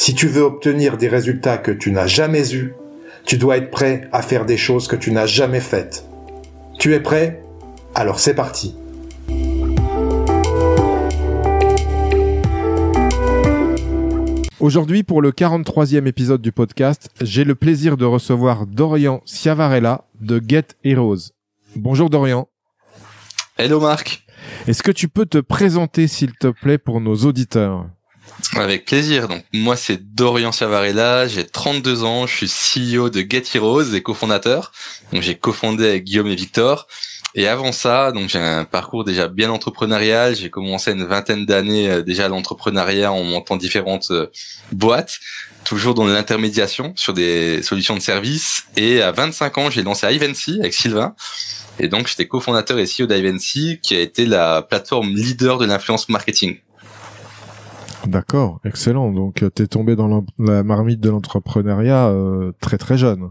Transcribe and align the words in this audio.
Si 0.00 0.14
tu 0.14 0.28
veux 0.28 0.42
obtenir 0.42 0.96
des 0.96 1.08
résultats 1.08 1.58
que 1.58 1.72
tu 1.72 1.90
n'as 1.90 2.06
jamais 2.06 2.54
eus, 2.54 2.72
tu 3.24 3.36
dois 3.36 3.56
être 3.56 3.72
prêt 3.72 4.08
à 4.12 4.22
faire 4.22 4.46
des 4.46 4.56
choses 4.56 4.86
que 4.86 4.94
tu 4.94 5.10
n'as 5.10 5.26
jamais 5.26 5.58
faites. 5.58 6.04
Tu 6.78 6.94
es 6.94 7.00
prêt? 7.00 7.42
Alors 7.96 8.20
c'est 8.20 8.34
parti. 8.34 8.76
Aujourd'hui, 14.60 15.02
pour 15.02 15.20
le 15.20 15.32
43e 15.32 16.06
épisode 16.06 16.42
du 16.42 16.52
podcast, 16.52 17.10
j'ai 17.20 17.42
le 17.42 17.56
plaisir 17.56 17.96
de 17.96 18.04
recevoir 18.04 18.68
Dorian 18.68 19.20
Ciavarella 19.24 20.04
de 20.20 20.40
Get 20.46 20.76
Heroes. 20.84 21.32
Bonjour 21.74 22.08
Dorian. 22.08 22.46
Hello 23.56 23.80
Marc. 23.80 24.24
Est-ce 24.68 24.84
que 24.84 24.92
tu 24.92 25.08
peux 25.08 25.26
te 25.26 25.38
présenter 25.38 26.06
s'il 26.06 26.34
te 26.34 26.46
plaît 26.46 26.78
pour 26.78 27.00
nos 27.00 27.16
auditeurs? 27.16 27.88
Avec 28.56 28.84
plaisir. 28.84 29.28
Donc 29.28 29.44
moi 29.52 29.76
c'est 29.76 30.14
Dorian 30.14 30.52
Ciavarella, 30.52 31.28
j'ai 31.28 31.46
32 31.46 32.04
ans, 32.04 32.26
je 32.26 32.46
suis 32.46 32.94
CEO 32.96 33.10
de 33.10 33.24
Get 33.28 33.44
Heroes 33.54 33.94
et 33.94 34.02
cofondateur. 34.02 34.72
Donc 35.12 35.22
j'ai 35.22 35.36
cofondé 35.36 35.88
avec 35.88 36.04
Guillaume 36.04 36.28
et 36.28 36.34
Victor. 36.34 36.86
Et 37.34 37.46
avant 37.46 37.72
ça, 37.72 38.10
donc 38.10 38.28
j'ai 38.30 38.38
un 38.38 38.64
parcours 38.64 39.04
déjà 39.04 39.28
bien 39.28 39.50
entrepreneurial. 39.50 40.34
J'ai 40.34 40.50
commencé 40.50 40.92
une 40.92 41.04
vingtaine 41.04 41.44
d'années 41.44 41.90
euh, 41.90 42.02
déjà 42.02 42.26
l'entrepreneuriat 42.28 43.12
en 43.12 43.22
montant 43.22 43.56
différentes 43.56 44.10
euh, 44.10 44.26
boîtes, 44.72 45.18
toujours 45.64 45.94
dans 45.94 46.06
l'intermédiation 46.06 46.94
sur 46.96 47.12
des 47.12 47.62
solutions 47.62 47.94
de 47.94 48.00
services. 48.00 48.64
Et 48.76 49.02
à 49.02 49.12
25 49.12 49.58
ans, 49.58 49.70
j'ai 49.70 49.82
lancé 49.82 50.06
Ivancy 50.06 50.58
avec 50.60 50.72
Sylvain. 50.72 51.14
Et 51.78 51.88
donc 51.88 52.08
j'étais 52.08 52.26
cofondateur 52.26 52.78
et 52.78 52.86
CEO 52.86 53.06
d'Ivancy, 53.06 53.78
qui 53.82 53.94
a 53.94 54.00
été 54.00 54.26
la 54.26 54.62
plateforme 54.62 55.14
leader 55.14 55.58
de 55.58 55.66
l'influence 55.66 56.08
marketing. 56.08 56.56
D'accord, 58.08 58.60
excellent. 58.64 59.12
Donc 59.12 59.44
tu 59.54 59.62
es 59.62 59.66
tombé 59.66 59.94
dans 59.94 60.24
la 60.38 60.62
marmite 60.62 60.98
de 60.98 61.10
l'entrepreneuriat 61.10 62.08
euh, 62.08 62.52
très 62.58 62.78
très 62.78 62.96
jeune. 62.96 63.28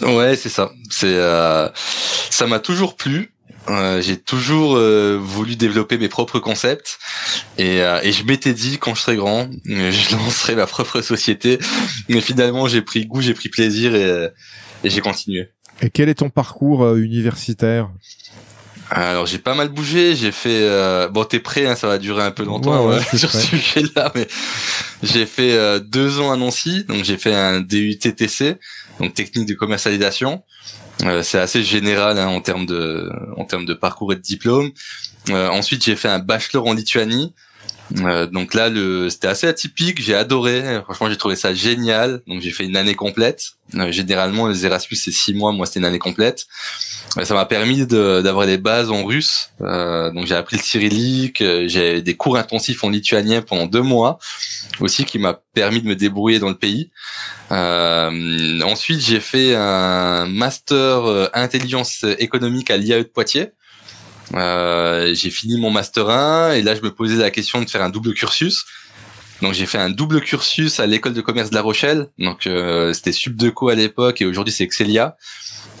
Ouais, 0.00 0.34
c'est 0.34 0.48
ça. 0.48 0.72
C'est 0.90 1.14
euh, 1.14 1.68
ça 1.74 2.48
m'a 2.48 2.58
toujours 2.58 2.96
plu. 2.96 3.32
Euh, 3.68 4.02
j'ai 4.02 4.16
toujours 4.16 4.74
euh, 4.74 5.20
voulu 5.22 5.54
développer 5.54 5.98
mes 5.98 6.08
propres 6.08 6.40
concepts 6.40 6.98
et, 7.58 7.76
et 7.76 8.10
je 8.10 8.24
m'étais 8.24 8.54
dit 8.54 8.78
quand 8.78 8.96
je 8.96 9.02
serai 9.02 9.14
grand, 9.14 9.48
je 9.66 10.16
lancerai 10.16 10.56
ma 10.56 10.66
propre 10.66 11.00
société. 11.00 11.60
Mais 12.08 12.20
finalement, 12.20 12.66
j'ai 12.66 12.82
pris 12.82 13.06
goût, 13.06 13.20
j'ai 13.20 13.34
pris 13.34 13.50
plaisir 13.50 13.94
et, 13.94 14.30
et 14.82 14.90
j'ai 14.90 15.00
continué. 15.00 15.50
Et 15.80 15.90
quel 15.90 16.08
est 16.08 16.16
ton 16.16 16.28
parcours 16.28 16.96
universitaire? 16.96 17.88
Alors 18.94 19.26
j'ai 19.26 19.38
pas 19.38 19.54
mal 19.54 19.68
bougé, 19.68 20.14
j'ai 20.14 20.32
fait 20.32 20.60
euh... 20.62 21.08
bon 21.08 21.24
t'es 21.24 21.40
prêt, 21.40 21.66
hein, 21.66 21.74
ça 21.74 21.86
va 21.88 21.98
durer 21.98 22.22
un 22.22 22.30
peu 22.30 22.44
longtemps 22.44 22.88
ouais, 22.88 23.00
sur 23.16 23.30
ce 23.30 23.40
sujet-là, 23.40 24.12
mais 24.14 24.28
j'ai 25.02 25.26
fait 25.26 25.52
euh, 25.52 25.78
deux 25.78 26.20
ans 26.20 26.32
à 26.32 26.36
Nancy, 26.36 26.84
donc 26.84 27.04
j'ai 27.04 27.16
fait 27.16 27.34
un 27.34 27.60
DUTTC, 27.60 28.58
donc 29.00 29.14
technique 29.14 29.48
de 29.48 29.54
commercialisation. 29.54 30.42
Euh, 31.04 31.22
c'est 31.22 31.38
assez 31.38 31.62
général 31.62 32.18
hein, 32.18 32.28
en 32.28 32.40
termes 32.40 32.66
de 32.66 33.10
en 33.36 33.44
termes 33.44 33.64
de 33.64 33.74
parcours 33.74 34.12
et 34.12 34.16
de 34.16 34.20
diplôme. 34.20 34.70
Euh, 35.30 35.48
ensuite 35.48 35.84
j'ai 35.84 35.96
fait 35.96 36.08
un 36.08 36.18
bachelor 36.18 36.66
en 36.66 36.74
Lituanie, 36.74 37.34
euh, 38.00 38.26
donc 38.26 38.54
là, 38.54 38.68
le, 38.68 39.10
c'était 39.10 39.28
assez 39.28 39.46
atypique. 39.46 40.00
J'ai 40.00 40.14
adoré. 40.14 40.80
Franchement, 40.84 41.10
j'ai 41.10 41.16
trouvé 41.16 41.36
ça 41.36 41.54
génial. 41.54 42.22
Donc 42.26 42.40
j'ai 42.40 42.50
fait 42.50 42.64
une 42.64 42.76
année 42.76 42.94
complète. 42.94 43.52
Euh, 43.74 43.90
généralement, 43.90 44.48
les 44.48 44.66
Erasmus 44.66 44.96
c'est 44.96 45.10
six 45.10 45.34
mois. 45.34 45.52
Moi, 45.52 45.66
c'était 45.66 45.80
une 45.80 45.86
année 45.86 45.98
complète. 45.98 46.46
Euh, 47.18 47.24
ça 47.24 47.34
m'a 47.34 47.44
permis 47.44 47.86
d'avoir 47.86 48.46
des 48.46 48.58
bases 48.58 48.90
en 48.90 49.04
russe. 49.04 49.50
donc 49.60 50.26
j'ai 50.26 50.34
appris 50.34 50.56
le 50.56 50.62
cyrillique. 50.62 51.42
J'ai 51.66 52.02
des 52.02 52.14
cours 52.14 52.36
intensifs 52.36 52.82
en 52.84 52.88
lituanien 52.88 53.42
pendant 53.42 53.66
deux 53.66 53.82
mois 53.82 54.18
aussi, 54.80 55.04
qui 55.04 55.18
m'a 55.18 55.40
permis 55.54 55.82
de 55.82 55.86
me 55.86 55.96
débrouiller 55.96 56.38
dans 56.38 56.48
le 56.48 56.58
pays. 56.58 56.90
ensuite, 57.50 59.00
j'ai 59.00 59.20
fait 59.20 59.54
un 59.54 60.26
master 60.26 61.30
intelligence 61.34 62.04
économique 62.18 62.70
à 62.70 62.76
l'IAE 62.76 62.98
de 62.98 63.02
Poitiers. 63.08 63.52
Euh, 64.34 65.14
j'ai 65.14 65.30
fini 65.30 65.58
mon 65.58 65.70
master 65.70 66.08
1 66.08 66.52
et 66.52 66.62
là 66.62 66.74
je 66.74 66.80
me 66.80 66.90
posais 66.90 67.16
la 67.16 67.30
question 67.30 67.60
de 67.60 67.68
faire 67.68 67.82
un 67.82 67.90
double 67.90 68.14
cursus. 68.14 68.64
Donc 69.42 69.54
j'ai 69.54 69.66
fait 69.66 69.78
un 69.78 69.90
double 69.90 70.20
cursus 70.20 70.78
à 70.78 70.86
l'école 70.86 71.14
de 71.14 71.20
commerce 71.20 71.50
de 71.50 71.54
La 71.54 71.62
Rochelle. 71.62 72.08
Donc 72.18 72.46
euh, 72.46 72.92
c'était 72.92 73.12
Subdeco 73.12 73.68
à 73.68 73.74
l'époque 73.74 74.20
et 74.20 74.26
aujourd'hui 74.26 74.52
c'est 74.52 74.64
Excelia. 74.64 75.16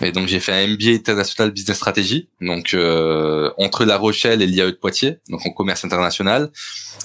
Et 0.00 0.10
donc 0.10 0.26
j'ai 0.26 0.40
fait 0.40 0.52
un 0.52 0.66
MBA 0.66 0.90
International 0.90 1.52
Business 1.52 1.76
Strategy, 1.76 2.28
donc 2.40 2.74
euh, 2.74 3.52
entre 3.56 3.84
La 3.84 3.96
Rochelle 3.96 4.42
et 4.42 4.46
l'IAE 4.46 4.66
de 4.66 4.76
Poitiers, 4.76 5.18
donc 5.28 5.46
en 5.46 5.50
commerce 5.50 5.84
international. 5.84 6.50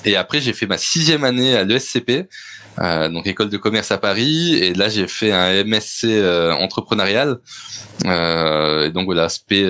Et 0.03 0.15
après 0.15 0.41
j'ai 0.41 0.53
fait 0.53 0.65
ma 0.65 0.79
sixième 0.79 1.23
année 1.23 1.55
à 1.55 1.63
l'ESCP, 1.63 2.27
euh, 2.79 3.09
donc 3.09 3.27
école 3.27 3.49
de 3.49 3.57
commerce 3.57 3.91
à 3.91 3.99
Paris. 3.99 4.55
Et 4.55 4.73
là 4.73 4.89
j'ai 4.89 5.07
fait 5.07 5.31
un 5.31 5.63
MSC 5.63 6.05
euh, 6.05 6.53
entrepreneurial. 6.53 7.39
Euh, 8.05 8.87
et 8.87 8.91
donc 8.91 9.05
voilà, 9.05 9.25
aspect 9.25 9.63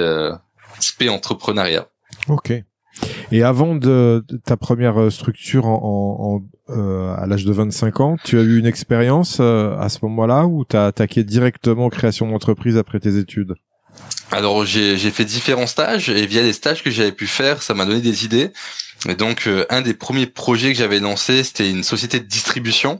SP 0.79 1.09
entrepreneuriat. 1.09 1.88
Ok. 2.27 2.53
Et 3.31 3.43
avant 3.43 3.75
de, 3.75 4.25
ta 4.45 4.57
première 4.57 4.99
euh, 4.99 5.09
structure 5.09 5.65
en, 5.65 6.41
euh, 6.69 7.15
à 7.15 7.27
l'âge 7.27 7.45
de 7.45 7.51
25 7.51 7.99
ans, 7.99 8.15
tu 8.23 8.39
as 8.39 8.41
eu 8.41 8.57
une 8.57 8.65
expérience 8.65 9.37
euh, 9.39 9.77
à 9.77 9.89
ce 9.89 9.99
moment-là 10.03 10.45
ou 10.45 10.66
tu 10.66 10.75
as 10.75 10.85
attaqué 10.85 11.23
directement 11.23 11.89
création 11.89 12.29
d'entreprise 12.29 12.77
après 12.77 12.99
tes 12.99 13.17
études? 13.17 13.55
Alors 14.31 14.66
j'ai 14.66 14.97
fait 14.97 15.25
différents 15.25 15.67
stages 15.67 16.09
et 16.09 16.25
via 16.27 16.43
les 16.43 16.53
stages 16.53 16.83
que 16.83 16.91
j'avais 16.91 17.11
pu 17.11 17.25
faire, 17.25 17.63
ça 17.63 17.73
m'a 17.73 17.85
donné 17.85 18.01
des 18.01 18.25
idées. 18.25 18.51
Et 19.09 19.16
donc 19.16 19.49
un 19.69 19.81
des 19.81 19.93
premiers 19.93 20.27
projets 20.27 20.71
que 20.71 20.77
j'avais 20.77 20.99
lancé, 20.99 21.43
c'était 21.43 21.69
une 21.69 21.83
société 21.83 22.19
de 22.19 22.25
distribution 22.25 22.99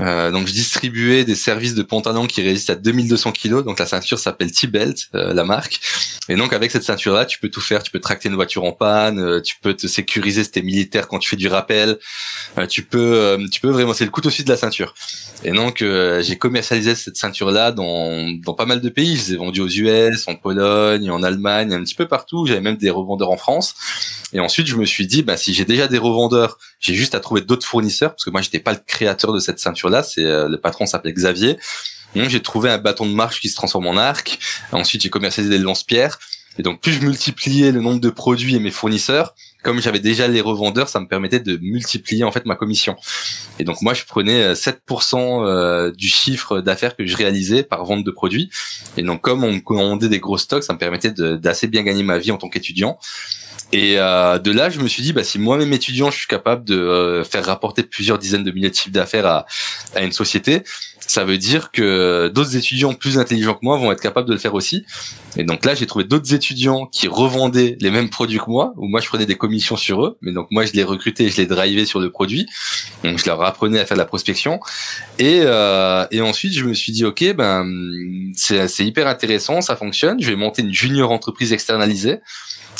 euh, 0.00 0.30
donc 0.30 0.46
je 0.46 0.52
distribuais 0.52 1.24
des 1.24 1.34
services 1.34 1.74
de 1.74 1.82
pantalon 1.82 2.26
qui 2.26 2.42
résistent 2.42 2.70
à 2.70 2.74
2200 2.74 3.32
kg. 3.32 3.64
Donc 3.64 3.78
la 3.78 3.86
ceinture 3.86 4.18
s'appelle 4.18 4.50
T-Belt, 4.50 5.08
euh, 5.14 5.34
la 5.34 5.44
marque. 5.44 5.80
Et 6.28 6.36
donc 6.36 6.52
avec 6.52 6.70
cette 6.70 6.82
ceinture-là, 6.82 7.26
tu 7.26 7.38
peux 7.38 7.48
tout 7.48 7.60
faire. 7.60 7.82
Tu 7.82 7.90
peux 7.90 8.00
tracter 8.00 8.28
une 8.28 8.34
voiture 8.34 8.64
en 8.64 8.72
panne, 8.72 9.20
euh, 9.20 9.40
tu 9.40 9.56
peux 9.60 9.74
te 9.74 9.86
sécuriser 9.86 10.44
si 10.44 10.50
t'es 10.50 10.62
militaire 10.62 11.08
quand 11.08 11.18
tu 11.18 11.28
fais 11.28 11.36
du 11.36 11.48
rappel. 11.48 11.98
tu 12.68 12.82
peux, 12.82 13.38
tu 13.50 13.60
peux 13.60 13.70
vraiment, 13.70 13.92
c'est 13.94 14.04
le 14.04 14.10
couteau 14.10 14.30
suisse 14.30 14.44
de 14.44 14.50
la 14.50 14.56
ceinture. 14.56 14.94
Et 15.44 15.50
donc 15.50 15.84
j'ai 16.20 16.36
commercialisé 16.36 16.94
cette 16.94 17.16
ceinture-là 17.16 17.72
dans, 17.72 18.30
dans 18.44 18.54
pas 18.54 18.66
mal 18.66 18.80
de 18.80 18.88
pays. 18.88 19.16
Je 19.16 19.22
les 19.22 19.34
ai 19.34 19.36
vendus 19.36 19.60
aux 19.60 19.68
US, 19.68 20.28
en 20.28 20.36
Pologne, 20.36 21.10
en 21.10 21.22
Allemagne, 21.22 21.72
un 21.72 21.82
petit 21.82 21.94
peu 21.94 22.06
partout. 22.06 22.46
J'avais 22.46 22.60
même 22.60 22.76
des 22.76 22.90
revendeurs 22.90 23.30
en 23.30 23.36
France. 23.36 23.74
Et 24.32 24.40
ensuite 24.40 24.66
je 24.66 24.76
me 24.76 24.84
suis 24.84 25.06
dit, 25.06 25.22
bah 25.22 25.36
si 25.36 25.52
j'ai 25.52 25.64
déjà 25.64 25.88
des 25.88 25.98
revendeurs, 25.98 26.58
j'ai 26.80 26.94
juste 26.94 27.14
à 27.14 27.20
trouver 27.20 27.42
d'autres 27.42 27.66
fournisseurs 27.66 28.10
parce 28.10 28.24
que 28.24 28.30
moi 28.30 28.40
j'étais 28.40 28.60
pas 28.60 28.72
le 28.72 28.80
créateur 28.84 29.32
de 29.32 29.40
cette 29.40 29.58
ceinture 29.58 29.81
là 29.90 30.02
C'est 30.02 30.24
euh, 30.24 30.48
le 30.48 30.60
patron 30.60 30.86
s'appelait 30.86 31.12
Xavier. 31.12 31.58
J'ai 32.14 32.42
trouvé 32.42 32.68
un 32.68 32.78
bâton 32.78 33.06
de 33.06 33.14
marche 33.14 33.40
qui 33.40 33.48
se 33.48 33.54
transforme 33.54 33.86
en 33.86 33.96
arc. 33.96 34.38
Ensuite 34.72 35.02
j'ai 35.02 35.10
commercialisé 35.10 35.56
des 35.56 35.62
lance-pierres. 35.62 36.18
Et 36.58 36.62
donc 36.62 36.80
plus 36.80 36.92
je 36.92 37.00
multipliais 37.00 37.72
le 37.72 37.80
nombre 37.80 38.00
de 38.00 38.10
produits 38.10 38.56
et 38.56 38.60
mes 38.60 38.70
fournisseurs, 38.70 39.34
comme 39.62 39.80
j'avais 39.80 40.00
déjà 40.00 40.28
les 40.28 40.40
revendeurs, 40.40 40.88
ça 40.88 41.00
me 41.00 41.06
permettait 41.06 41.40
de 41.40 41.56
multiplier 41.62 42.24
en 42.24 42.32
fait 42.32 42.44
ma 42.46 42.56
commission. 42.56 42.96
Et 43.58 43.64
donc 43.64 43.80
moi 43.80 43.94
je 43.94 44.04
prenais 44.04 44.52
7% 44.52 45.14
euh, 45.14 45.46
euh, 45.46 45.92
du 45.92 46.08
chiffre 46.08 46.60
d'affaires 46.60 46.96
que 46.96 47.06
je 47.06 47.16
réalisais 47.16 47.62
par 47.62 47.84
vente 47.84 48.04
de 48.04 48.10
produits. 48.10 48.50
Et 48.96 49.02
donc 49.02 49.22
comme 49.22 49.44
on 49.44 49.60
commandait 49.60 50.08
des 50.08 50.20
gros 50.20 50.38
stocks, 50.38 50.64
ça 50.64 50.72
me 50.72 50.78
permettait 50.78 51.12
d'assez 51.12 51.68
bien 51.68 51.82
gagner 51.82 52.02
ma 52.02 52.18
vie 52.18 52.32
en 52.32 52.38
tant 52.38 52.48
qu'étudiant. 52.48 52.98
Et 53.72 53.98
euh, 53.98 54.38
de 54.38 54.52
là, 54.52 54.68
je 54.68 54.80
me 54.80 54.86
suis 54.86 55.02
dit, 55.02 55.14
bah, 55.14 55.24
si 55.24 55.38
moi-même 55.38 55.72
étudiant, 55.72 56.10
je 56.10 56.18
suis 56.18 56.26
capable 56.26 56.64
de 56.64 56.76
euh, 56.78 57.24
faire 57.24 57.44
rapporter 57.46 57.82
plusieurs 57.82 58.18
dizaines 58.18 58.44
de 58.44 58.50
milliers 58.50 58.68
de 58.68 58.74
chiffres 58.74 58.90
d'affaires 58.90 59.26
à, 59.26 59.46
à 59.94 60.02
une 60.02 60.12
société, 60.12 60.62
ça 61.06 61.24
veut 61.24 61.38
dire 61.38 61.70
que 61.70 62.28
d'autres 62.28 62.56
étudiants 62.56 62.94
plus 62.94 63.18
intelligents 63.18 63.54
que 63.54 63.60
moi 63.62 63.76
vont 63.76 63.92
être 63.92 64.00
capables 64.00 64.28
de 64.28 64.32
le 64.32 64.38
faire 64.38 64.54
aussi. 64.54 64.84
Et 65.36 65.44
donc 65.44 65.64
là, 65.64 65.74
j'ai 65.74 65.86
trouvé 65.86 66.04
d'autres 66.04 66.32
étudiants 66.34 66.86
qui 66.86 67.08
revendaient 67.08 67.76
les 67.80 67.90
mêmes 67.90 68.10
produits 68.10 68.38
que 68.38 68.48
moi, 68.50 68.72
où 68.76 68.86
moi 68.86 69.00
je 69.00 69.08
prenais 69.08 69.26
des 69.26 69.36
commissions 69.36 69.76
sur 69.76 70.04
eux, 70.04 70.16
mais 70.22 70.32
donc 70.32 70.48
moi 70.50 70.64
je 70.64 70.72
les 70.72 70.84
recrutais 70.84 71.24
et 71.24 71.30
je 71.30 71.36
les 71.36 71.46
drivais 71.46 71.86
sur 71.86 72.00
le 72.00 72.10
produit. 72.10 72.46
Donc 73.04 73.18
je 73.18 73.26
leur 73.26 73.42
apprenais 73.42 73.80
à 73.80 73.86
faire 73.86 73.96
de 73.96 74.02
la 74.02 74.06
prospection. 74.06 74.60
Et, 75.18 75.40
euh, 75.44 76.06
et 76.10 76.20
ensuite, 76.20 76.54
je 76.54 76.64
me 76.64 76.74
suis 76.74 76.92
dit, 76.92 77.04
ok, 77.04 77.34
ben 77.34 77.66
c'est 78.34 78.84
hyper 78.84 79.06
intéressant, 79.06 79.60
ça 79.60 79.76
fonctionne. 79.76 80.20
Je 80.20 80.30
vais 80.30 80.36
monter 80.36 80.62
une 80.62 80.72
junior 80.72 81.10
entreprise 81.10 81.52
externalisée. 81.52 82.20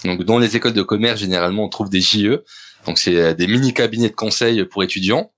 Donc 0.05 0.25
dans 0.25 0.39
les 0.39 0.57
écoles 0.57 0.75
de 0.75 0.83
commerce, 0.83 1.21
généralement, 1.21 1.65
on 1.65 1.69
trouve 1.69 1.91
des 1.91 2.01
JE. 2.01 2.43
Donc 2.87 2.99
c'est 2.99 3.35
des 3.35 3.47
mini 3.47 3.73
cabinets 3.73 4.09
de 4.09 4.15
conseil 4.15 4.65
pour 4.65 4.83
étudiants. 4.83 5.31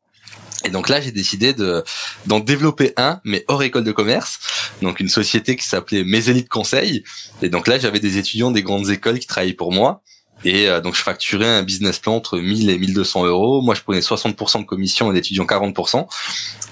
Et 0.65 0.71
donc 0.71 0.89
là, 0.89 1.01
j'ai 1.01 1.13
décidé 1.13 1.53
de 1.53 1.85
d'en 2.27 2.41
développer 2.41 2.93
un, 2.97 3.21
mais 3.25 3.45
hors 3.49 3.63
école 3.63 3.85
de 3.85 3.93
commerce. 3.93 4.39
Donc 4.83 5.01
une 5.01 5.09
société 5.09 5.57
qui 5.57 5.67
s'appelait 5.67 6.05
Mes 6.05 6.29
Élites 6.29 6.49
Conseil. 6.49 7.05
Et 7.43 7.49
donc 7.49 7.69
là, 7.69 7.79
j'avais 7.79 8.01
des 8.01 8.19
étudiants 8.19 8.51
des 8.51 8.63
grandes 8.63 8.89
écoles 8.91 9.19
qui 9.19 9.27
travaillaient 9.27 9.53
pour 9.53 9.73
moi. 9.73 10.03
Et 10.45 10.69
euh, 10.69 10.81
donc 10.81 10.95
je 10.95 11.03
facturais 11.03 11.49
un 11.49 11.63
business 11.63 11.99
plan 11.99 12.17
entre 12.17 12.39
1000 12.39 12.71
et 12.71 12.79
1200 12.79 13.25
euros. 13.27 13.63
Moi, 13.63 13.75
je 13.75 13.83
prenais 13.83 14.01
60% 14.01 14.61
de 14.61 14.65
commission 14.65 15.11
et 15.11 15.15
l'étudiant 15.15 15.45
40%. 15.45 16.07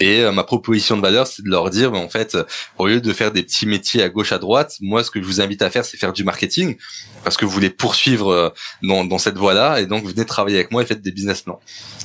Et 0.00 0.20
euh, 0.20 0.32
ma 0.32 0.44
proposition 0.44 0.96
de 0.96 1.02
valeur, 1.02 1.26
c'est 1.26 1.42
de 1.42 1.48
leur 1.48 1.70
dire, 1.70 1.90
ben, 1.90 1.98
en 1.98 2.08
fait, 2.08 2.36
au 2.78 2.86
lieu 2.86 3.00
de 3.00 3.12
faire 3.12 3.32
des 3.32 3.42
petits 3.42 3.66
métiers 3.66 4.02
à 4.02 4.08
gauche 4.08 4.32
à 4.32 4.38
droite, 4.38 4.76
moi, 4.80 5.02
ce 5.02 5.10
que 5.10 5.20
je 5.20 5.26
vous 5.26 5.40
invite 5.40 5.62
à 5.62 5.70
faire, 5.70 5.84
c'est 5.84 5.96
faire 5.96 6.12
du 6.12 6.24
marketing 6.24 6.76
parce 7.24 7.36
que 7.36 7.44
vous 7.44 7.50
voulez 7.50 7.70
poursuivre 7.70 8.30
euh, 8.30 8.50
dans, 8.82 9.04
dans 9.04 9.18
cette 9.18 9.36
voie-là. 9.36 9.80
Et 9.80 9.86
donc, 9.86 10.04
venez 10.04 10.26
travailler 10.26 10.56
avec 10.56 10.70
moi 10.70 10.82
et 10.82 10.86
faites 10.86 11.02
des 11.02 11.12
business 11.12 11.42
plans. 11.42 11.60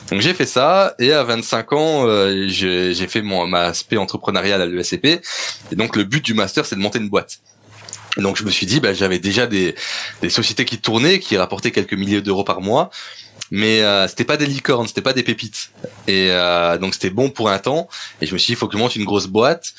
Donc 0.09 0.21
j'ai 0.21 0.33
fait 0.33 0.45
ça 0.45 0.95
et 0.99 1.11
à 1.11 1.23
25 1.25 1.73
ans, 1.73 2.27
j'ai 2.47 3.07
fait 3.09 3.21
mon 3.21 3.45
ma 3.45 3.63
aspect 3.63 3.97
entrepreneurial 3.97 4.61
à 4.61 4.65
l'ESCP. 4.65 5.21
Et 5.71 5.75
donc 5.75 5.97
le 5.97 6.05
but 6.05 6.23
du 6.23 6.33
master, 6.33 6.65
c'est 6.65 6.77
de 6.77 6.79
monter 6.79 6.99
une 6.99 7.09
boîte 7.09 7.41
donc 8.17 8.37
je 8.37 8.43
me 8.43 8.49
suis 8.49 8.65
dit, 8.65 8.79
bah, 8.79 8.93
j'avais 8.93 9.19
déjà 9.19 9.47
des, 9.47 9.75
sociétés 10.29 10.65
qui 10.65 10.77
tournaient, 10.77 11.19
qui 11.19 11.37
rapportaient 11.37 11.71
quelques 11.71 11.93
milliers 11.93 12.21
d'euros 12.21 12.43
par 12.43 12.61
mois, 12.61 12.89
mais 13.51 13.81
euh, 13.81 14.07
c'était 14.07 14.25
pas 14.25 14.37
des 14.37 14.45
licornes, 14.45 14.87
c'était 14.87 15.01
pas 15.01 15.13
des 15.13 15.23
pépites. 15.23 15.71
Et 16.07 16.29
euh, 16.31 16.77
donc 16.77 16.93
c'était 16.93 17.09
bon 17.09 17.29
pour 17.29 17.49
un 17.49 17.59
temps. 17.59 17.87
Et 18.21 18.25
je 18.25 18.33
me 18.33 18.37
suis 18.37 18.47
dit, 18.47 18.53
il 18.53 18.55
faut 18.57 18.67
que 18.67 18.73
je 18.73 18.79
monte 18.79 18.95
une 18.95 19.05
grosse 19.05 19.27
boîte. 19.27 19.73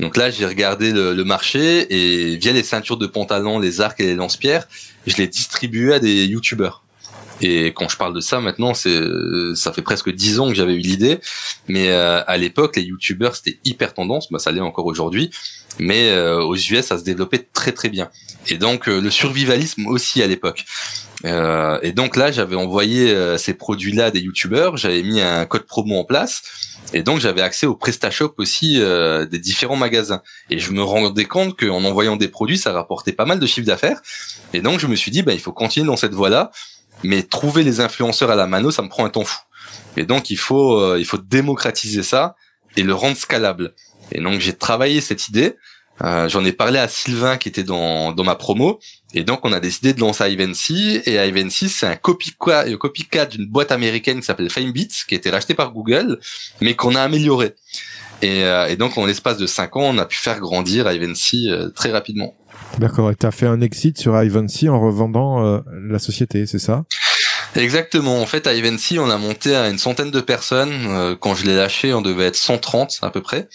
Donc 0.00 0.16
là, 0.16 0.30
j'ai 0.30 0.46
regardé 0.46 0.90
le, 0.90 1.14
le, 1.14 1.24
marché 1.24 1.86
et 1.90 2.36
via 2.36 2.52
les 2.52 2.62
ceintures 2.62 2.96
de 2.96 3.06
pantalon, 3.06 3.58
les 3.58 3.80
arcs 3.80 4.00
et 4.00 4.06
les 4.06 4.14
lance-pierres, 4.14 4.66
je 5.06 5.16
les 5.18 5.28
distribuais 5.28 5.94
à 5.94 5.98
des 5.98 6.24
youtubeurs. 6.24 6.82
Et 7.40 7.72
quand 7.72 7.88
je 7.88 7.96
parle 7.96 8.14
de 8.14 8.20
ça 8.20 8.40
maintenant, 8.40 8.74
c'est 8.74 9.00
ça 9.54 9.72
fait 9.72 9.82
presque 9.82 10.10
dix 10.10 10.38
ans 10.40 10.48
que 10.48 10.54
j'avais 10.54 10.74
eu 10.74 10.78
l'idée, 10.78 11.20
mais 11.68 11.90
euh, 11.90 12.22
à 12.26 12.36
l'époque, 12.36 12.76
les 12.76 12.82
youtubeurs 12.82 13.36
c'était 13.36 13.58
hyper 13.64 13.94
tendance, 13.94 14.30
bah 14.30 14.38
ça 14.38 14.52
l'est 14.52 14.60
encore 14.60 14.86
aujourd'hui, 14.86 15.30
mais 15.78 16.10
euh, 16.10 16.42
aux 16.42 16.56
US 16.56 16.86
ça 16.86 16.98
se 16.98 17.04
développait 17.04 17.46
très 17.52 17.72
très 17.72 17.88
bien. 17.88 18.10
Et 18.48 18.58
donc 18.58 18.88
euh, 18.88 19.00
le 19.00 19.10
survivalisme 19.10 19.86
aussi 19.86 20.22
à 20.22 20.26
l'époque. 20.26 20.64
et 21.24 21.92
donc 21.92 22.16
là, 22.16 22.32
j'avais 22.32 22.56
envoyé 22.56 23.14
ces 23.38 23.54
produits-là 23.54 24.06
à 24.06 24.10
des 24.10 24.20
youtubeurs, 24.20 24.76
j'avais 24.76 25.02
mis 25.02 25.20
un 25.20 25.46
code 25.46 25.66
promo 25.66 25.96
en 25.98 26.04
place. 26.04 26.42
Et 26.94 27.02
donc 27.02 27.20
j'avais 27.20 27.40
accès 27.40 27.64
au 27.64 27.74
PrestaShop 27.74 28.34
aussi 28.38 28.80
des 29.30 29.38
différents 29.38 29.76
magasins. 29.76 30.20
Et 30.50 30.58
je 30.58 30.72
me 30.72 30.82
rendais 30.82 31.24
compte 31.24 31.56
qu'en 31.56 31.84
envoyant 31.84 32.16
des 32.16 32.26
produits, 32.26 32.58
ça 32.58 32.72
rapportait 32.72 33.12
pas 33.12 33.24
mal 33.24 33.38
de 33.38 33.46
chiffre 33.46 33.66
d'affaires. 33.66 34.02
Et 34.52 34.60
donc 34.60 34.80
je 34.80 34.88
me 34.88 34.96
suis 34.96 35.12
dit, 35.12 35.22
bah, 35.22 35.32
il 35.32 35.38
faut 35.40 35.52
continuer 35.52 35.86
dans 35.86 35.96
cette 35.96 36.12
voie-là 36.12 36.50
mais 37.02 37.22
trouver 37.22 37.62
les 37.62 37.80
influenceurs 37.80 38.30
à 38.30 38.36
la 38.36 38.46
mano, 38.46 38.70
ça 38.70 38.82
me 38.82 38.88
prend 38.88 39.04
un 39.04 39.10
temps 39.10 39.24
fou. 39.24 39.40
Et 39.96 40.04
donc 40.04 40.30
il 40.30 40.38
faut 40.38 40.78
euh, 40.78 40.98
il 40.98 41.04
faut 41.04 41.18
démocratiser 41.18 42.02
ça 42.02 42.34
et 42.76 42.82
le 42.82 42.94
rendre 42.94 43.16
scalable. 43.16 43.74
Et 44.10 44.20
donc 44.20 44.40
j'ai 44.40 44.52
travaillé 44.52 45.00
cette 45.00 45.28
idée. 45.28 45.56
Euh, 46.02 46.28
J'en 46.28 46.44
ai 46.44 46.52
parlé 46.52 46.78
à 46.78 46.88
Sylvain 46.88 47.36
qui 47.36 47.48
était 47.48 47.62
dans, 47.62 48.12
dans 48.12 48.24
ma 48.24 48.34
promo 48.34 48.80
et 49.12 49.24
donc 49.24 49.40
on 49.44 49.52
a 49.52 49.60
décidé 49.60 49.92
de 49.92 50.00
lancer 50.00 50.26
Ivancy 50.32 51.02
et 51.04 51.16
Ivancy 51.16 51.68
c'est 51.68 51.86
un 51.86 51.96
copycat, 51.96 52.64
un 52.66 52.76
copycat 52.76 53.26
d'une 53.26 53.46
boîte 53.46 53.72
américaine 53.72 54.20
qui 54.20 54.26
s'appelle 54.26 54.48
FameBeats 54.48 55.04
qui 55.06 55.14
a 55.14 55.18
été 55.18 55.28
rachetée 55.28 55.52
par 55.52 55.70
Google 55.70 56.18
mais 56.62 56.74
qu'on 56.74 56.94
a 56.94 57.02
amélioré. 57.02 57.54
Et, 58.22 58.44
euh, 58.44 58.68
et, 58.68 58.76
donc 58.76 58.96
en 58.96 59.04
l'espace 59.04 59.36
de 59.36 59.46
5 59.46 59.76
ans 59.76 59.82
on 59.82 59.98
a 59.98 60.06
pu 60.06 60.16
faire 60.16 60.38
grandir 60.38 60.90
Ivancy 60.90 61.50
euh, 61.50 61.68
très 61.70 61.90
rapidement. 61.90 62.34
D'accord. 62.78 63.10
Et 63.10 63.16
tu 63.16 63.26
as 63.26 63.32
fait 63.32 63.46
un 63.46 63.60
exit 63.60 63.98
sur 63.98 64.20
Ivancy 64.22 64.68
en 64.68 64.80
revendant 64.80 65.44
euh, 65.44 65.60
la 65.88 65.98
société, 65.98 66.46
c'est 66.46 66.58
ça? 66.58 66.84
Exactement. 67.54 68.20
En 68.20 68.26
fait, 68.26 68.46
à 68.46 68.54
Ivancy, 68.54 68.98
on 68.98 69.10
a 69.10 69.18
monté 69.18 69.54
à 69.54 69.68
une 69.68 69.78
centaine 69.78 70.10
de 70.10 70.20
personnes. 70.20 70.86
Euh, 70.88 71.16
quand 71.18 71.34
je 71.34 71.44
l'ai 71.44 71.54
lâché, 71.54 71.92
on 71.92 72.00
devait 72.00 72.24
être 72.24 72.36
130 72.36 73.00
à 73.02 73.10
peu 73.10 73.20
près. 73.20 73.48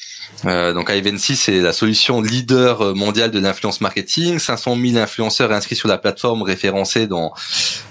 Euh, 0.45 0.73
donc, 0.73 0.89
Ivancy, 0.89 1.35
c'est 1.35 1.61
la 1.61 1.73
solution 1.73 2.21
leader 2.21 2.95
mondiale 2.95 3.31
de 3.31 3.39
l'influence 3.39 3.81
marketing. 3.81 4.37
500 4.37 4.77
000 4.79 4.97
influenceurs 4.97 5.51
inscrits 5.51 5.75
sur 5.75 5.87
la 5.87 5.97
plateforme, 5.97 6.43
référencés 6.43 7.07
dans 7.07 7.33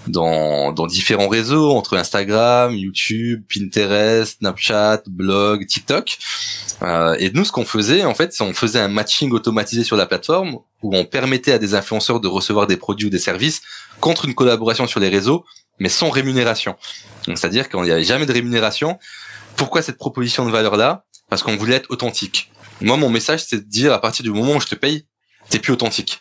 dans, 0.06 0.72
dans 0.72 0.86
différents 0.86 1.28
réseaux 1.28 1.72
entre 1.72 1.96
Instagram, 1.96 2.74
YouTube, 2.74 3.42
Pinterest, 3.52 4.38
Snapchat, 4.38 5.02
blog, 5.08 5.66
TikTok. 5.66 6.18
Euh, 6.82 7.16
et 7.18 7.30
nous, 7.30 7.44
ce 7.44 7.52
qu'on 7.52 7.64
faisait, 7.64 8.04
en 8.04 8.14
fait, 8.14 8.32
c'est 8.32 8.42
on 8.42 8.54
faisait 8.54 8.78
un 8.78 8.88
matching 8.88 9.32
automatisé 9.32 9.84
sur 9.84 9.96
la 9.96 10.06
plateforme 10.06 10.58
où 10.82 10.94
on 10.94 11.04
permettait 11.04 11.52
à 11.52 11.58
des 11.58 11.74
influenceurs 11.74 12.20
de 12.20 12.28
recevoir 12.28 12.66
des 12.66 12.76
produits 12.76 13.06
ou 13.06 13.10
des 13.10 13.18
services 13.18 13.62
contre 14.00 14.26
une 14.26 14.34
collaboration 14.34 14.86
sur 14.86 15.00
les 15.00 15.08
réseaux, 15.08 15.44
mais 15.78 15.88
sans 15.88 16.10
rémunération. 16.10 16.76
C'est-à-dire 17.26 17.68
qu'il 17.68 17.80
n'y 17.82 17.90
avait 17.90 18.04
jamais 18.04 18.26
de 18.26 18.32
rémunération. 18.32 18.98
Pourquoi 19.56 19.82
cette 19.82 19.98
proposition 19.98 20.46
de 20.46 20.50
valeur-là? 20.50 21.04
Parce 21.28 21.42
qu'on 21.42 21.56
voulait 21.56 21.76
être 21.76 21.90
authentique. 21.90 22.52
Moi, 22.80 22.96
mon 22.96 23.10
message, 23.10 23.44
c'est 23.44 23.58
de 23.58 23.68
dire, 23.68 23.92
à 23.92 24.00
partir 24.00 24.22
du 24.22 24.30
moment 24.30 24.56
où 24.56 24.60
je 24.60 24.66
te 24.66 24.74
paye, 24.74 25.06
t'es 25.48 25.58
plus 25.58 25.72
authentique. 25.72 26.20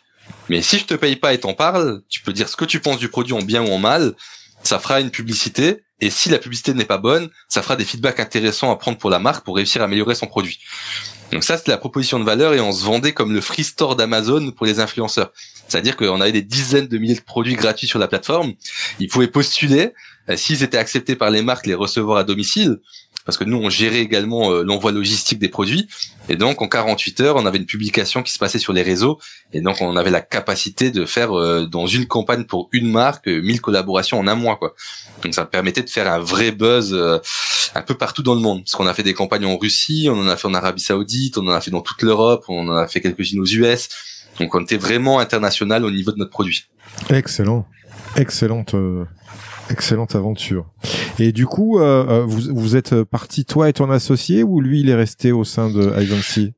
Mais 0.49 0.61
si 0.61 0.79
je 0.79 0.85
te 0.85 0.93
paye 0.93 1.15
pas 1.15 1.33
et 1.33 1.39
t'en 1.39 1.53
parles, 1.53 2.01
tu 2.09 2.21
peux 2.21 2.33
dire 2.33 2.49
ce 2.49 2.55
que 2.55 2.65
tu 2.65 2.79
penses 2.79 2.97
du 2.97 3.09
produit 3.09 3.33
en 3.33 3.41
bien 3.41 3.61
ou 3.61 3.71
en 3.71 3.77
mal, 3.77 4.15
ça 4.63 4.79
fera 4.79 4.99
une 4.99 5.11
publicité, 5.11 5.83
et 6.01 6.09
si 6.09 6.29
la 6.29 6.39
publicité 6.39 6.73
n'est 6.73 6.85
pas 6.85 6.97
bonne, 6.97 7.29
ça 7.47 7.61
fera 7.61 7.75
des 7.75 7.85
feedbacks 7.85 8.19
intéressants 8.19 8.71
à 8.71 8.75
prendre 8.77 8.97
pour 8.97 9.09
la 9.09 9.19
marque 9.19 9.45
pour 9.45 9.55
réussir 9.55 9.81
à 9.81 9.85
améliorer 9.85 10.15
son 10.15 10.27
produit. 10.27 10.59
Donc 11.31 11.43
ça, 11.43 11.57
c'est 11.57 11.67
la 11.67 11.77
proposition 11.77 12.19
de 12.19 12.23
valeur 12.23 12.53
et 12.53 12.59
on 12.59 12.71
se 12.71 12.83
vendait 12.83 13.13
comme 13.13 13.33
le 13.33 13.41
free 13.41 13.63
store 13.63 13.95
d'Amazon 13.95 14.51
pour 14.51 14.65
les 14.65 14.79
influenceurs. 14.79 15.31
C'est-à-dire 15.67 15.97
qu'on 15.97 16.21
avait 16.21 16.31
des 16.31 16.43
dizaines 16.43 16.87
de 16.87 16.97
milliers 16.97 17.15
de 17.15 17.21
produits 17.21 17.55
gratuits 17.55 17.87
sur 17.87 17.99
la 17.99 18.07
plateforme. 18.07 18.53
Ils 18.99 19.07
pouvaient 19.07 19.27
postuler. 19.27 19.93
Euh, 20.29 20.37
s'ils 20.37 20.63
étaient 20.63 20.77
acceptés 20.77 21.15
par 21.15 21.29
les 21.29 21.41
marques, 21.41 21.67
les 21.67 21.75
recevoir 21.75 22.17
à 22.17 22.23
domicile 22.23 22.79
parce 23.25 23.37
que 23.37 23.43
nous 23.43 23.57
on 23.57 23.69
gérait 23.69 23.99
également 23.99 24.51
euh, 24.51 24.63
l'envoi 24.63 24.91
logistique 24.91 25.39
des 25.39 25.49
produits 25.49 25.87
et 26.29 26.35
donc 26.35 26.61
en 26.61 26.67
48 26.67 27.21
heures 27.21 27.35
on 27.35 27.45
avait 27.45 27.57
une 27.57 27.65
publication 27.65 28.23
qui 28.23 28.31
se 28.31 28.39
passait 28.39 28.59
sur 28.59 28.71
les 28.71 28.83
réseaux 28.83 29.19
et 29.51 29.61
donc 29.61 29.81
on 29.81 29.97
avait 29.97 30.11
la 30.11 30.21
capacité 30.21 30.91
de 30.91 31.05
faire 31.05 31.37
euh, 31.37 31.65
dans 31.65 31.87
une 31.87 32.05
campagne 32.05 32.45
pour 32.45 32.69
une 32.71 32.89
marque 32.89 33.27
1000 33.27 33.61
collaborations 33.61 34.19
en 34.19 34.27
un 34.27 34.35
mois 34.35 34.55
quoi 34.57 34.75
donc 35.23 35.33
ça 35.33 35.45
permettait 35.45 35.83
de 35.83 35.89
faire 35.89 36.11
un 36.11 36.19
vrai 36.19 36.51
buzz 36.51 36.93
euh, 36.93 37.19
un 37.75 37.81
peu 37.81 37.95
partout 37.95 38.23
dans 38.23 38.35
le 38.35 38.41
monde. 38.41 38.63
Parce 38.63 38.75
qu'on 38.75 38.87
a 38.87 38.93
fait 38.93 39.03
des 39.03 39.13
campagnes 39.13 39.45
en 39.45 39.57
Russie 39.57 40.07
on 40.09 40.19
en 40.19 40.27
a 40.27 40.35
fait 40.35 40.47
en 40.47 40.53
Arabie 40.53 40.81
Saoudite 40.81 41.37
on 41.37 41.47
en 41.47 41.51
a 41.51 41.61
fait 41.61 41.71
dans 41.71 41.81
toute 41.81 42.01
l'Europe 42.01 42.45
on 42.47 42.67
en 42.69 42.75
a 42.75 42.87
fait 42.87 43.01
quelques-unes 43.01 43.39
aux 43.39 43.45
US 43.45 43.89
donc 44.39 44.53
on 44.55 44.61
était 44.61 44.77
vraiment 44.77 45.19
international 45.19 45.85
au 45.85 45.91
niveau 45.91 46.11
de 46.11 46.17
notre 46.17 46.31
produit. 46.31 46.65
Excellent. 47.09 47.65
Excellente 48.17 48.75
excellente 49.69 50.15
aventure. 50.15 50.65
Et 51.19 51.31
du 51.31 51.45
coup, 51.45 51.79
euh, 51.79 52.05
euh, 52.07 52.25
vous, 52.25 52.53
vous 52.53 52.75
êtes 52.75 53.03
parti 53.03 53.45
toi 53.45 53.69
et 53.69 53.73
ton 53.73 53.89
associé 53.89 54.43
ou 54.43 54.61
lui 54.61 54.81
il 54.81 54.89
est 54.89 54.95
resté 54.95 55.31
au 55.31 55.43
sein 55.43 55.69
de 55.69 55.91
Ivancy? 56.01 56.53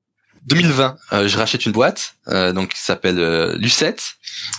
2020, 0.47 0.97
euh, 1.13 1.27
je 1.27 1.37
rachète 1.37 1.65
une 1.65 1.71
boîte 1.71 2.15
donc 2.27 2.73
qui 2.73 2.81
s'appelle 2.81 3.55
Lucette. 3.57 4.03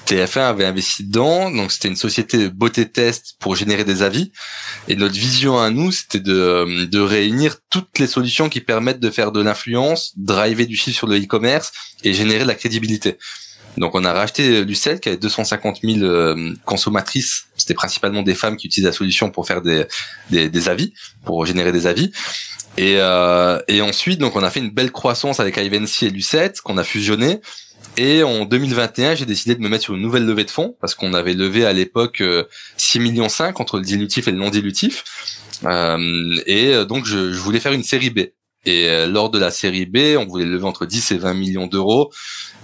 TF1 0.06 0.40
avait 0.40 0.64
investi 0.64 1.04
dedans, 1.04 1.50
donc 1.50 1.70
c'était 1.70 1.88
une 1.88 1.96
société 1.96 2.38
de 2.38 2.48
beauté 2.48 2.88
test 2.88 3.36
pour 3.40 3.56
générer 3.56 3.84
des 3.84 4.02
avis. 4.02 4.32
Et 4.88 4.96
notre 4.96 5.14
vision 5.14 5.58
à 5.58 5.68
nous, 5.68 5.92
c'était 5.92 6.20
de, 6.20 6.86
de 6.86 6.98
réunir 6.98 7.56
toutes 7.68 7.98
les 7.98 8.06
solutions 8.06 8.48
qui 8.48 8.60
permettent 8.60 9.00
de 9.00 9.10
faire 9.10 9.32
de 9.32 9.42
l'influence, 9.42 10.14
driver 10.16 10.66
du 10.66 10.76
chiffre 10.76 10.96
sur 10.96 11.06
le 11.06 11.18
e-commerce 11.22 11.72
et 12.04 12.14
générer 12.14 12.44
de 12.44 12.48
la 12.48 12.54
crédibilité. 12.54 13.18
Donc 13.78 13.94
on 13.94 14.04
a 14.04 14.12
racheté 14.12 14.64
Lucette 14.64 15.00
qui 15.00 15.08
avait 15.08 15.18
250 15.18 15.80
000 15.82 16.00
euh, 16.00 16.54
consommatrices. 16.64 17.46
C'était 17.56 17.74
principalement 17.74 18.22
des 18.22 18.34
femmes 18.34 18.56
qui 18.56 18.66
utilisent 18.66 18.86
la 18.86 18.92
solution 18.92 19.30
pour 19.30 19.46
faire 19.46 19.62
des, 19.62 19.86
des, 20.30 20.68
avis, 20.68 20.92
pour 21.24 21.44
générer 21.46 21.72
des 21.72 21.86
avis. 21.86 22.12
Et, 22.78 22.94
euh, 22.98 23.58
et 23.66 23.82
ensuite, 23.82 24.20
donc 24.20 24.36
on 24.36 24.42
a 24.44 24.50
fait 24.50 24.60
une 24.60 24.70
belle 24.70 24.92
croissance 24.92 25.40
avec 25.40 25.56
Ivancy 25.56 26.06
et 26.06 26.10
Lucette 26.10 26.60
qu'on 26.60 26.78
a 26.78 26.84
fusionné. 26.84 27.40
Et 27.96 28.22
en 28.22 28.44
2021, 28.44 29.16
j'ai 29.16 29.26
décidé 29.26 29.56
de 29.56 29.60
me 29.60 29.68
mettre 29.68 29.82
sur 29.82 29.96
une 29.96 30.00
nouvelle 30.00 30.24
levée 30.24 30.44
de 30.44 30.50
fonds 30.50 30.76
parce 30.80 30.94
qu'on 30.94 31.12
avait 31.12 31.34
levé 31.34 31.66
à 31.66 31.72
l'époque 31.72 32.22
6 32.76 32.98
euh, 32.98 33.02
millions 33.02 33.28
5 33.28 33.58
entre 33.58 33.78
le 33.78 33.84
dilutif 33.84 34.28
et 34.28 34.30
le 34.30 34.38
non 34.38 34.50
dilutif. 34.50 35.02
Euh, 35.64 36.36
et 36.46 36.72
donc 36.84 37.04
je, 37.04 37.32
je, 37.32 37.38
voulais 37.40 37.58
faire 37.58 37.72
une 37.72 37.82
série 37.82 38.10
B. 38.10 38.20
Et 38.68 38.88
euh, 38.88 39.06
lors 39.06 39.30
de 39.30 39.38
la 39.38 39.50
série 39.50 39.86
B, 39.86 40.16
on 40.18 40.26
voulait 40.26 40.44
lever 40.44 40.64
entre 40.64 40.84
10 40.84 41.12
et 41.12 41.18
20 41.18 41.34
millions 41.34 41.66
d'euros. 41.66 42.12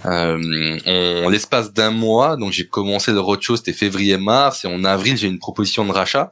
Euh, 0.05 0.77
en 0.85 1.29
l'espace 1.29 1.73
d'un 1.73 1.89
mois, 1.89 2.37
donc 2.37 2.51
j'ai 2.51 2.67
commencé 2.67 3.11
le 3.11 3.19
roadshow, 3.19 3.55
c'était 3.55 3.73
février-mars, 3.73 4.65
et 4.65 4.67
en 4.67 4.83
avril, 4.83 5.17
j'ai 5.17 5.27
une 5.27 5.39
proposition 5.39 5.83
de 5.83 5.91
rachat 5.91 6.29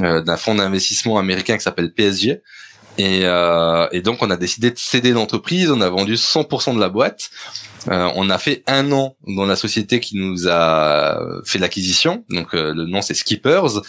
euh, 0.00 0.22
d'un 0.22 0.36
fonds 0.36 0.56
d'investissement 0.56 1.18
américain 1.18 1.56
qui 1.56 1.62
s'appelle 1.62 1.92
PSG. 1.92 2.42
Et, 2.98 3.20
euh, 3.24 3.88
et, 3.92 4.00
donc 4.00 4.22
on 4.22 4.30
a 4.30 4.36
décidé 4.36 4.70
de 4.70 4.78
céder 4.78 5.12
l'entreprise, 5.12 5.70
on 5.70 5.80
a 5.80 5.88
vendu 5.88 6.14
100% 6.14 6.74
de 6.74 6.80
la 6.80 6.88
boîte. 6.88 7.30
Euh, 7.88 8.10
on 8.16 8.30
a 8.30 8.38
fait 8.38 8.62
un 8.66 8.90
an 8.92 9.16
dans 9.26 9.46
la 9.46 9.56
société 9.56 10.00
qui 10.00 10.16
nous 10.16 10.48
a 10.48 11.20
fait 11.44 11.58
l'acquisition, 11.58 12.24
donc 12.30 12.54
euh, 12.54 12.72
le 12.74 12.86
nom 12.86 13.02
c'est 13.02 13.14
Skippers. 13.14 13.80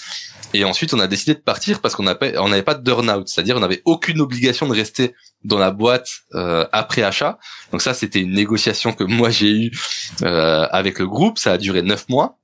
Et 0.53 0.63
ensuite, 0.63 0.93
on 0.93 0.99
a 0.99 1.07
décidé 1.07 1.33
de 1.33 1.39
partir 1.39 1.81
parce 1.81 1.95
qu'on 1.95 2.03
n'avait 2.03 2.63
pas 2.63 2.73
de 2.73 2.81
burn-out, 2.81 3.27
c'est-à-dire 3.27 3.57
on 3.57 3.59
n'avait 3.59 3.81
aucune 3.85 4.21
obligation 4.21 4.67
de 4.67 4.73
rester 4.73 5.13
dans 5.43 5.57
la 5.57 5.71
boîte 5.71 6.09
euh, 6.35 6.65
après 6.71 7.03
achat. 7.03 7.37
Donc 7.71 7.81
ça, 7.81 7.93
c'était 7.93 8.19
une 8.19 8.31
négociation 8.31 8.93
que 8.93 9.03
moi 9.03 9.29
j'ai 9.29 9.51
eue 9.51 9.71
euh, 10.23 10.65
avec 10.71 10.99
le 10.99 11.07
groupe. 11.07 11.37
Ça 11.37 11.53
a 11.53 11.57
duré 11.57 11.81
neuf 11.81 12.07
mois, 12.07 12.37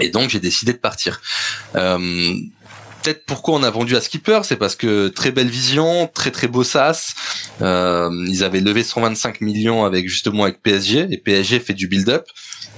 et 0.00 0.10
donc 0.10 0.30
j'ai 0.30 0.40
décidé 0.40 0.72
de 0.72 0.78
partir. 0.78 1.20
Peut-être 3.08 3.24
pourquoi 3.24 3.54
on 3.54 3.62
a 3.62 3.70
vendu 3.70 3.96
à 3.96 4.02
Skipper, 4.02 4.40
c'est 4.42 4.56
parce 4.56 4.76
que 4.76 5.08
très 5.08 5.30
belle 5.30 5.48
vision, 5.48 6.10
très 6.12 6.30
très 6.30 6.46
beau 6.46 6.62
SaaS. 6.62 7.14
Euh, 7.62 8.10
ils 8.28 8.44
avaient 8.44 8.60
levé 8.60 8.82
125 8.82 9.40
millions 9.40 9.86
avec 9.86 10.10
justement 10.10 10.42
avec 10.42 10.62
PSG 10.62 11.06
et 11.10 11.16
PSG 11.16 11.58
fait 11.58 11.72
du 11.72 11.88
build-up. 11.88 12.26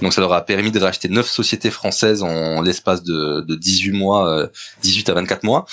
Donc 0.01 0.13
ça 0.13 0.21
leur 0.21 0.31
a 0.31 0.45
permis 0.45 0.71
de 0.71 0.79
racheter 0.79 1.09
neuf 1.09 1.27
sociétés 1.27 1.69
françaises 1.69 2.23
en 2.23 2.61
l'espace 2.61 3.03
de, 3.03 3.41
de 3.41 3.55
18 3.55 3.91
mois, 3.91 4.49
18 4.83 5.09
euh, 5.09 5.11
à 5.11 5.15
24 5.15 5.43
mois. 5.43 5.65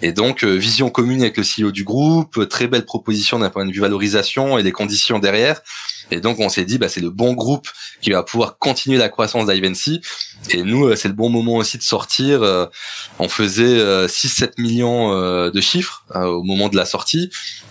Et 0.00 0.12
donc 0.12 0.44
euh, 0.44 0.54
vision 0.54 0.88
commune 0.88 1.20
avec 1.20 1.36
le 1.36 1.42
CEO 1.42 1.70
du 1.70 1.84
groupe, 1.84 2.48
très 2.48 2.68
belle 2.68 2.86
proposition 2.86 3.38
d'un 3.38 3.50
point 3.50 3.66
de 3.66 3.72
vue 3.72 3.80
valorisation 3.80 4.56
et 4.56 4.62
les 4.62 4.72
conditions 4.72 5.18
derrière. 5.18 5.60
Et 6.10 6.20
donc 6.20 6.38
on 6.40 6.48
s'est 6.48 6.64
dit 6.64 6.78
bah 6.78 6.88
c'est 6.88 7.00
le 7.00 7.10
bon 7.10 7.32
groupe 7.32 7.68
qui 8.00 8.10
va 8.10 8.22
pouvoir 8.22 8.58
continuer 8.58 8.98
la 8.98 9.08
croissance 9.08 9.46
d'Ivancy. 9.46 10.00
Et 10.50 10.62
nous 10.62 10.86
euh, 10.86 10.96
c'est 10.96 11.08
le 11.08 11.14
bon 11.14 11.28
moment 11.28 11.56
aussi 11.56 11.78
de 11.78 11.82
sortir. 11.82 12.42
On 13.18 13.28
faisait 13.28 14.06
6-7 14.06 14.60
millions 14.60 15.50
de 15.50 15.60
chiffres 15.60 16.04
au 16.14 16.42
moment 16.42 16.68
de 16.68 16.76
la 16.76 16.84
sortie. 16.84 17.30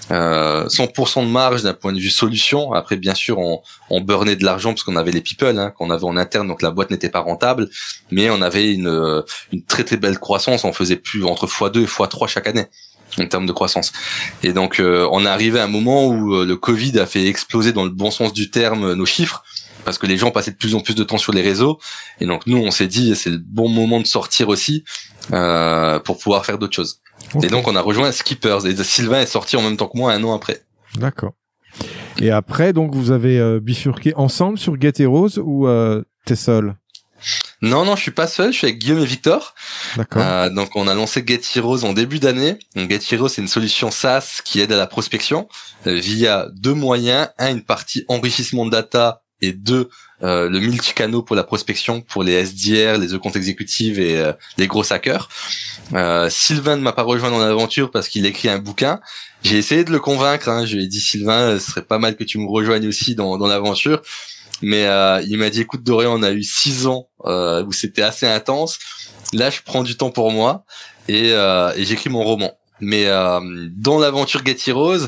100% 0.10 1.26
de 1.26 1.30
marge 1.30 1.64
d'un 1.64 1.74
point 1.74 1.94
de 1.94 2.00
vue 2.00 2.10
solution. 2.10 2.74
Après 2.74 2.98
bien 2.98 3.16
sûr 3.16 3.40
on, 3.40 3.62
on 3.90 4.02
burnait 4.02 4.36
de 4.36 4.44
l'argent 4.44 4.72
parce 4.74 4.84
qu'on 4.84 4.96
avait 4.96 5.12
les 5.12 5.22
people 5.22 5.58
hein, 5.58 5.72
qu'on 5.72 5.90
avait 5.90 6.04
en 6.04 6.18
interne, 6.18 6.48
donc 6.48 6.62
la 6.62 6.72
boîte 6.72 6.92
n'était 6.92 7.10
pas 7.10 7.20
rentable, 7.20 7.70
mais 8.12 8.30
on 8.30 8.42
avait 8.42 8.72
une, 8.72 9.24
une 9.52 9.64
très 9.64 9.84
très 9.84 9.98
belle 9.98 10.20
croissance. 10.20 10.64
On 10.64 10.74
faisait 10.74 10.98
plus 10.98 11.24
entre 11.24 11.48
x2 11.48 11.82
et 11.82 11.86
x3 11.86 12.28
chaque 12.28 12.48
année 12.48 12.68
en 13.20 13.28
termes 13.28 13.46
de 13.46 13.52
croissance. 13.52 13.92
Et 14.44 14.54
donc 14.54 14.80
euh, 14.80 15.08
on 15.12 15.26
est 15.26 15.30
arrivé 15.30 15.60
à 15.60 15.64
un 15.64 15.68
moment 15.68 16.08
où 16.08 16.34
euh, 16.34 16.46
le 16.46 16.56
Covid 16.56 17.00
a 17.00 17.06
fait 17.06 17.28
exploser 17.28 17.74
dans 17.74 17.84
le 17.84 17.90
bon 17.90 18.12
sens 18.12 18.34
du 18.34 18.50
terme 18.50 18.94
nos 18.94 19.06
chiffres 19.06 19.44
parce 19.84 19.98
que 19.98 20.08
les 20.08 20.18
gens 20.18 20.32
passaient 20.32 20.52
de 20.52 20.58
plus 20.58 20.74
en 20.74 20.80
plus 20.80 20.96
de 20.96 21.04
temps 21.04 21.18
sur 21.18 21.32
les 21.32 21.42
réseaux. 21.42 21.80
Et 22.20 22.26
donc 22.26 22.48
nous 22.48 22.58
on 22.58 22.72
s'est 22.72 22.88
dit 22.88 23.16
c'est 23.16 23.30
le 23.30 23.38
bon 23.38 23.70
moment 23.70 24.00
de 24.00 24.08
sortir 24.08 24.50
aussi 24.50 24.84
euh, 25.34 26.00
pour 26.00 26.18
pouvoir 26.18 26.46
faire 26.46 26.58
d'autres 26.58 26.76
choses. 26.76 27.02
Et 27.42 27.48
donc 27.48 27.68
on 27.68 27.76
a 27.76 27.82
rejoint 27.82 28.12
Skippers 28.12 28.66
et 28.66 28.76
Sylvain 28.84 29.22
est 29.22 29.26
sorti 29.26 29.56
en 29.56 29.62
même 29.62 29.78
temps 29.78 29.88
que 29.88 29.98
moi 29.98 30.14
un 30.14 30.24
an 30.24 30.34
après. 30.36 30.62
D'accord. 30.98 31.34
Et 32.20 32.32
après, 32.32 32.74
donc, 32.74 32.96
vous 32.96 33.12
avez 33.12 33.40
euh, 33.40 33.60
bifurqué 33.60 34.14
ensemble 34.16 34.58
sur 34.58 34.80
Get 34.80 34.94
Heroes 35.00 35.38
ou 35.40 35.68
euh, 35.68 36.04
t'es 36.26 36.36
seul? 36.36 36.76
Non, 37.66 37.84
non, 37.84 37.96
je 37.96 38.02
suis 38.02 38.12
pas 38.12 38.28
seul, 38.28 38.54
je 38.54 38.58
suis 38.60 38.68
avec 38.68 38.80
Guillaume 38.80 39.00
et 39.00 39.06
Victor. 39.06 39.56
D'accord. 39.98 40.22
Euh, 40.22 40.50
donc, 40.50 40.76
on 40.76 40.88
a 40.88 40.94
lancé 40.94 41.24
Get 41.26 41.42
Heroes 41.56 41.84
en 41.84 41.94
début 41.94 42.20
d'année. 42.20 42.60
Donc, 42.76 42.90
Get 42.90 43.02
Heroes, 43.12 43.30
c'est 43.30 43.42
une 43.42 43.48
solution 43.48 43.92
SaaS 43.92 44.42
qui 44.46 44.62
aide 44.62 44.72
à 44.72 44.78
la 44.78 44.88
prospection 44.88 45.48
euh, 45.88 45.96
via 45.96 46.48
deux 46.54 46.74
moyens. 46.74 47.30
Un, 47.40 47.52
une 47.52 47.64
partie 47.64 48.06
enrichissement 48.08 48.66
de 48.66 48.72
data 48.72 49.24
et 49.42 49.52
deux, 49.52 49.90
euh, 50.24 50.50
le 50.50 50.60
multicanaux 50.60 51.22
pour 51.22 51.36
la 51.36 51.44
prospection 51.44 52.02
pour 52.02 52.24
les 52.24 52.34
SDR, 52.34 52.98
les 52.98 53.14
e-comptes 53.14 53.36
exécutives 53.36 54.00
et 54.00 54.18
euh, 54.18 54.32
les 54.58 54.68
gros 54.68 54.92
hackers. 54.94 55.28
Euh, 55.94 56.30
Sylvain 56.30 56.78
ne 56.78 56.82
m'a 56.82 56.94
pas 56.94 57.04
rejoint 57.04 57.32
dans 57.32 57.40
l'aventure 57.40 57.92
parce 57.92 58.08
qu'il 58.08 58.26
écrit 58.26 58.50
un 58.50 58.60
bouquin. 58.60 59.02
J'ai 59.44 59.58
essayé 59.58 59.84
de 59.84 59.92
le 59.92 60.00
convaincre. 60.00 60.50
Hein. 60.50 60.66
Je 60.66 60.76
lui 60.78 60.86
ai 60.86 60.88
dit 60.88 61.02
Sylvain, 61.02 61.60
ce 61.60 61.72
serait 61.72 61.82
pas 61.82 62.00
mal 62.00 62.16
que 62.16 62.24
tu 62.24 62.38
me 62.38 62.48
rejoignes 62.48 62.88
aussi 62.88 63.16
dans, 63.16 63.38
dans 63.38 63.48
l'aventure. 63.48 64.02
Mais 64.62 64.86
euh, 64.86 65.22
il 65.28 65.38
m'a 65.38 65.50
dit 65.50 65.62
écoute 65.62 65.84
Dorian, 65.84 66.14
on 66.14 66.24
a 66.24 66.32
eu 66.32 66.44
six 66.44 66.88
ans 66.88 67.08
euh, 67.26 67.64
où 67.66 67.74
c'était 67.74 68.02
assez 68.02 68.28
intense. 68.28 68.80
Là, 69.34 69.50
je 69.50 69.60
prends 69.64 69.84
du 69.84 69.98
temps 69.98 70.12
pour 70.12 70.32
moi 70.32 70.66
et, 71.08 71.30
et 71.30 71.86
j'écris 71.86 72.10
mon 72.10 72.24
roman. 72.24 72.52
Mais 72.80 73.06
dans 73.06 74.00
l'aventure 74.00 74.46
Get 74.46 74.58
Heroes, 74.68 75.08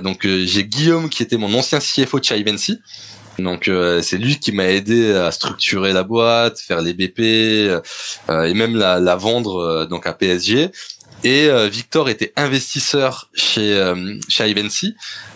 donc 0.00 0.26
j'ai 0.26 0.64
Guillaume 0.64 1.08
qui 1.08 1.22
était 1.22 1.36
mon 1.36 1.52
ancien 1.54 1.78
CFO 1.78 2.20
de 2.20 2.24
Chivency, 2.24 2.78
donc 3.38 3.68
euh, 3.68 4.02
c'est 4.02 4.18
lui 4.18 4.38
qui 4.38 4.52
m'a 4.52 4.66
aidé 4.66 5.12
à 5.12 5.30
structurer 5.30 5.92
la 5.92 6.02
boîte, 6.02 6.58
faire 6.58 6.80
les 6.80 6.94
BP 6.94 7.20
euh, 7.20 7.80
et 8.44 8.54
même 8.54 8.76
la, 8.76 8.98
la 8.98 9.16
vendre 9.16 9.60
euh, 9.60 9.86
donc 9.86 10.06
à 10.06 10.12
PSG. 10.12 10.70
Et 11.26 11.48
Victor 11.68 12.08
était 12.08 12.32
investisseur 12.36 13.28
chez 13.34 13.94
chez 14.28 14.48
Ivancy. 14.48 14.94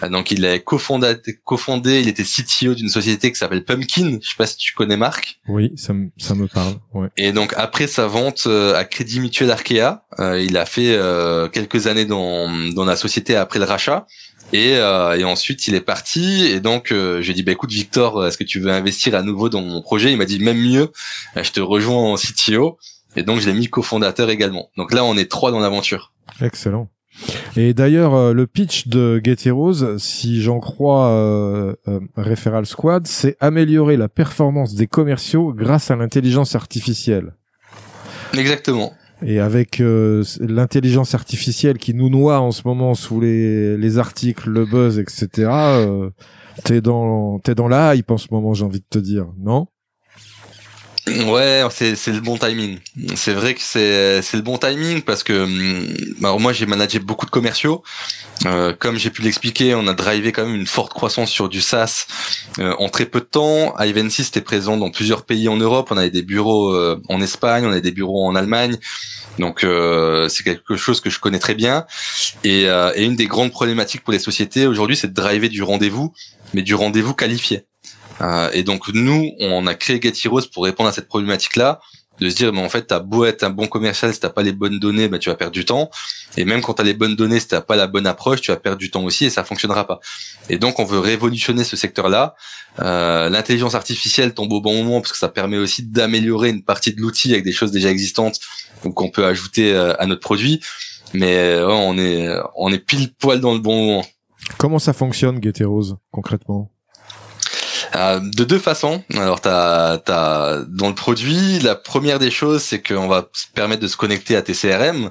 donc 0.08 0.30
il 0.30 0.46
a 0.46 0.58
cofondé, 0.60 1.16
cofondé, 1.44 2.00
il 2.00 2.08
était 2.08 2.22
CTO 2.22 2.74
d'une 2.74 2.88
société 2.88 3.32
qui 3.32 3.38
s'appelle 3.38 3.64
Pumpkin. 3.64 4.18
Je 4.22 4.28
sais 4.28 4.36
pas 4.38 4.46
si 4.46 4.56
tu 4.56 4.72
connais 4.74 4.96
Marc. 4.96 5.40
Oui, 5.48 5.72
ça 5.76 5.92
me 5.92 6.10
ça 6.16 6.34
me 6.34 6.46
parle. 6.46 6.74
Ouais. 6.94 7.08
Et 7.16 7.32
donc 7.32 7.54
après 7.56 7.88
sa 7.88 8.06
vente 8.06 8.46
à 8.46 8.84
Crédit 8.84 9.18
Mutuel 9.18 9.50
Arkea, 9.50 10.04
il 10.18 10.56
a 10.56 10.64
fait 10.64 10.96
quelques 11.52 11.88
années 11.88 12.04
dans 12.04 12.48
dans 12.72 12.84
la 12.84 12.96
société 12.96 13.34
après 13.34 13.58
le 13.58 13.64
rachat. 13.64 14.06
Et, 14.52 14.76
euh, 14.76 15.16
et 15.16 15.24
ensuite, 15.24 15.68
il 15.68 15.74
est 15.74 15.80
parti. 15.80 16.44
Et 16.44 16.60
donc, 16.60 16.92
euh, 16.92 17.22
j'ai 17.22 17.34
dit, 17.34 17.42
bah, 17.42 17.52
écoute, 17.52 17.70
Victor, 17.70 18.26
est-ce 18.26 18.36
que 18.38 18.44
tu 18.44 18.60
veux 18.60 18.70
investir 18.70 19.14
à 19.14 19.22
nouveau 19.22 19.48
dans 19.48 19.62
mon 19.62 19.80
projet? 19.80 20.10
Il 20.10 20.18
m'a 20.18 20.24
dit, 20.24 20.40
même 20.40 20.58
mieux, 20.58 20.90
euh, 21.36 21.44
je 21.44 21.52
te 21.52 21.60
rejoins 21.60 22.12
en 22.12 22.16
CTO. 22.16 22.78
Et 23.16 23.22
donc, 23.22 23.40
je 23.40 23.50
l'ai 23.50 23.56
mis 23.56 23.68
cofondateur 23.68 24.30
également. 24.30 24.68
Donc 24.76 24.92
là, 24.92 25.04
on 25.04 25.16
est 25.16 25.30
trois 25.30 25.50
dans 25.50 25.60
l'aventure. 25.60 26.12
Excellent. 26.40 26.88
Et 27.56 27.74
d'ailleurs, 27.74 28.14
euh, 28.14 28.32
le 28.32 28.46
pitch 28.46 28.86
de 28.86 29.20
Get 29.22 29.36
Heroes, 29.44 29.98
si 29.98 30.40
j'en 30.40 30.60
crois 30.60 31.08
euh, 31.08 31.74
Referral 32.16 32.66
Squad, 32.66 33.06
c'est 33.06 33.36
améliorer 33.40 33.96
la 33.96 34.08
performance 34.08 34.74
des 34.74 34.86
commerciaux 34.86 35.52
grâce 35.52 35.90
à 35.90 35.96
l'intelligence 35.96 36.54
artificielle. 36.54 37.34
Exactement. 38.32 38.92
Et 39.22 39.38
avec 39.38 39.80
euh, 39.80 40.24
l'intelligence 40.40 41.14
artificielle 41.14 41.78
qui 41.78 41.92
nous 41.92 42.08
noie 42.08 42.40
en 42.40 42.52
ce 42.52 42.62
moment 42.64 42.94
sous 42.94 43.20
les, 43.20 43.76
les 43.76 43.98
articles, 43.98 44.48
le 44.48 44.64
buzz, 44.64 44.98
etc. 44.98 45.28
Euh, 45.50 46.10
t'es 46.64 46.80
dans 46.80 47.38
t'es 47.38 47.54
dans 47.54 47.68
la 47.68 47.94
hype 47.94 48.10
en 48.10 48.18
ce 48.18 48.28
moment, 48.30 48.54
j'ai 48.54 48.64
envie 48.64 48.80
de 48.80 48.86
te 48.88 48.98
dire, 48.98 49.26
non? 49.38 49.66
Ouais, 51.26 51.66
c'est 51.72 52.12
le 52.12 52.20
bon 52.20 52.36
timing. 52.36 52.78
C'est 53.14 53.32
vrai 53.32 53.54
que 53.54 53.60
c'est 53.60 54.34
le 54.34 54.42
bon 54.42 54.58
timing 54.58 55.02
parce 55.02 55.22
que 55.22 55.44
hum, 55.44 56.38
moi 56.38 56.52
j'ai 56.52 56.66
managé 56.66 56.98
beaucoup 56.98 57.26
de 57.26 57.30
commerciaux. 57.30 57.82
Euh, 58.46 58.72
comme 58.78 58.96
j'ai 58.96 59.10
pu 59.10 59.22
l'expliquer, 59.22 59.74
on 59.74 59.86
a 59.86 59.92
drivé 59.92 60.32
quand 60.32 60.46
même 60.46 60.54
une 60.54 60.66
forte 60.66 60.92
croissance 60.92 61.30
sur 61.30 61.48
du 61.48 61.60
SaaS 61.60 62.06
euh, 62.58 62.74
en 62.78 62.88
très 62.88 63.06
peu 63.06 63.20
de 63.20 63.26
temps. 63.26 63.74
Ivan6 63.78 64.28
était 64.28 64.40
présent 64.40 64.76
dans 64.76 64.90
plusieurs 64.90 65.24
pays 65.24 65.48
en 65.48 65.56
Europe. 65.56 65.88
On 65.90 65.96
avait 65.96 66.10
des 66.10 66.22
bureaux 66.22 66.72
euh, 66.74 67.00
en 67.08 67.20
Espagne, 67.20 67.64
on 67.66 67.70
avait 67.70 67.80
des 67.80 67.92
bureaux 67.92 68.24
en 68.26 68.34
Allemagne. 68.34 68.76
Donc 69.38 69.64
euh, 69.64 70.28
c'est 70.28 70.44
quelque 70.44 70.76
chose 70.76 71.00
que 71.00 71.10
je 71.10 71.18
connais 71.18 71.38
très 71.38 71.54
bien. 71.54 71.86
Et, 72.44 72.62
et 72.62 73.04
une 73.04 73.16
des 73.16 73.26
grandes 73.26 73.50
problématiques 73.50 74.02
pour 74.02 74.12
les 74.12 74.18
sociétés 74.18 74.66
aujourd'hui, 74.66 74.96
c'est 74.96 75.08
de 75.08 75.14
driver 75.14 75.48
du 75.48 75.62
rendez-vous, 75.62 76.12
mais 76.54 76.62
du 76.62 76.74
rendez-vous 76.74 77.14
qualifié. 77.14 77.64
Euh, 78.20 78.50
et 78.52 78.62
donc 78.62 78.88
nous, 78.88 79.32
on 79.40 79.66
a 79.66 79.74
créé 79.74 80.00
Get 80.00 80.12
Heroes 80.24 80.48
pour 80.52 80.64
répondre 80.64 80.88
à 80.88 80.92
cette 80.92 81.08
problématique-là, 81.08 81.80
de 82.20 82.28
se 82.28 82.36
dire, 82.36 82.52
mais 82.52 82.60
en 82.60 82.68
fait, 82.68 82.86
t'as 82.86 83.00
beau 83.00 83.24
être 83.24 83.42
un 83.44 83.50
bon 83.50 83.66
commercial, 83.66 84.12
si 84.12 84.20
t'as 84.20 84.28
pas 84.28 84.42
les 84.42 84.52
bonnes 84.52 84.78
données, 84.78 85.08
bah, 85.08 85.18
tu 85.18 85.30
vas 85.30 85.36
perdre 85.36 85.52
du 85.52 85.64
temps. 85.64 85.90
Et 86.36 86.44
même 86.44 86.60
quand 86.60 86.74
t'as 86.74 86.82
les 86.82 86.94
bonnes 86.94 87.16
données, 87.16 87.40
si 87.40 87.48
t'as 87.48 87.62
pas 87.62 87.76
la 87.76 87.86
bonne 87.86 88.06
approche, 88.06 88.42
tu 88.42 88.50
vas 88.50 88.58
perdre 88.58 88.78
du 88.78 88.90
temps 88.90 89.04
aussi 89.04 89.24
et 89.24 89.30
ça 89.30 89.42
fonctionnera 89.42 89.86
pas. 89.86 90.00
Et 90.50 90.58
donc, 90.58 90.78
on 90.78 90.84
veut 90.84 90.98
révolutionner 90.98 91.64
ce 91.64 91.76
secteur-là. 91.76 92.34
Euh, 92.80 93.30
L'intelligence 93.30 93.74
artificielle 93.74 94.34
tombe 94.34 94.52
au 94.52 94.60
bon 94.60 94.74
moment 94.82 95.00
parce 95.00 95.12
que 95.12 95.18
ça 95.18 95.28
permet 95.28 95.56
aussi 95.56 95.82
d'améliorer 95.82 96.50
une 96.50 96.62
partie 96.62 96.92
de 96.94 97.00
l'outil 97.00 97.32
avec 97.32 97.44
des 97.44 97.52
choses 97.52 97.70
déjà 97.70 97.90
existantes 97.90 98.38
ou 98.84 98.92
qu'on 98.92 99.10
peut 99.10 99.24
ajouter 99.24 99.74
euh, 99.74 99.94
à 99.98 100.06
notre 100.06 100.20
produit. 100.20 100.60
Mais 101.14 101.36
euh, 101.36 101.68
on 101.68 101.98
est 101.98 102.28
on 102.54 102.70
est 102.70 102.78
pile 102.78 103.12
poil 103.14 103.40
dans 103.40 103.54
le 103.54 103.60
bon 103.60 103.76
moment. 103.76 104.04
Comment 104.58 104.78
ça 104.78 104.92
fonctionne, 104.92 105.42
Get 105.42 105.54
Heroes, 105.60 105.96
concrètement? 106.12 106.70
Euh, 107.96 108.20
de 108.20 108.44
deux 108.44 108.58
façons. 108.58 109.02
Alors, 109.14 109.40
t'as, 109.40 109.98
dans 110.68 110.88
le 110.88 110.94
produit, 110.94 111.58
la 111.60 111.74
première 111.74 112.18
des 112.18 112.30
choses, 112.30 112.62
c'est 112.62 112.82
qu'on 112.82 113.08
va 113.08 113.28
se 113.32 113.46
permettre 113.52 113.82
de 113.82 113.88
se 113.88 113.96
connecter 113.96 114.36
à 114.36 114.42
tes 114.42 114.52
CRM. 114.52 115.10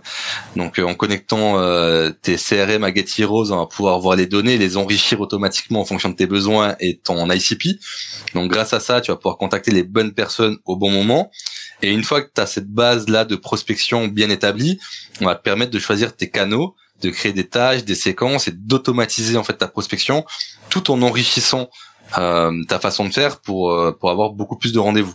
Donc, 0.55 0.79
euh, 0.79 0.83
en 0.83 0.95
connectant 0.95 1.59
euh, 1.59 2.11
tes 2.21 2.35
CRM 2.35 2.83
à 2.83 2.93
Get 2.93 3.05
Heroes, 3.17 3.51
on 3.51 3.57
va 3.57 3.65
pouvoir 3.65 3.99
voir 3.99 4.15
les 4.15 4.27
données, 4.27 4.57
les 4.57 4.77
enrichir 4.77 5.19
automatiquement 5.19 5.81
en 5.81 5.85
fonction 5.85 6.09
de 6.09 6.15
tes 6.15 6.27
besoins 6.27 6.75
et 6.79 6.97
ton 6.97 7.29
ICP. 7.29 7.79
Donc, 8.33 8.49
grâce 8.49 8.73
à 8.73 8.79
ça, 8.79 9.01
tu 9.01 9.11
vas 9.11 9.17
pouvoir 9.17 9.37
contacter 9.37 9.71
les 9.71 9.83
bonnes 9.83 10.13
personnes 10.13 10.57
au 10.65 10.75
bon 10.75 10.89
moment. 10.89 11.31
Et 11.81 11.91
une 11.91 12.03
fois 12.03 12.21
que 12.21 12.29
tu 12.33 12.41
as 12.41 12.47
cette 12.47 12.69
base 12.69 13.09
là 13.09 13.25
de 13.25 13.35
prospection 13.35 14.07
bien 14.07 14.29
établie, 14.29 14.79
on 15.21 15.25
va 15.25 15.35
te 15.35 15.43
permettre 15.43 15.71
de 15.71 15.79
choisir 15.79 16.15
tes 16.15 16.29
canaux 16.29 16.75
de 17.01 17.09
créer 17.09 17.33
des 17.33 17.47
tâches, 17.47 17.83
des 17.83 17.95
séquences 17.95 18.47
et 18.47 18.51
d'automatiser 18.51 19.37
en 19.37 19.43
fait 19.43 19.53
ta 19.53 19.67
prospection, 19.67 20.25
tout 20.69 20.91
en 20.91 21.01
enrichissant 21.01 21.69
euh, 22.17 22.63
ta 22.67 22.79
façon 22.79 23.05
de 23.05 23.13
faire 23.13 23.39
pour 23.41 23.71
euh, 23.71 23.91
pour 23.91 24.09
avoir 24.09 24.31
beaucoup 24.31 24.57
plus 24.57 24.73
de 24.73 24.79
rendez-vous. 24.79 25.13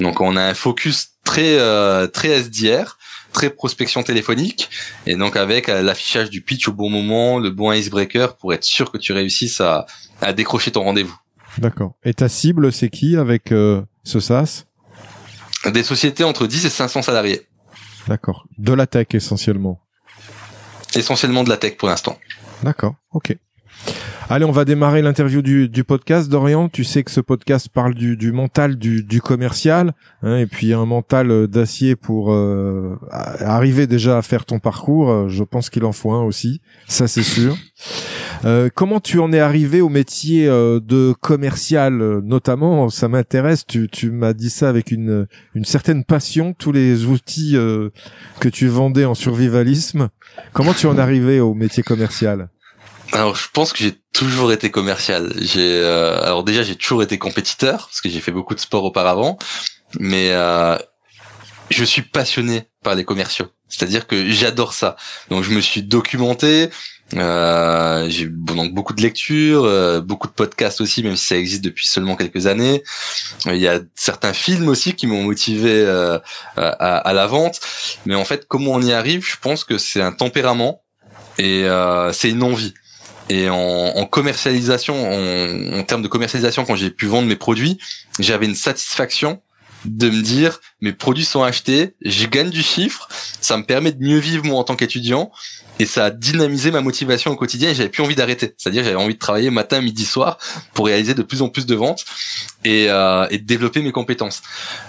Donc 0.00 0.20
on 0.20 0.36
a 0.36 0.42
un 0.42 0.54
focus 0.54 1.10
très 1.24 1.58
euh, 1.58 2.06
très 2.06 2.28
SDR, 2.28 2.98
très 3.32 3.50
prospection 3.50 4.02
téléphonique, 4.02 4.68
et 5.06 5.14
donc 5.16 5.36
avec 5.36 5.68
l'affichage 5.68 6.30
du 6.30 6.40
pitch 6.40 6.68
au 6.68 6.72
bon 6.72 6.90
moment, 6.90 7.38
le 7.38 7.50
bon 7.50 7.72
icebreaker 7.72 8.36
pour 8.36 8.52
être 8.52 8.64
sûr 8.64 8.90
que 8.90 8.98
tu 8.98 9.12
réussisses 9.12 9.60
à, 9.60 9.86
à 10.20 10.32
décrocher 10.32 10.72
ton 10.72 10.82
rendez-vous. 10.82 11.16
D'accord. 11.58 11.94
Et 12.04 12.14
ta 12.14 12.28
cible, 12.28 12.72
c'est 12.72 12.88
qui 12.88 13.16
avec 13.16 13.50
ce 13.50 14.20
SaaS? 14.20 14.64
Des 15.66 15.84
sociétés 15.84 16.24
entre 16.24 16.46
10 16.46 16.66
et 16.66 16.68
500 16.68 17.02
salariés. 17.02 17.46
D'accord. 18.08 18.46
De 18.58 18.72
la 18.72 18.86
tech 18.86 19.06
essentiellement. 19.12 19.80
Essentiellement 20.94 21.44
de 21.44 21.48
la 21.48 21.56
tech 21.56 21.76
pour 21.76 21.88
l'instant. 21.88 22.18
D'accord. 22.62 22.94
Ok. 23.12 23.36
Allez, 24.30 24.46
on 24.46 24.52
va 24.52 24.64
démarrer 24.64 25.02
l'interview 25.02 25.42
du, 25.42 25.68
du, 25.68 25.84
podcast. 25.84 26.30
Dorian, 26.30 26.70
tu 26.70 26.82
sais 26.82 27.02
que 27.02 27.10
ce 27.10 27.20
podcast 27.20 27.68
parle 27.68 27.94
du, 27.94 28.16
du 28.16 28.32
mental 28.32 28.76
du, 28.76 29.04
du 29.04 29.20
commercial, 29.20 29.92
hein, 30.22 30.38
et 30.38 30.46
puis 30.46 30.72
un 30.72 30.86
mental 30.86 31.30
euh, 31.30 31.46
d'acier 31.46 31.94
pour 31.94 32.32
euh, 32.32 32.98
arriver 33.10 33.86
déjà 33.86 34.16
à 34.16 34.22
faire 34.22 34.46
ton 34.46 34.60
parcours. 34.60 35.10
Euh, 35.10 35.28
je 35.28 35.44
pense 35.44 35.68
qu'il 35.68 35.84
en 35.84 35.92
faut 35.92 36.12
un 36.12 36.22
aussi, 36.22 36.62
ça 36.88 37.06
c'est 37.06 37.22
sûr. 37.22 37.54
Euh, 38.46 38.70
comment 38.74 38.98
tu 38.98 39.18
en 39.18 39.30
es 39.30 39.40
arrivé 39.40 39.82
au 39.82 39.90
métier 39.90 40.46
de 40.46 41.14
commercial, 41.20 42.20
notamment? 42.24 42.88
Ça 42.88 43.08
m'intéresse. 43.08 43.66
Tu, 43.66 43.88
tu 43.88 44.10
m'as 44.10 44.32
dit 44.32 44.50
ça 44.50 44.68
avec 44.68 44.90
une, 44.90 45.26
une 45.54 45.64
certaine 45.64 46.04
passion. 46.04 46.54
Tous 46.54 46.72
les 46.72 47.06
outils 47.06 47.56
que 48.40 48.48
tu 48.48 48.66
vendais 48.68 49.04
en 49.04 49.14
survivalisme. 49.14 50.08
Comment 50.52 50.74
tu 50.74 50.86
en 50.86 50.96
es 50.96 51.00
arrivé 51.00 51.40
au 51.40 51.54
métier 51.54 51.82
commercial? 51.82 52.48
Alors 53.12 53.36
je 53.36 53.48
pense 53.52 53.72
que 53.72 53.78
j'ai 53.78 53.94
toujours 54.12 54.52
été 54.52 54.70
commercial. 54.70 55.32
J'ai 55.38 55.78
euh, 55.80 56.22
alors 56.22 56.44
déjà 56.44 56.62
j'ai 56.62 56.76
toujours 56.76 57.02
été 57.02 57.18
compétiteur 57.18 57.86
parce 57.86 58.00
que 58.00 58.08
j'ai 58.08 58.20
fait 58.20 58.32
beaucoup 58.32 58.54
de 58.54 58.60
sport 58.60 58.84
auparavant, 58.84 59.38
mais 59.98 60.30
euh, 60.30 60.76
je 61.70 61.84
suis 61.84 62.02
passionné 62.02 62.68
par 62.82 62.94
les 62.94 63.04
commerciaux. 63.04 63.46
C'est-à-dire 63.68 64.06
que 64.06 64.30
j'adore 64.30 64.72
ça. 64.72 64.96
Donc 65.30 65.42
je 65.42 65.50
me 65.50 65.60
suis 65.60 65.82
documenté. 65.82 66.70
Euh, 67.16 68.08
j'ai 68.08 68.26
donc 68.26 68.72
beaucoup 68.72 68.94
de 68.94 69.02
lectures, 69.02 69.64
euh, 69.64 70.00
beaucoup 70.00 70.26
de 70.26 70.32
podcasts 70.32 70.80
aussi, 70.80 71.02
même 71.02 71.16
si 71.16 71.26
ça 71.26 71.36
existe 71.36 71.62
depuis 71.62 71.86
seulement 71.86 72.16
quelques 72.16 72.46
années. 72.46 72.82
Il 73.46 73.56
y 73.56 73.68
a 73.68 73.80
certains 73.94 74.32
films 74.32 74.68
aussi 74.68 74.94
qui 74.94 75.06
m'ont 75.06 75.22
motivé 75.22 75.70
euh, 75.70 76.18
à, 76.56 76.96
à, 76.96 77.12
la 77.12 77.26
vente. 77.26 77.60
Mais 78.06 78.14
en 78.14 78.24
fait, 78.24 78.46
comment 78.48 78.72
on 78.72 78.82
y 78.82 78.92
arrive? 78.92 79.26
Je 79.26 79.36
pense 79.40 79.64
que 79.64 79.78
c'est 79.78 80.00
un 80.00 80.12
tempérament 80.12 80.82
et 81.38 81.66
c'est 82.12 82.30
une 82.30 82.42
envie. 82.42 82.74
Et 83.30 83.48
en, 83.48 83.56
en 83.56 84.06
commercialisation, 84.06 84.94
en, 84.94 85.78
en, 85.78 85.82
termes 85.84 86.02
de 86.02 86.08
commercialisation, 86.08 86.64
quand 86.64 86.76
j'ai 86.76 86.90
pu 86.90 87.06
vendre 87.06 87.26
mes 87.26 87.36
produits, 87.36 87.78
j'avais 88.18 88.46
une 88.46 88.54
satisfaction 88.54 89.40
de 89.84 90.08
me 90.08 90.22
dire 90.22 90.60
mes 90.80 90.92
produits 90.92 91.24
sont 91.24 91.42
achetés, 91.42 91.94
je 92.02 92.26
gagne 92.26 92.50
du 92.50 92.62
chiffre, 92.62 93.08
ça 93.40 93.56
me 93.56 93.64
permet 93.64 93.92
de 93.92 94.02
mieux 94.02 94.18
vivre 94.18 94.44
moi 94.44 94.58
en 94.58 94.64
tant 94.64 94.76
qu'étudiant 94.76 95.30
et 95.78 95.86
ça 95.86 96.06
a 96.06 96.10
dynamisé 96.10 96.70
ma 96.70 96.80
motivation 96.80 97.32
au 97.32 97.36
quotidien 97.36 97.70
et 97.70 97.74
j'avais 97.74 97.88
plus 97.88 98.02
envie 98.02 98.14
d'arrêter. 98.14 98.54
C'est-à-dire 98.56 98.84
j'avais 98.84 98.96
envie 98.96 99.14
de 99.14 99.18
travailler 99.18 99.50
matin, 99.50 99.80
midi, 99.80 100.04
soir 100.04 100.38
pour 100.72 100.86
réaliser 100.86 101.14
de 101.14 101.22
plus 101.22 101.42
en 101.42 101.48
plus 101.48 101.66
de 101.66 101.74
ventes 101.74 102.04
et, 102.64 102.86
euh, 102.88 103.26
et 103.30 103.38
développer 103.38 103.82
mes 103.82 103.92
compétences. 103.92 104.42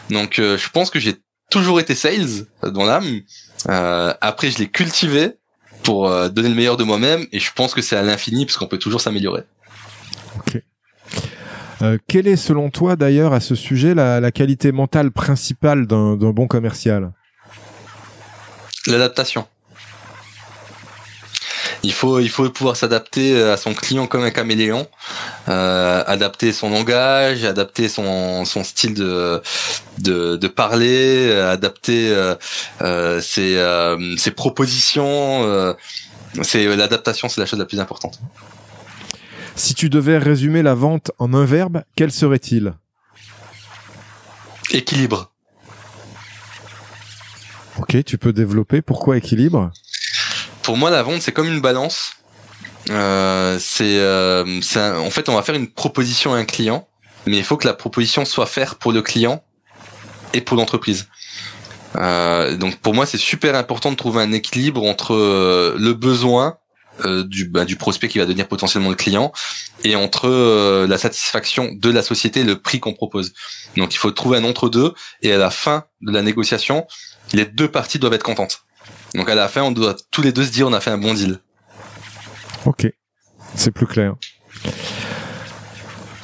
Donc 0.10 0.40
euh, 0.40 0.58
je 0.58 0.70
pense 0.70 0.90
que 0.90 1.00
j'ai 1.00 1.16
toujours 1.50 1.80
été 1.80 1.96
sales 1.96 2.46
dans 2.64 2.86
l'âme. 2.86 3.22
Euh, 3.70 4.14
après 4.22 4.52
je 4.52 4.60
l'ai 4.60 4.68
cultivé 4.68 5.34
pour 5.86 6.10
euh, 6.10 6.28
donner 6.28 6.50
le 6.50 6.56
meilleur 6.56 6.76
de 6.76 6.84
moi-même 6.84 7.26
et 7.32 7.40
je 7.40 7.54
pense 7.54 7.74
que 7.74 7.82
c'est 7.82 7.96
à 7.96 8.02
l'infini 8.02 8.46
parce 8.46 8.58
qu'on 8.58 8.68
peut 8.68 8.80
toujours 8.80 9.00
s'améliorer. 9.00 9.44
Ok. 10.38 10.62
Euh, 11.82 11.98
quelle 12.08 12.28
est 12.28 12.36
selon 12.36 12.70
toi 12.70 12.96
d'ailleurs 12.96 13.32
à 13.32 13.40
ce 13.40 13.56
sujet 13.56 13.94
la, 13.94 14.20
la 14.20 14.32
qualité 14.32 14.72
mentale 14.72 15.12
principale 15.12 15.88
d'un 15.88 16.16
bon 16.16 16.48
commercial? 16.48 17.12
L'adaptation. 18.88 19.48
Il 21.86 21.94
faut, 21.94 22.20
il 22.20 22.30
faut 22.30 22.50
pouvoir 22.50 22.76
s'adapter 22.76 23.40
à 23.40 23.58
son 23.58 23.76
client 23.76 24.08
comme 24.08 24.24
un 24.24 24.32
caméléon, 24.32 24.88
euh, 25.50 26.04
adapter 26.08 26.52
son 26.52 26.72
langage, 26.72 27.44
adapter 27.44 27.90
son, 27.90 28.44
son 28.44 28.64
style 28.64 28.96
de, 28.96 29.40
de, 30.00 30.36
de 30.36 30.48
parler, 30.48 31.32
adapter 31.32 32.10
euh, 32.10 32.34
euh 32.82 33.22
ses, 33.22 33.58
euh, 33.58 34.18
ses 34.18 34.32
propositions. 34.32 35.44
Euh, 35.46 35.74
c'est 36.42 36.76
l'adaptation, 36.76 37.30
c'est 37.30 37.40
la 37.40 37.46
chose 37.46 37.60
la 37.60 37.66
plus 37.66 37.80
importante. 37.80 38.20
Si 39.56 39.76
tu 39.76 39.90
devais 39.90 40.18
résumer 40.18 40.64
la 40.64 40.74
vente 40.74 41.12
en 41.20 41.36
un 41.36 41.46
verbe, 41.46 41.84
quel 41.96 42.12
serait-il? 42.12 42.74
Équilibre. 44.72 45.32
Ok, 47.78 48.04
tu 48.04 48.18
peux 48.18 48.34
développer. 48.34 48.82
Pourquoi 48.82 49.18
équilibre? 49.18 49.72
Pour 50.66 50.78
moi, 50.78 50.90
la 50.90 51.04
vente, 51.04 51.22
c'est 51.22 51.32
comme 51.32 51.48
une 51.48 51.62
balance. 51.62 52.14
Euh, 52.90 53.60
c'est, 53.60 54.00
euh, 54.00 54.44
en 54.76 55.12
fait, 55.12 55.30
on 55.30 55.36
va 55.36 55.44
faire 55.44 55.54
une 55.54 55.70
proposition 55.70 56.34
à 56.34 56.38
un 56.38 56.44
client, 56.44 56.88
mais 57.28 57.38
il 57.38 57.44
faut 57.44 57.56
que 57.56 57.68
la 57.68 57.76
proposition 57.76 58.26
soit 58.26 58.48
faite 58.48 58.74
pour 58.74 58.92
le 58.92 59.04
client 59.04 59.44
et 60.34 60.42
pour 60.42 60.58
l'entreprise. 60.58 61.08
Euh, 61.98 62.58
donc, 62.58 62.78
pour 62.78 62.96
moi, 62.96 63.06
c'est 63.06 63.20
super 63.20 63.54
important 63.54 63.92
de 63.92 63.96
trouver 63.96 64.24
un 64.24 64.32
équilibre 64.32 64.84
entre 64.84 65.14
euh, 65.14 65.76
le 65.78 65.94
besoin 65.94 66.58
euh, 67.06 67.24
du, 67.24 67.46
bah, 67.46 67.66
du 67.66 67.76
prospect 67.76 68.08
qui 68.08 68.18
va 68.18 68.26
devenir 68.26 68.48
potentiellement 68.48 68.90
le 68.90 68.96
client 68.96 69.32
et 69.84 69.96
entre 69.96 70.28
euh, 70.28 70.88
la 70.88 70.98
satisfaction 70.98 71.70
de 71.76 71.92
la 71.92 72.02
société 72.02 72.40
et 72.40 72.44
le 72.44 72.60
prix 72.60 72.80
qu'on 72.80 72.94
propose. 72.94 73.34
Donc, 73.78 73.94
il 73.94 73.98
faut 73.98 74.10
trouver 74.10 74.40
un 74.40 74.44
entre-deux 74.44 74.96
et 75.22 75.32
à 75.32 75.38
la 75.38 75.52
fin 75.52 75.86
de 76.02 76.12
la 76.12 76.24
négociation, 76.24 76.88
les 77.34 77.46
deux 77.46 77.70
parties 77.70 78.00
doivent 78.00 78.14
être 78.14 78.24
contentes. 78.24 78.65
Donc 79.16 79.30
à 79.30 79.36
la 79.36 79.48
fin, 79.48 79.64
on 79.64 79.72
doit 79.72 79.96
tous 80.12 80.22
les 80.22 80.32
deux 80.32 80.46
se 80.46 80.52
dire 80.52 80.68
on 80.68 80.74
a 80.74 80.80
fait 80.80 80.92
un 80.92 80.98
bon 80.98 81.14
deal. 81.14 81.40
Ok, 82.66 82.92
c'est 83.56 83.72
plus 83.72 83.86
clair. 83.86 84.16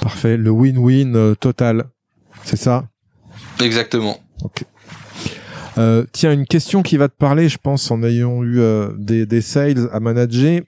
Parfait, 0.01 0.37
le 0.37 0.49
win-win 0.49 1.15
euh, 1.15 1.35
total, 1.35 1.85
c'est 2.43 2.57
ça? 2.57 2.87
Exactement. 3.61 4.19
Ok. 4.43 4.65
Euh, 5.77 6.05
tiens, 6.11 6.33
une 6.33 6.47
question 6.47 6.81
qui 6.81 6.97
va 6.97 7.07
te 7.07 7.15
parler, 7.15 7.47
je 7.47 7.57
pense, 7.57 7.91
en 7.91 8.03
ayant 8.03 8.43
eu 8.43 8.59
euh, 8.59 8.91
des, 8.97 9.25
des, 9.25 9.41
sales 9.41 9.89
à 9.93 9.99
manager. 9.99 10.61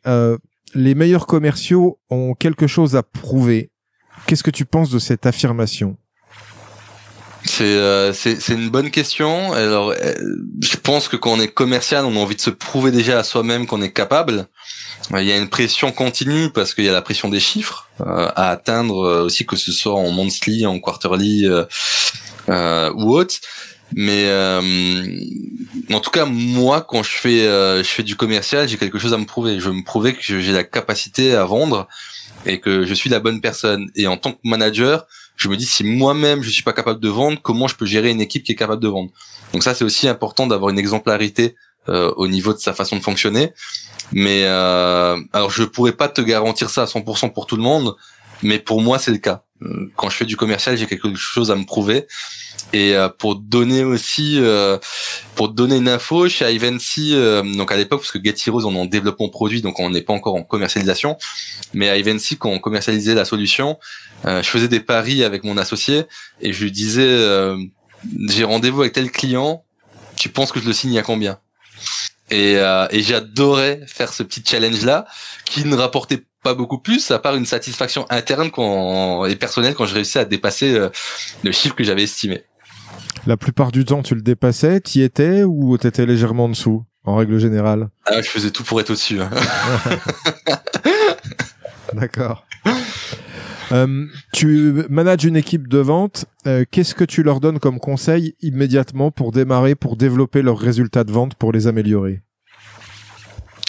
les 0.75 0.95
meilleurs 0.95 1.27
commerciaux 1.27 1.99
ont 2.09 2.35
quelque 2.35 2.67
chose 2.67 2.95
à 2.95 3.03
prouver. 3.03 3.71
Qu'est-ce 4.27 4.43
que 4.43 4.51
tu 4.51 4.65
penses 4.65 4.91
de 4.91 4.99
cette 4.99 5.25
affirmation? 5.25 5.97
C'est 7.45 8.13
c'est 8.13 8.53
une 8.53 8.69
bonne 8.69 8.89
question. 8.89 9.53
Alors, 9.53 9.93
je 9.93 10.77
pense 10.77 11.07
que 11.07 11.15
quand 11.15 11.31
on 11.31 11.39
est 11.39 11.47
commercial, 11.47 12.05
on 12.05 12.15
a 12.15 12.19
envie 12.19 12.35
de 12.35 12.41
se 12.41 12.49
prouver 12.49 12.91
déjà 12.91 13.19
à 13.19 13.23
soi-même 13.23 13.67
qu'on 13.67 13.81
est 13.81 13.91
capable. 13.91 14.47
Il 15.11 15.27
y 15.27 15.31
a 15.31 15.37
une 15.37 15.49
pression 15.49 15.91
continue 15.91 16.49
parce 16.49 16.73
qu'il 16.73 16.85
y 16.85 16.89
a 16.89 16.93
la 16.93 17.01
pression 17.01 17.29
des 17.29 17.39
chiffres 17.39 17.89
euh, 18.01 18.29
à 18.35 18.49
atteindre 18.49 19.03
euh, 19.03 19.25
aussi 19.25 19.45
que 19.45 19.55
ce 19.55 19.71
soit 19.71 19.93
en 19.93 20.09
monthly, 20.11 20.65
en 20.65 20.79
quarterly 20.79 21.45
euh, 21.45 21.65
euh 22.49 22.91
ou 22.95 23.15
autre. 23.15 23.35
Mais 23.95 24.27
en 25.91 25.99
tout 25.99 26.09
cas, 26.09 26.25
moi, 26.25 26.81
quand 26.81 27.03
je 27.03 27.11
fais 27.11 27.45
je 27.45 27.87
fais 27.87 28.01
du 28.01 28.15
commercial, 28.15 28.67
j'ai 28.67 28.77
quelque 28.77 28.97
chose 28.97 29.13
à 29.13 29.19
me 29.19 29.25
prouver. 29.25 29.59
Je 29.59 29.69
veux 29.69 29.75
me 29.75 29.83
prouver 29.83 30.15
que 30.15 30.21
j'ai 30.21 30.51
la 30.51 30.63
capacité 30.63 31.35
à 31.35 31.45
vendre 31.45 31.87
et 32.47 32.59
que 32.59 32.85
je 32.85 32.93
suis 32.95 33.11
la 33.11 33.19
bonne 33.19 33.39
personne. 33.39 33.91
Et 33.95 34.07
en 34.07 34.17
tant 34.17 34.31
que 34.31 34.39
manager, 34.43 35.05
je 35.35 35.49
me 35.49 35.57
dis 35.57 35.65
si 35.65 35.83
moi-même 35.83 36.43
je 36.43 36.49
suis 36.49 36.63
pas 36.63 36.73
capable 36.73 36.99
de 36.99 37.09
vendre, 37.09 37.39
comment 37.41 37.67
je 37.67 37.75
peux 37.75 37.85
gérer 37.85 38.11
une 38.11 38.21
équipe 38.21 38.43
qui 38.43 38.51
est 38.51 38.55
capable 38.55 38.81
de 38.81 38.87
vendre? 38.87 39.11
Donc 39.51 39.63
ça, 39.63 39.73
c'est 39.73 39.85
aussi 39.85 40.07
important 40.07 40.47
d'avoir 40.47 40.69
une 40.71 40.79
exemplarité 40.79 41.55
euh, 41.89 42.11
au 42.15 42.27
niveau 42.27 42.53
de 42.53 42.59
sa 42.59 42.73
façon 42.73 42.95
de 42.95 43.01
fonctionner. 43.01 43.51
Mais 44.11 44.43
euh, 44.45 45.17
alors 45.33 45.49
je 45.49 45.63
pourrais 45.63 45.91
pas 45.91 46.07
te 46.07 46.21
garantir 46.21 46.69
ça 46.69 46.83
à 46.83 46.85
100% 46.85 47.33
pour 47.33 47.45
tout 47.45 47.55
le 47.55 47.63
monde, 47.63 47.95
mais 48.43 48.59
pour 48.59 48.81
moi 48.81 48.99
c'est 48.99 49.11
le 49.11 49.17
cas. 49.17 49.43
Euh, 49.61 49.91
quand 49.95 50.09
je 50.09 50.17
fais 50.17 50.25
du 50.25 50.37
commercial, 50.37 50.77
j'ai 50.77 50.85
quelque 50.85 51.15
chose 51.15 51.51
à 51.51 51.55
me 51.55 51.65
prouver. 51.65 52.07
Et 52.73 52.95
euh, 52.95 53.07
pour 53.07 53.35
donner 53.35 53.83
aussi, 53.83 54.37
euh, 54.39 54.77
pour 55.35 55.49
donner 55.49 55.77
une 55.77 55.87
info, 55.87 56.27
chez 56.27 56.51
Ivancy, 56.53 57.15
donc 57.55 57.71
à 57.71 57.77
l'époque, 57.77 58.01
parce 58.01 58.11
que 58.11 58.23
Get 58.23 58.35
Heroes, 58.47 58.65
on 58.65 58.75
est 58.75 58.79
en 58.79 58.85
développement 58.85 59.29
produit, 59.29 59.61
donc 59.61 59.79
on 59.79 59.89
n'est 59.89 60.01
pas 60.01 60.13
encore 60.13 60.35
en 60.35 60.43
commercialisation, 60.43 61.17
mais 61.73 61.89
à 61.89 61.97
Ivancy, 61.97 62.37
quand 62.37 62.49
on 62.49 62.59
commercialisait 62.59 63.13
la 63.13 63.25
solution, 63.25 63.77
je 64.25 64.41
faisais 64.41 64.67
des 64.67 64.79
paris 64.79 65.23
avec 65.23 65.43
mon 65.43 65.57
associé 65.57 66.03
et 66.41 66.51
je 66.51 66.63
lui 66.63 66.71
disais, 66.71 67.55
j'ai 68.27 68.43
rendez-vous 68.43 68.81
avec 68.81 68.93
tel 68.93 69.11
client, 69.11 69.63
tu 70.15 70.29
penses 70.29 70.51
que 70.51 70.59
je 70.59 70.65
le 70.65 70.73
signe 70.73 70.97
à 70.97 71.03
combien? 71.03 71.39
Et, 72.29 72.55
euh, 72.57 72.87
et 72.89 73.01
j'adorais 73.01 73.81
faire 73.85 74.13
ce 74.13 74.23
petit 74.23 74.43
challenge 74.45 74.83
là 74.83 75.05
qui 75.45 75.65
ne 75.65 75.75
rapportait 75.75 76.23
pas 76.43 76.53
beaucoup 76.53 76.77
plus 76.77 77.11
à 77.11 77.19
part 77.19 77.35
une 77.35 77.45
satisfaction 77.45 78.05
interne 78.09 78.51
quand, 78.51 79.25
et 79.25 79.35
personnelle 79.35 79.73
quand 79.73 79.85
je 79.85 79.95
réussissais 79.95 80.19
à 80.19 80.25
dépasser 80.25 80.73
euh, 80.75 80.89
le 81.43 81.51
chiffre 81.51 81.75
que 81.75 81.83
j'avais 81.83 82.03
estimé. 82.03 82.43
La 83.25 83.37
plupart 83.37 83.71
du 83.71 83.85
temps, 83.85 84.03
tu 84.03 84.15
le 84.15 84.21
dépassais, 84.21 84.81
y 84.95 85.01
étais 85.01 85.43
ou 85.43 85.77
t'étais 85.77 86.05
légèrement 86.05 86.45
en 86.45 86.49
dessous 86.49 86.83
en 87.05 87.15
règle 87.15 87.37
générale? 87.37 87.89
Ah, 88.05 88.21
Je 88.21 88.29
faisais 88.29 88.51
tout 88.51 88.63
pour 88.63 88.79
être 88.79 88.89
au-dessus. 88.89 89.21
Hein. 89.21 89.29
D'accord. 91.93 92.45
Euh, 93.71 94.05
tu 94.33 94.83
manages 94.89 95.25
une 95.25 95.35
équipe 95.35 95.67
de 95.67 95.79
vente. 95.79 96.25
Euh, 96.47 96.63
qu'est-ce 96.69 96.95
que 96.95 97.03
tu 97.03 97.23
leur 97.23 97.39
donnes 97.39 97.59
comme 97.59 97.79
conseil 97.79 98.35
immédiatement 98.41 99.11
pour 99.11 99.31
démarrer, 99.31 99.75
pour 99.75 99.97
développer 99.97 100.41
leurs 100.41 100.59
résultats 100.59 101.03
de 101.03 101.11
vente, 101.11 101.35
pour 101.35 101.51
les 101.51 101.67
améliorer? 101.67 102.21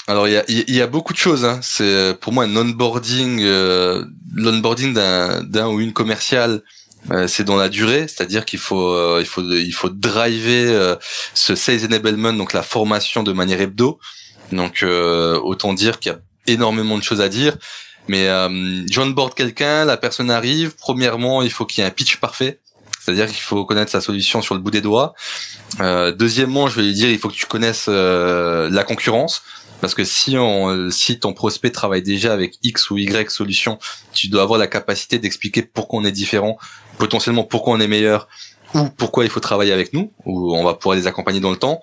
Alors 0.07 0.29
il 0.29 0.35
y 0.35 0.37
a, 0.37 0.45
y 0.49 0.81
a, 0.83 0.87
beaucoup 0.87 1.13
de 1.13 1.19
choses. 1.19 1.45
Hein. 1.45 1.61
C'est 1.63 2.15
pour 2.21 2.33
moi 2.33 2.45
un 2.45 2.57
onboarding, 2.57 3.41
euh, 3.43 4.05
l'onboarding 4.35 4.93
d'un 4.93 5.69
ou 5.69 5.81
une 5.81 5.93
commerciale. 5.93 6.63
Euh, 7.11 7.27
c'est 7.29 7.45
dans 7.45 7.57
la 7.57 7.69
durée, 7.69 8.07
c'est-à-dire 8.09 8.47
qu'il 8.47 8.59
faut 8.59 8.89
euh, 8.89 9.19
il 9.21 9.27
faut 9.27 9.43
il 9.43 9.73
faut 9.73 9.91
driver 9.91 10.69
euh, 10.71 10.97
ce 11.35 11.55
sales 11.55 11.85
enablement, 11.85 12.33
donc 12.33 12.55
la 12.55 12.63
formation 12.63 13.23
de 13.23 13.33
manière 13.33 13.61
hebdo. 13.61 13.99
Donc 14.53 14.85
autant 14.85 15.73
dire 15.73 15.99
qu'il 15.99 16.13
y 16.13 16.15
a 16.15 16.19
énormément 16.47 16.99
de 16.99 17.03
choses 17.03 17.21
à 17.21 17.29
dire. 17.29 17.57
Mais 18.09 18.29
euh, 18.29 18.85
j'onboard 18.91 19.35
quelqu'un, 19.35 19.85
la 19.85 19.97
personne 19.97 20.31
arrive. 20.31 20.75
Premièrement, 20.77 21.43
il 21.43 21.51
faut 21.51 21.65
qu'il 21.65 21.83
y 21.83 21.85
ait 21.87 21.89
un 21.89 21.93
pitch 21.93 22.19
parfait. 22.19 22.61
C'est-à-dire 23.01 23.27
qu'il 23.27 23.41
faut 23.41 23.65
connaître 23.65 23.91
sa 23.91 24.01
solution 24.01 24.43
sur 24.43 24.55
le 24.55 24.61
bout 24.61 24.71
des 24.71 24.81
doigts. 24.81 25.15
Euh, 25.81 26.13
deuxièmement, 26.13 26.69
je 26.69 26.77
vais 26.77 26.83
lui 26.83 26.95
dire, 26.95 27.11
il 27.11 27.19
faut 27.19 27.29
que 27.29 27.35
tu 27.35 27.47
connaisses 27.47 27.89
la 27.89 28.85
concurrence. 28.87 29.43
Parce 29.81 29.95
que 29.95 30.05
si 30.05 30.37
on, 30.39 30.91
si 30.91 31.19
ton 31.19 31.33
prospect 31.35 31.71
travaille 31.71 32.03
déjà 32.03 32.33
avec 32.33 32.59
X 32.63 32.91
ou 32.91 32.99
Y 32.99 33.31
solution, 33.31 33.79
tu 34.13 34.29
dois 34.29 34.43
avoir 34.43 34.59
la 34.59 34.67
capacité 34.67 35.19
d'expliquer 35.19 35.63
pourquoi 35.63 36.01
on 36.01 36.05
est 36.05 36.13
différent, 36.13 36.59
potentiellement 36.99 37.45
pourquoi 37.45 37.75
on 37.75 37.81
est 37.81 37.89
meilleur 37.89 38.29
ou 38.75 38.89
pourquoi 38.89 39.25
il 39.25 39.31
faut 39.31 39.41
travailler 39.41 39.73
avec 39.73 39.93
nous, 39.93 40.13
ou 40.25 40.57
on 40.57 40.65
va 40.65 40.75
pouvoir 40.75 40.97
les 40.97 41.07
accompagner 41.07 41.41
dans 41.41 41.51
le 41.51 41.57
temps. 41.57 41.81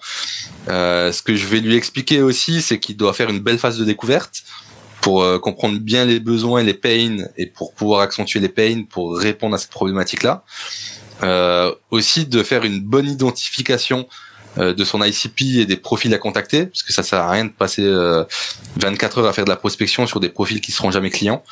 Euh, 0.67 1.11
ce 1.11 1.21
que 1.21 1.35
je 1.35 1.47
vais 1.47 1.61
lui 1.61 1.75
expliquer 1.75 2.21
aussi, 2.21 2.61
c'est 2.61 2.79
qu'il 2.79 2.97
doit 2.97 3.13
faire 3.13 3.29
une 3.29 3.39
belle 3.39 3.59
phase 3.59 3.77
de 3.77 3.85
découverte 3.85 4.43
pour 4.99 5.23
euh, 5.23 5.39
comprendre 5.39 5.79
bien 5.79 6.05
les 6.05 6.19
besoins, 6.19 6.63
les 6.63 6.73
pains, 6.73 7.25
et 7.37 7.47
pour 7.47 7.73
pouvoir 7.73 8.01
accentuer 8.01 8.39
les 8.39 8.49
pains 8.49 8.83
pour 8.89 9.17
répondre 9.17 9.55
à 9.55 9.57
cette 9.57 9.71
problématique-là. 9.71 10.43
Euh, 11.23 11.73
aussi 11.91 12.25
de 12.25 12.41
faire 12.41 12.63
une 12.63 12.79
bonne 12.81 13.07
identification 13.07 13.99
euh, 13.99 14.07
de 14.57 14.83
son 14.83 15.01
ICP 15.01 15.59
et 15.59 15.65
des 15.65 15.77
profils 15.77 16.13
à 16.13 16.17
contacter, 16.17 16.65
parce 16.65 16.83
que 16.83 16.91
ça 16.91 17.03
sert 17.03 17.19
à 17.19 17.31
rien 17.31 17.45
de 17.45 17.51
passer 17.51 17.83
24 17.83 19.17
euh, 19.17 19.21
heures 19.21 19.27
à 19.29 19.33
faire 19.33 19.45
de 19.45 19.49
la 19.49 19.55
prospection 19.55 20.07
sur 20.07 20.19
des 20.19 20.29
profils 20.29 20.59
qui 20.59 20.71
seront 20.71 20.91
jamais 20.91 21.09
clients. 21.09 21.43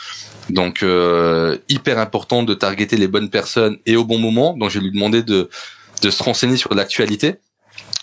Donc 0.50 0.84
euh, 0.84 1.58
hyper 1.70 2.00
important 2.00 2.44
de 2.44 2.54
targeter 2.54 2.98
les 2.98 3.08
bonnes 3.08 3.30
personnes 3.30 3.78
et 3.86 3.96
au 3.96 4.04
bon 4.04 4.20
moment. 4.20 4.56
Donc 4.58 4.70
je 4.70 4.80
vais 4.80 4.86
lui 4.86 4.92
demander 4.92 5.24
de 5.24 5.50
de 6.02 6.10
se 6.10 6.24
renseigner 6.24 6.56
sur 6.56 6.74
l'actualité, 6.74 7.36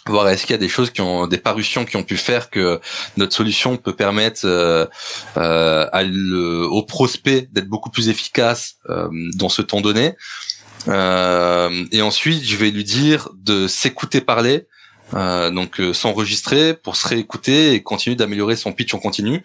voir 0.06 0.28
est-ce 0.28 0.42
qu'il 0.42 0.50
y 0.50 0.54
a 0.54 0.58
des 0.58 0.68
choses 0.68 0.90
qui 0.90 1.00
ont 1.00 1.26
des 1.26 1.38
parutions 1.38 1.86
qui 1.86 1.96
ont 1.96 2.02
pu 2.02 2.18
faire 2.18 2.50
que 2.50 2.78
notre 3.16 3.34
solution 3.34 3.78
peut 3.78 3.94
permettre 3.94 4.42
euh, 4.44 4.86
à 5.34 6.02
le, 6.02 6.66
au 6.66 6.82
prospect 6.82 7.48
d'être 7.52 7.68
beaucoup 7.68 7.88
plus 7.88 8.10
efficace 8.10 8.76
dans 9.34 9.48
ce 9.48 9.62
temps 9.62 9.80
donné. 9.80 10.12
et 10.88 12.02
ensuite, 12.02 12.44
je 12.44 12.56
vais 12.56 12.70
lui 12.70 12.84
dire 12.84 13.30
de 13.34 13.66
s'écouter 13.66 14.20
parler, 14.20 14.66
euh, 15.14 15.50
donc 15.50 15.80
euh, 15.80 15.92
s'enregistrer 15.92 16.74
pour 16.74 16.96
se 16.96 17.06
réécouter 17.06 17.74
et 17.74 17.82
continuer 17.82 18.16
d'améliorer 18.16 18.56
son 18.56 18.72
pitch 18.72 18.92
en 18.92 18.98
continu 18.98 19.42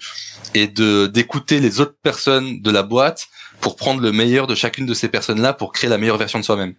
et 0.55 0.67
de 0.67 1.05
d'écouter 1.05 1.59
les 1.59 1.79
autres 1.79 1.95
personnes 2.01 2.61
de 2.61 2.71
la 2.71 2.81
boîte 2.81 3.27
pour 3.59 3.75
prendre 3.75 4.01
le 4.01 4.11
meilleur 4.11 4.47
de 4.47 4.55
chacune 4.55 4.87
de 4.87 4.93
ces 4.95 5.07
personnes-là 5.07 5.53
pour 5.53 5.71
créer 5.71 5.89
la 5.89 5.99
meilleure 5.99 6.17
version 6.17 6.39
de 6.39 6.43
soi-même. 6.43 6.73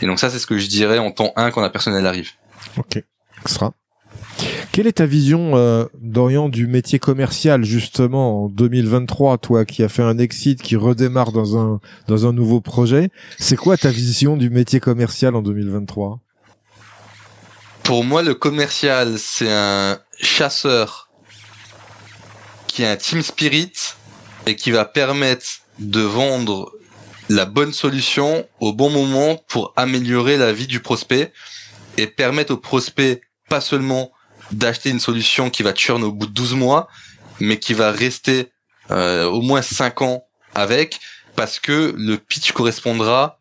Et 0.00 0.06
donc 0.06 0.20
ça 0.20 0.30
c'est 0.30 0.38
ce 0.38 0.46
que 0.46 0.56
je 0.56 0.68
dirais 0.68 0.98
en 0.98 1.10
temps 1.10 1.32
1 1.34 1.50
quand 1.50 1.60
la 1.60 1.70
personne 1.70 1.94
elle 1.94 2.06
arrive. 2.06 2.30
OK. 2.78 3.02
Extra. 3.42 3.72
Quelle 4.70 4.86
est 4.86 4.92
ta 4.92 5.06
vision, 5.06 5.56
euh, 5.56 5.84
Dorian, 6.00 6.48
du 6.48 6.66
métier 6.66 6.98
commercial 6.98 7.64
justement 7.64 8.44
en 8.44 8.48
2023, 8.48 9.38
toi 9.38 9.64
qui 9.64 9.82
as 9.82 9.88
fait 9.88 10.02
un 10.02 10.16
exit, 10.18 10.62
qui 10.62 10.76
redémarre 10.76 11.32
dans 11.32 11.58
un 11.58 11.80
dans 12.06 12.26
un 12.26 12.32
nouveau 12.32 12.60
projet? 12.60 13.10
C'est 13.38 13.56
quoi 13.56 13.76
ta 13.76 13.90
vision 13.90 14.36
du 14.36 14.48
métier 14.48 14.80
commercial 14.80 15.34
en 15.34 15.42
2023 15.42 16.20
pour 17.82 18.04
moi, 18.04 18.22
le 18.22 18.34
commercial, 18.34 19.18
c'est 19.18 19.50
un 19.50 19.98
chasseur 20.20 21.08
qui 22.68 22.84
a 22.84 22.90
un 22.90 22.96
team 22.96 23.22
spirit 23.22 23.72
et 24.46 24.56
qui 24.56 24.70
va 24.70 24.84
permettre 24.84 25.46
de 25.78 26.00
vendre 26.00 26.72
la 27.28 27.44
bonne 27.44 27.72
solution 27.72 28.46
au 28.60 28.72
bon 28.72 28.90
moment 28.90 29.36
pour 29.48 29.72
améliorer 29.76 30.36
la 30.36 30.52
vie 30.52 30.66
du 30.66 30.80
prospect 30.80 31.32
et 31.96 32.06
permettre 32.06 32.54
au 32.54 32.56
prospect 32.56 33.20
pas 33.48 33.60
seulement 33.60 34.12
d'acheter 34.52 34.90
une 34.90 35.00
solution 35.00 35.50
qui 35.50 35.62
va 35.62 35.74
churn 35.74 36.02
au 36.02 36.12
bout 36.12 36.26
de 36.26 36.32
12 36.32 36.54
mois, 36.54 36.88
mais 37.40 37.58
qui 37.58 37.74
va 37.74 37.90
rester 37.90 38.52
euh, 38.90 39.24
au 39.26 39.40
moins 39.40 39.62
5 39.62 40.02
ans 40.02 40.24
avec 40.54 41.00
parce 41.36 41.58
que 41.58 41.94
le 41.96 42.18
pitch 42.18 42.52
correspondra 42.52 43.38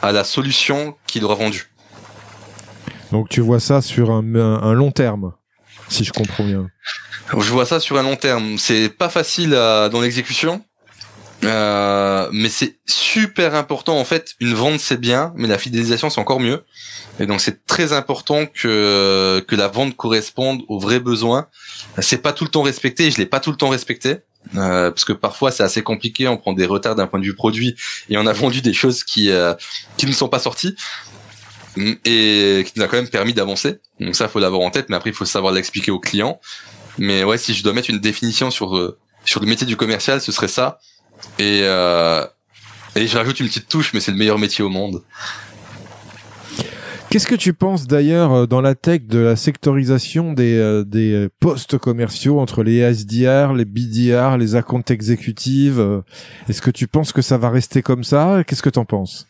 à 0.00 0.12
la 0.12 0.24
solution 0.24 0.96
qu'il 1.06 1.24
aura 1.24 1.34
vendue. 1.34 1.71
Donc 3.12 3.28
tu 3.28 3.42
vois 3.42 3.60
ça 3.60 3.82
sur 3.82 4.10
un, 4.10 4.22
long 4.72 4.90
terme, 4.90 5.32
si 5.88 6.02
je 6.02 6.12
comprends 6.12 6.44
bien. 6.44 6.68
Je 7.30 7.50
vois 7.50 7.66
ça 7.66 7.78
sur 7.78 7.98
un 7.98 8.02
long 8.02 8.16
terme. 8.16 8.56
C'est 8.58 8.88
pas 8.88 9.10
facile 9.10 9.50
dans 9.50 10.00
l'exécution, 10.00 10.64
euh, 11.44 12.28
mais 12.32 12.48
c'est 12.48 12.78
super 12.86 13.54
important 13.54 13.98
en 13.98 14.04
fait. 14.04 14.34
Une 14.40 14.54
vente 14.54 14.80
c'est 14.80 14.98
bien, 14.98 15.34
mais 15.36 15.46
la 15.46 15.58
fidélisation 15.58 16.08
c'est 16.08 16.20
encore 16.20 16.40
mieux. 16.40 16.64
Et 17.20 17.26
donc 17.26 17.42
c'est 17.42 17.66
très 17.66 17.92
important 17.92 18.46
que 18.46 19.44
la 19.50 19.68
vente 19.68 19.94
corresponde 19.94 20.62
aux 20.68 20.78
vrais 20.78 21.00
besoins. 21.00 21.48
C'est 21.98 22.22
pas 22.22 22.32
tout 22.32 22.44
le 22.44 22.50
temps 22.50 22.62
respecté. 22.62 23.10
Je 23.10 23.18
l'ai 23.18 23.26
pas 23.26 23.40
tout 23.40 23.50
le 23.50 23.58
temps 23.58 23.68
respecté. 23.68 24.20
Euh, 24.56 24.90
parce 24.90 25.04
que 25.04 25.12
parfois 25.12 25.52
c'est 25.52 25.62
assez 25.62 25.82
compliqué, 25.82 26.26
on 26.26 26.36
prend 26.36 26.52
des 26.52 26.66
retards 26.66 26.96
d'un 26.96 27.06
point 27.06 27.20
de 27.20 27.24
vue 27.24 27.34
produit 27.34 27.76
et 28.08 28.18
on 28.18 28.26
a 28.26 28.32
vendu 28.32 28.60
des 28.60 28.72
choses 28.72 29.04
euh, 29.18 29.54
qui 29.96 30.06
ne 30.06 30.12
sont 30.12 30.28
pas 30.28 30.40
sorties 30.40 30.74
et 31.76 32.64
qui 32.66 32.72
nous 32.76 32.82
a 32.84 32.88
quand 32.88 32.96
même 32.96 33.08
permis 33.08 33.32
d'avancer. 33.32 33.78
Donc 34.00 34.14
ça, 34.14 34.28
faut 34.28 34.38
l'avoir 34.38 34.62
en 34.62 34.70
tête, 34.70 34.88
mais 34.88 34.96
après, 34.96 35.10
il 35.10 35.16
faut 35.16 35.24
savoir 35.24 35.52
l'expliquer 35.52 35.90
aux 35.90 36.00
clients. 36.00 36.40
Mais 36.98 37.24
ouais, 37.24 37.38
si 37.38 37.54
je 37.54 37.62
dois 37.62 37.72
mettre 37.72 37.90
une 37.90 37.98
définition 37.98 38.50
sur 38.50 38.76
euh, 38.76 38.98
sur 39.24 39.40
le 39.40 39.46
métier 39.46 39.66
du 39.66 39.76
commercial, 39.76 40.20
ce 40.20 40.32
serait 40.32 40.48
ça. 40.48 40.78
Et 41.38 41.60
euh, 41.62 42.26
et 42.94 43.06
je 43.06 43.16
rajoute 43.16 43.40
une 43.40 43.46
petite 43.46 43.68
touche, 43.68 43.94
mais 43.94 44.00
c'est 44.00 44.12
le 44.12 44.18
meilleur 44.18 44.38
métier 44.38 44.62
au 44.62 44.68
monde. 44.68 45.02
Qu'est-ce 47.08 47.26
que 47.26 47.34
tu 47.34 47.52
penses 47.52 47.86
d'ailleurs 47.86 48.32
euh, 48.32 48.46
dans 48.46 48.62
la 48.62 48.74
tech 48.74 49.02
de 49.02 49.18
la 49.18 49.36
sectorisation 49.36 50.32
des, 50.32 50.56
euh, 50.56 50.82
des 50.82 51.28
postes 51.40 51.76
commerciaux 51.76 52.40
entre 52.40 52.62
les 52.62 52.78
SDR, 52.78 53.52
les 53.52 53.66
BDR, 53.66 54.38
les 54.38 54.54
accounts 54.54 54.84
exécutives 54.88 56.02
Est-ce 56.48 56.62
que 56.62 56.70
tu 56.70 56.86
penses 56.86 57.12
que 57.12 57.22
ça 57.22 57.36
va 57.36 57.50
rester 57.50 57.82
comme 57.82 58.04
ça? 58.04 58.44
Qu'est-ce 58.46 58.62
que 58.62 58.70
tu 58.70 58.78
en 58.78 58.86
penses? 58.86 59.26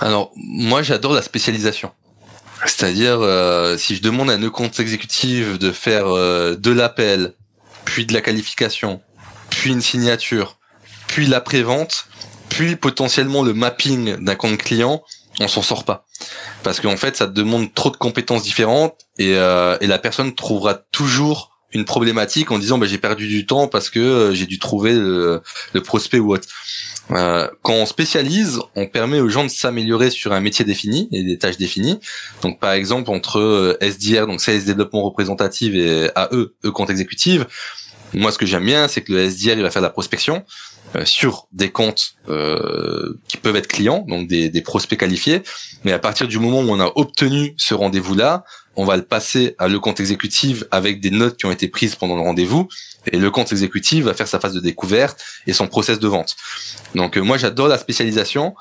Alors, 0.00 0.32
moi, 0.34 0.82
j'adore 0.82 1.12
la 1.12 1.22
spécialisation. 1.22 1.92
C'est-à-dire, 2.66 3.20
euh, 3.20 3.76
si 3.76 3.96
je 3.96 4.02
demande 4.02 4.30
à 4.30 4.34
un 4.34 4.50
compte 4.50 4.78
exécutif 4.80 5.58
de 5.58 5.72
faire 5.72 6.08
euh, 6.08 6.56
de 6.56 6.70
l'appel, 6.70 7.34
puis 7.84 8.06
de 8.06 8.12
la 8.12 8.20
qualification, 8.20 9.00
puis 9.50 9.70
une 9.70 9.80
signature, 9.80 10.58
puis 11.06 11.26
l'après-vente, 11.26 12.06
puis 12.48 12.76
potentiellement 12.76 13.42
le 13.42 13.54
mapping 13.54 14.16
d'un 14.16 14.34
compte 14.34 14.58
client, 14.58 15.02
on 15.38 15.48
s'en 15.48 15.62
sort 15.62 15.84
pas. 15.84 16.06
Parce 16.62 16.80
qu'en 16.80 16.96
fait, 16.96 17.16
ça 17.16 17.26
demande 17.26 17.72
trop 17.74 17.90
de 17.90 17.96
compétences 17.96 18.42
différentes 18.42 18.98
et, 19.18 19.36
euh, 19.36 19.78
et 19.80 19.86
la 19.86 19.98
personne 19.98 20.34
trouvera 20.34 20.74
toujours 20.74 21.49
une 21.72 21.84
problématique 21.84 22.50
en 22.50 22.58
disant 22.58 22.78
bah, 22.78 22.86
j'ai 22.86 22.98
perdu 22.98 23.28
du 23.28 23.46
temps 23.46 23.68
parce 23.68 23.90
que 23.90 24.30
j'ai 24.34 24.46
dû 24.46 24.58
trouver 24.58 24.92
le, 24.94 25.42
le 25.72 25.82
prospect 25.82 26.18
ou 26.18 26.32
autre. 26.32 26.48
Euh, 27.12 27.48
quand 27.62 27.74
on 27.74 27.86
spécialise, 27.86 28.60
on 28.76 28.86
permet 28.86 29.20
aux 29.20 29.28
gens 29.28 29.44
de 29.44 29.48
s'améliorer 29.48 30.10
sur 30.10 30.32
un 30.32 30.40
métier 30.40 30.64
défini 30.64 31.08
et 31.12 31.24
des 31.24 31.38
tâches 31.38 31.56
définies. 31.56 31.98
Donc 32.42 32.60
par 32.60 32.72
exemple 32.72 33.10
entre 33.10 33.38
euh, 33.38 33.76
SDR, 33.80 34.26
donc 34.26 34.40
Sales 34.40 34.64
Développement 34.64 35.02
Représentative 35.02 35.74
et 35.74 36.10
AE, 36.16 36.50
E 36.64 36.70
compte 36.70 36.90
exécutive, 36.90 37.46
moi 38.12 38.32
ce 38.32 38.38
que 38.38 38.46
j'aime 38.46 38.64
bien 38.64 38.88
c'est 38.88 39.02
que 39.02 39.12
le 39.12 39.28
SDR 39.28 39.52
il 39.56 39.62
va 39.62 39.70
faire 39.70 39.82
de 39.82 39.86
la 39.86 39.92
prospection 39.92 40.36
euh, 40.36 40.44
sur 41.04 41.46
des 41.52 41.70
comptes 41.70 42.14
euh, 42.28 43.18
qui 43.28 43.36
peuvent 43.36 43.56
être 43.56 43.68
clients, 43.68 44.04
donc 44.08 44.28
des, 44.28 44.48
des 44.48 44.60
prospects 44.60 44.98
qualifiés, 44.98 45.42
mais 45.84 45.92
à 45.92 45.98
partir 45.98 46.28
du 46.28 46.38
moment 46.38 46.60
où 46.60 46.70
on 46.70 46.80
a 46.80 46.92
obtenu 46.96 47.54
ce 47.56 47.74
rendez-vous-là, 47.74 48.44
on 48.76 48.84
va 48.84 48.96
le 48.96 49.02
passer 49.02 49.54
à 49.58 49.68
le 49.68 49.78
compte 49.78 50.00
exécutif 50.00 50.64
avec 50.70 51.00
des 51.00 51.10
notes 51.10 51.36
qui 51.36 51.46
ont 51.46 51.50
été 51.50 51.68
prises 51.68 51.96
pendant 51.96 52.16
le 52.16 52.22
rendez-vous 52.22 52.68
et 53.06 53.18
le 53.18 53.30
compte 53.30 53.52
exécutif 53.52 54.04
va 54.04 54.14
faire 54.14 54.28
sa 54.28 54.40
phase 54.40 54.54
de 54.54 54.60
découverte 54.60 55.22
et 55.46 55.52
son 55.52 55.66
process 55.66 55.98
de 55.98 56.08
vente. 56.08 56.36
Donc 56.94 57.16
euh, 57.16 57.20
moi 57.20 57.36
j'adore 57.36 57.68
la 57.68 57.78
spécialisation. 57.78 58.54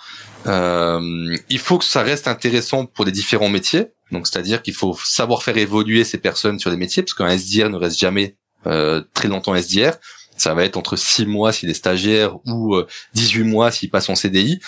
Euh, 0.47 1.37
il 1.49 1.59
faut 1.59 1.77
que 1.77 1.85
ça 1.85 2.01
reste 2.01 2.27
intéressant 2.27 2.85
pour 2.85 3.05
les 3.05 3.11
différents 3.11 3.49
métiers. 3.49 3.87
Donc 4.11 4.27
c'est-à-dire 4.27 4.61
qu'il 4.61 4.73
faut 4.73 4.97
savoir 5.03 5.43
faire 5.43 5.57
évoluer 5.57 6.03
ces 6.03 6.17
personnes 6.17 6.59
sur 6.59 6.69
les 6.69 6.77
métiers 6.77 7.03
parce 7.03 7.13
qu'un 7.13 7.29
SDR 7.29 7.69
ne 7.69 7.77
reste 7.77 7.99
jamais 7.99 8.35
euh, 8.67 9.03
très 9.13 9.27
longtemps 9.27 9.55
SDR. 9.55 9.93
Ça 10.39 10.54
va 10.54 10.63
être 10.63 10.78
entre 10.78 10.95
6 10.95 11.25
mois 11.25 11.52
s'il 11.52 11.69
est 11.69 11.73
stagiaire 11.73 12.38
ou 12.47 12.75
18 13.13 13.43
mois 13.43 13.71
s'il 13.71 13.89
passe 13.89 14.10
en 14.10 14.15
CDI. 14.15 14.60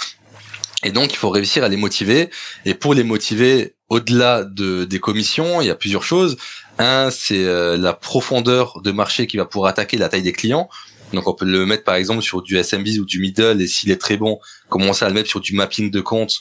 Et 0.83 0.91
donc, 0.91 1.13
il 1.13 1.15
faut 1.17 1.29
réussir 1.29 1.63
à 1.63 1.69
les 1.69 1.77
motiver. 1.77 2.29
Et 2.65 2.73
pour 2.73 2.93
les 2.93 3.03
motiver, 3.03 3.75
au-delà 3.89 4.43
de, 4.43 4.83
des 4.85 4.99
commissions, 4.99 5.61
il 5.61 5.67
y 5.67 5.69
a 5.69 5.75
plusieurs 5.75 6.03
choses. 6.03 6.37
Un, 6.79 7.09
c'est 7.11 7.45
euh, 7.45 7.77
la 7.77 7.93
profondeur 7.93 8.81
de 8.81 8.91
marché 8.91 9.27
qui 9.27 9.37
va 9.37 9.45
pouvoir 9.45 9.69
attaquer 9.69 9.97
la 9.97 10.09
taille 10.09 10.23
des 10.23 10.33
clients. 10.33 10.69
Donc, 11.13 11.27
on 11.27 11.33
peut 11.33 11.45
le 11.45 11.65
mettre 11.65 11.83
par 11.83 11.95
exemple 11.95 12.21
sur 12.21 12.41
du 12.41 12.61
SMB 12.61 12.87
ou 12.99 13.05
du 13.05 13.19
middle. 13.19 13.61
Et 13.61 13.67
s'il 13.67 13.91
est 13.91 14.01
très 14.01 14.17
bon, 14.17 14.39
commencer 14.69 15.05
à 15.05 15.09
le 15.09 15.13
mettre 15.13 15.29
sur 15.29 15.39
du 15.39 15.53
mapping 15.53 15.91
de 15.91 16.01
comptes 16.01 16.39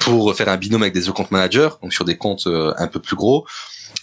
pour 0.00 0.34
faire 0.36 0.48
un 0.48 0.56
binôme 0.56 0.82
avec 0.82 0.94
des 0.94 1.10
compte 1.10 1.30
managers, 1.30 1.70
donc 1.82 1.92
sur 1.92 2.04
des 2.04 2.16
comptes 2.16 2.46
euh, 2.46 2.72
un 2.78 2.86
peu 2.86 3.00
plus 3.00 3.16
gros. 3.16 3.46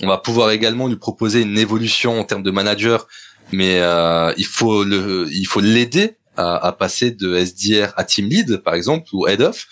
On 0.02 0.08
va 0.08 0.18
pouvoir 0.18 0.52
également 0.52 0.88
lui 0.88 0.98
proposer 0.98 1.42
une 1.42 1.58
évolution 1.58 2.20
en 2.20 2.24
termes 2.26 2.44
de 2.44 2.52
manager, 2.52 3.08
mais 3.52 3.80
euh, 3.80 4.34
il 4.38 4.46
faut 4.46 4.84
le, 4.84 5.28
il 5.32 5.46
faut 5.46 5.62
l'aider 5.62 6.18
à, 6.38 6.76
passer 6.78 7.12
de 7.12 7.36
SDR 7.36 7.94
à 7.96 8.04
team 8.04 8.28
lead, 8.28 8.58
par 8.58 8.74
exemple, 8.74 9.08
ou 9.14 9.28
head 9.28 9.42
of. 9.42 9.68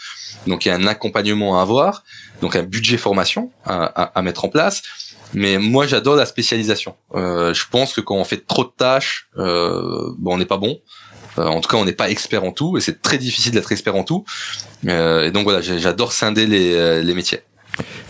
Donc 0.47 0.65
il 0.65 0.69
y 0.69 0.71
a 0.71 0.75
un 0.75 0.87
accompagnement 0.87 1.59
à 1.59 1.61
avoir, 1.61 2.03
donc 2.41 2.55
un 2.55 2.63
budget 2.63 2.97
formation 2.97 3.51
à, 3.65 4.21
mettre 4.21 4.45
en 4.45 4.49
place. 4.49 4.81
Mais 5.33 5.57
moi, 5.57 5.87
j'adore 5.87 6.15
la 6.15 6.27
spécialisation. 6.27 6.95
Euh, 7.15 7.53
je 7.53 7.63
pense 7.69 7.93
que 7.93 8.01
quand 8.01 8.15
on 8.15 8.23
fait 8.23 8.45
trop 8.45 8.63
de 8.63 8.71
tâches, 8.75 9.29
euh, 9.37 10.13
bon, 10.19 10.35
on 10.35 10.37
n'est 10.37 10.45
pas 10.45 10.57
bon. 10.57 10.79
Euh, 11.39 11.45
en 11.47 11.59
tout 11.59 11.69
cas, 11.69 11.77
on 11.77 11.85
n'est 11.85 11.91
pas 11.91 12.11
expert 12.11 12.43
en 12.43 12.51
tout, 12.51 12.77
et 12.77 12.81
c'est 12.81 13.01
très 13.01 13.17
difficile 13.17 13.51
d'être 13.51 13.71
expert 13.71 13.95
en 13.95 14.03
tout. 14.03 14.23
et 14.83 15.31
donc 15.31 15.43
voilà, 15.45 15.61
j'adore 15.61 16.13
scinder 16.13 16.45
les, 16.45 17.01
les 17.01 17.13
métiers. 17.13 17.41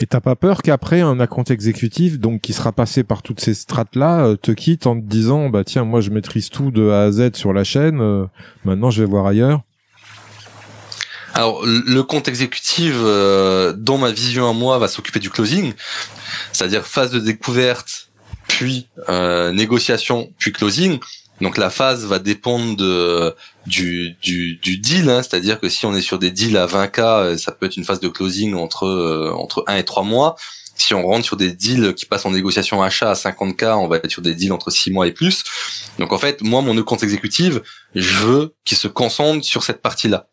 Et 0.01 0.05
t'as 0.05 0.19
pas 0.19 0.35
peur 0.35 0.61
qu'après 0.61 1.01
un 1.01 1.19
account 1.19 1.43
exécutif, 1.43 2.19
donc 2.19 2.41
qui 2.41 2.53
sera 2.53 2.71
passé 2.71 3.03
par 3.03 3.21
toutes 3.21 3.39
ces 3.39 3.53
strates 3.53 3.95
là, 3.95 4.25
euh, 4.25 4.35
te 4.35 4.51
quitte 4.51 4.87
en 4.87 4.95
te 4.99 5.05
disant 5.05 5.49
bah 5.49 5.63
tiens 5.63 5.83
moi 5.83 6.01
je 6.01 6.09
maîtrise 6.09 6.49
tout 6.49 6.71
de 6.71 6.89
A 6.89 7.03
à 7.03 7.11
Z 7.11 7.35
sur 7.35 7.53
la 7.53 7.63
chaîne, 7.63 8.01
euh, 8.01 8.25
maintenant 8.65 8.89
je 8.89 9.01
vais 9.01 9.09
voir 9.09 9.25
ailleurs? 9.25 9.61
Alors 11.33 11.65
le 11.65 12.01
compte 12.01 12.27
exécutif, 12.27 12.93
euh, 12.95 13.75
ma 13.99 14.11
vision 14.11 14.49
à 14.49 14.53
moi, 14.53 14.77
va 14.77 14.87
s'occuper 14.87 15.19
du 15.19 15.29
closing, 15.29 15.73
c'est-à-dire 16.51 16.85
phase 16.85 17.11
de 17.11 17.19
découverte, 17.19 18.09
puis 18.47 18.87
négociation, 19.53 20.31
puis 20.37 20.51
closing. 20.51 20.99
Donc 21.41 21.57
la 21.57 21.69
phase 21.69 22.05
va 22.05 22.19
dépendre 22.19 22.75
de, 22.75 23.35
du, 23.65 24.15
du, 24.21 24.55
du 24.57 24.77
deal, 24.77 25.09
hein, 25.09 25.23
c'est-à-dire 25.23 25.59
que 25.59 25.67
si 25.67 25.85
on 25.85 25.95
est 25.95 26.01
sur 26.01 26.19
des 26.19 26.31
deals 26.31 26.57
à 26.57 26.67
20K, 26.67 26.99
euh, 26.99 27.37
ça 27.37 27.51
peut 27.51 27.65
être 27.65 27.75
une 27.75 27.83
phase 27.83 27.99
de 27.99 28.07
closing 28.07 28.53
entre, 28.53 28.85
euh, 28.85 29.33
entre 29.35 29.63
1 29.67 29.77
et 29.77 29.83
3 29.83 30.03
mois. 30.03 30.35
Si 30.75 30.93
on 30.93 31.05
rentre 31.05 31.25
sur 31.25 31.37
des 31.37 31.51
deals 31.51 31.93
qui 31.95 32.05
passent 32.05 32.25
en 32.25 32.31
négociation 32.31 32.81
achat 32.81 33.09
à 33.09 33.13
50K, 33.13 33.77
on 33.77 33.87
va 33.87 33.97
être 33.97 34.09
sur 34.09 34.21
des 34.21 34.35
deals 34.35 34.53
entre 34.53 34.69
6 34.69 34.91
mois 34.91 35.07
et 35.07 35.11
plus. 35.11 35.43
Donc 35.99 36.13
en 36.13 36.17
fait, 36.17 36.41
moi, 36.41 36.61
mon 36.61 36.81
compte 36.83 37.03
exécutif, 37.03 37.59
je 37.95 38.13
veux 38.25 38.55
qu'il 38.65 38.77
se 38.77 38.87
concentre 38.87 39.43
sur 39.43 39.63
cette 39.63 39.81
partie-là. 39.81 40.27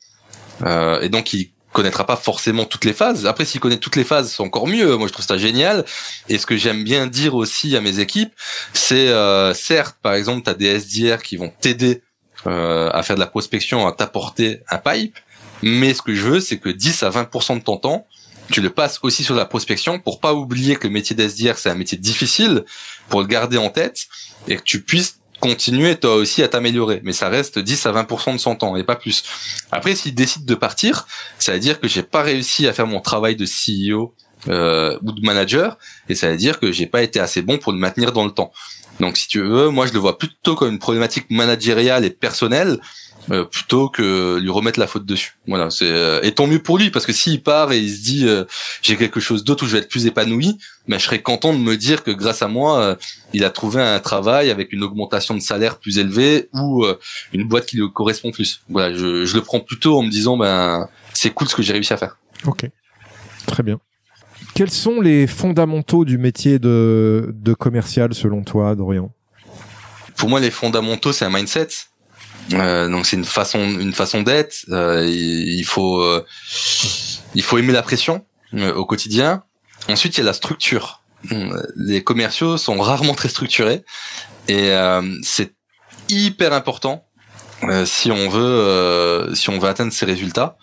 Euh, 0.63 1.01
et 1.01 1.09
donc, 1.09 1.33
il 1.33 1.53
connaîtra 1.73 2.05
pas 2.05 2.17
forcément 2.17 2.65
toutes 2.65 2.85
les 2.85 2.93
phases. 2.93 3.27
Après, 3.27 3.45
s'il 3.45 3.61
connaît 3.61 3.79
toutes 3.79 3.97
les 3.97 4.05
phases, 4.05 4.33
c'est 4.33 4.43
encore 4.43 4.67
mieux. 4.67 4.97
Moi, 4.97 5.09
je 5.09 5.13
trouve 5.13 5.27
ça 5.27 5.39
génial. 5.39 5.85
Et 6.29 6.39
ce 6.39 6.47
que 6.47 6.57
j'aime 6.57 6.85
bien 6.85 7.07
dire 7.07 7.35
aussi 7.35 7.77
à 7.77 7.81
mes 7.81 8.01
équipes, 8.01 8.33
c'est 8.73 9.09
euh, 9.09 9.55
certes, 9.55 9.97
par 10.03 10.15
exemple, 10.15 10.43
tu 10.43 10.51
as 10.51 10.55
des 10.55 10.81
SDR 10.81 11.23
qui 11.23 11.37
vont 11.37 11.53
t'aider 11.61 12.03
euh, 12.47 12.91
à 12.93 13.03
faire 13.03 13.17
de 13.17 13.21
la 13.21 13.27
prospection, 13.27 13.87
à 13.87 13.93
t'apporter 13.93 14.61
un 14.69 14.79
pipe. 14.79 15.17
Mais 15.63 15.95
ce 15.95 16.03
que 16.03 16.15
je 16.15 16.23
veux, 16.23 16.41
c'est 16.41 16.59
que 16.59 16.71
10 16.71 17.03
à 17.03 17.11
20% 17.11 17.59
de 17.59 17.63
ton 17.63 17.77
temps, 17.77 18.07
tu 18.51 18.61
le 18.61 18.71
passes 18.71 18.99
aussi 19.03 19.23
sur 19.23 19.37
la 19.37 19.45
prospection 19.45 20.01
pour 20.01 20.21
pas 20.21 20.35
oublier 20.35 20.75
que 20.77 20.89
le 20.89 20.93
métier 20.93 21.15
d'SDR, 21.15 21.57
c'est 21.57 21.71
un 21.71 21.75
métier 21.75 21.99
difficile, 21.99 22.65
pour 23.09 23.21
le 23.21 23.27
garder 23.27 23.59
en 23.59 23.71
tête 23.71 24.07
et 24.49 24.57
que 24.57 24.63
tu 24.63 24.83
puisses 24.83 25.20
continuer 25.41 25.97
toi 25.97 26.15
aussi 26.15 26.43
à 26.43 26.49
t'améliorer. 26.49 27.01
Mais 27.03 27.13
ça 27.13 27.29
reste 27.29 27.59
10 27.59 27.87
à 27.87 27.93
20% 27.93 28.35
de 28.35 28.39
son 28.39 28.55
temps 28.55 28.77
et 28.77 28.85
pas 28.85 28.97
plus. 28.97 29.25
Après, 29.73 29.95
s'il 29.95 30.15
décide 30.15 30.45
de 30.45 30.55
partir, 30.55 31.07
ça 31.39 31.53
veut 31.53 31.59
dire 31.59 31.81
que 31.81 31.89
j'ai 31.89 32.03
pas 32.03 32.23
réussi 32.23 32.69
à 32.69 32.73
faire 32.73 32.87
mon 32.87 33.01
travail 33.01 33.37
de 33.37 33.47
CEO 33.47 34.15
euh, 34.49 34.99
ou 35.03 35.13
de 35.13 35.21
manager 35.23 35.77
et 36.09 36.15
ça 36.15 36.31
veut 36.31 36.37
dire 36.37 36.61
que 36.61 36.71
j'ai 36.73 36.87
pas 36.87 37.03
été 37.03 37.19
assez 37.19 37.43
bon 37.43 37.59
pour 37.59 37.73
le 37.73 37.79
maintenir 37.79 38.13
dans 38.13 38.25
le 38.25 38.31
temps. 38.31 38.53
Donc 39.01 39.17
si 39.17 39.29
tu 39.29 39.41
veux, 39.41 39.71
moi 39.71 39.87
je 39.87 39.93
le 39.93 39.99
vois 39.99 40.19
plutôt 40.19 40.55
comme 40.55 40.73
une 40.73 40.79
problématique 40.79 41.31
managériale 41.31 42.05
et 42.05 42.11
personnelle 42.11 42.79
euh, 43.31 43.45
plutôt 43.45 43.89
que 43.89 44.39
lui 44.39 44.51
remettre 44.51 44.81
la 44.81 44.87
faute 44.87 45.05
dessus. 45.05 45.37
Voilà, 45.47 45.71
c'est 45.71 45.91
euh, 45.91 46.21
et 46.23 46.33
tant 46.33 46.47
mieux 46.47 46.59
pour 46.59 46.79
lui 46.79 46.91
parce 46.91 47.07
que 47.07 47.13
s'il 47.13 47.43
part 47.43 47.71
et 47.73 47.79
il 47.79 47.91
se 47.95 48.03
dit 48.03 48.27
euh, 48.27 48.45
j'ai 48.83 48.97
quelque 48.97 49.21
chose 49.21 49.45
d'autre 49.45 49.65
où 49.65 49.67
je 49.67 49.73
vais 49.73 49.79
être 49.81 49.89
plus 49.89 50.07
épanoui, 50.07 50.57
mais 50.87 50.95
ben, 50.95 50.99
je 50.99 51.05
serais 51.05 51.21
content 51.21 51.53
de 51.53 51.59
me 51.59 51.77
dire 51.77 52.03
que 52.03 52.11
grâce 52.11 52.43
à 52.43 52.49
moi, 52.49 52.97
il 53.33 53.45
a 53.45 53.51
trouvé 53.51 53.83
un 53.83 54.01
travail 54.01 54.51
avec 54.51 54.73
une 54.73 54.83
augmentation 54.83 55.35
de 55.35 55.41
salaire 55.41 55.79
plus 55.79 55.99
élevée 55.99 56.49
ou 56.55 56.87
une 57.33 57.47
boîte 57.47 57.67
qui 57.67 57.77
lui 57.77 57.93
correspond 57.93 58.31
plus. 58.31 58.63
Voilà, 58.69 58.95
je, 58.95 59.25
je 59.25 59.35
le 59.35 59.43
prends 59.43 59.61
plutôt 59.61 59.99
en 59.99 60.03
me 60.03 60.11
disant 60.11 60.37
ben 60.37 60.89
c'est 61.13 61.31
cool 61.31 61.49
ce 61.49 61.55
que 61.55 61.63
j'ai 61.63 61.75
réussi 61.75 61.93
à 61.93 61.97
faire. 61.97 62.17
Ok, 62.47 62.69
très 63.47 63.63
bien. 63.63 63.79
Quels 64.55 64.71
sont 64.71 65.01
les 65.01 65.27
fondamentaux 65.27 66.05
du 66.05 66.19
métier 66.19 66.59
de, 66.59 67.33
de 67.35 67.55
commercial 67.55 68.15
selon 68.15 68.43
toi, 68.43 68.75
Dorian? 68.75 69.13
Pour 70.17 70.29
moi, 70.29 70.41
les 70.41 70.51
fondamentaux, 70.51 71.13
c'est 71.13 71.25
un 71.25 71.31
mindset. 71.31 71.69
Euh, 72.55 72.89
donc 72.89 73.07
c'est 73.07 73.17
une 73.17 73.25
façon 73.25 73.61
une 73.79 73.93
façon 73.93 74.23
d'être. 74.23 74.65
Euh, 74.71 75.07
il 75.09 75.65
faut 75.65 76.01
euh, 76.01 76.25
il 77.35 77.43
faut 77.43 77.59
aimer 77.59 77.73
la 77.73 77.83
pression 77.83 78.25
au 78.53 78.85
quotidien. 78.85 79.45
Ensuite 79.89 80.17
il 80.17 80.21
y 80.21 80.23
a 80.23 80.27
la 80.27 80.33
structure. 80.33 81.03
Les 81.77 82.03
commerciaux 82.03 82.57
sont 82.57 82.81
rarement 82.81 83.15
très 83.15 83.29
structurés 83.29 83.85
et 84.49 84.73
c'est 85.23 85.55
hyper 86.09 86.53
important 86.53 87.07
si 87.85 88.11
on 88.11 88.29
veut 88.29 89.31
si 89.35 89.51
on 89.51 89.59
veut 89.59 89.69
atteindre 89.69 89.93
ces 89.93 90.07
résultats. 90.07 90.57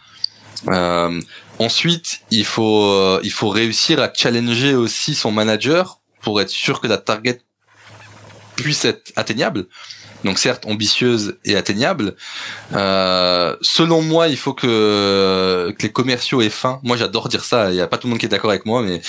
ensuite 1.60 2.22
il 2.32 2.46
faut 2.46 3.22
il 3.22 3.32
faut 3.32 3.50
réussir 3.50 4.02
à 4.02 4.12
challenger 4.12 4.74
aussi 4.74 5.14
son 5.14 5.32
manager 5.32 6.02
pour 6.22 6.42
être 6.42 6.50
sûr 6.50 6.82
que 6.82 6.88
la 6.88 6.98
target 6.98 7.42
puisse 8.56 8.84
être 8.84 9.14
atteignable 9.16 9.68
donc 10.24 10.40
certes 10.40 10.66
ambitieuse 10.66 11.38
et 11.46 11.56
atteignable. 11.56 12.16
Euh, 12.74 13.56
selon 13.62 14.02
moi, 14.02 14.28
il 14.28 14.38
faut 14.38 14.54
que, 14.54 15.74
les 15.82 15.92
commerciaux 15.92 16.42
aient 16.42 16.50
faim. 16.50 16.80
Moi, 16.84 16.98
j'adore 16.98 17.30
dire 17.30 17.44
ça. 17.44 17.70
Il 17.70 17.76
n'y 17.76 17.82
a 17.82 17.88
pas 17.88 17.98
tout 17.98 18.08
le 18.08 18.12
monde 18.12 18.20
qui 18.20 18.26
est 18.26 18.30
d'accord 18.30 18.50
avec 18.50 18.66
moi, 18.66 18.82
mais 18.82 19.02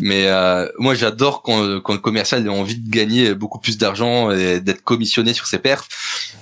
mais 0.00 0.26
euh, 0.26 0.68
moi, 0.78 0.94
j'adore 0.94 1.42
quand, 1.42 1.80
quand 1.80 1.92
le 1.92 1.98
commercial 1.98 2.46
a 2.46 2.52
envie 2.52 2.78
de 2.78 2.90
gagner 2.90 3.34
beaucoup 3.34 3.58
plus 3.58 3.78
d'argent 3.78 4.30
et 4.30 4.60
d'être 4.60 4.82
commissionné 4.82 5.34
sur 5.34 5.46
ses 5.46 5.58
perfs. 5.58 5.88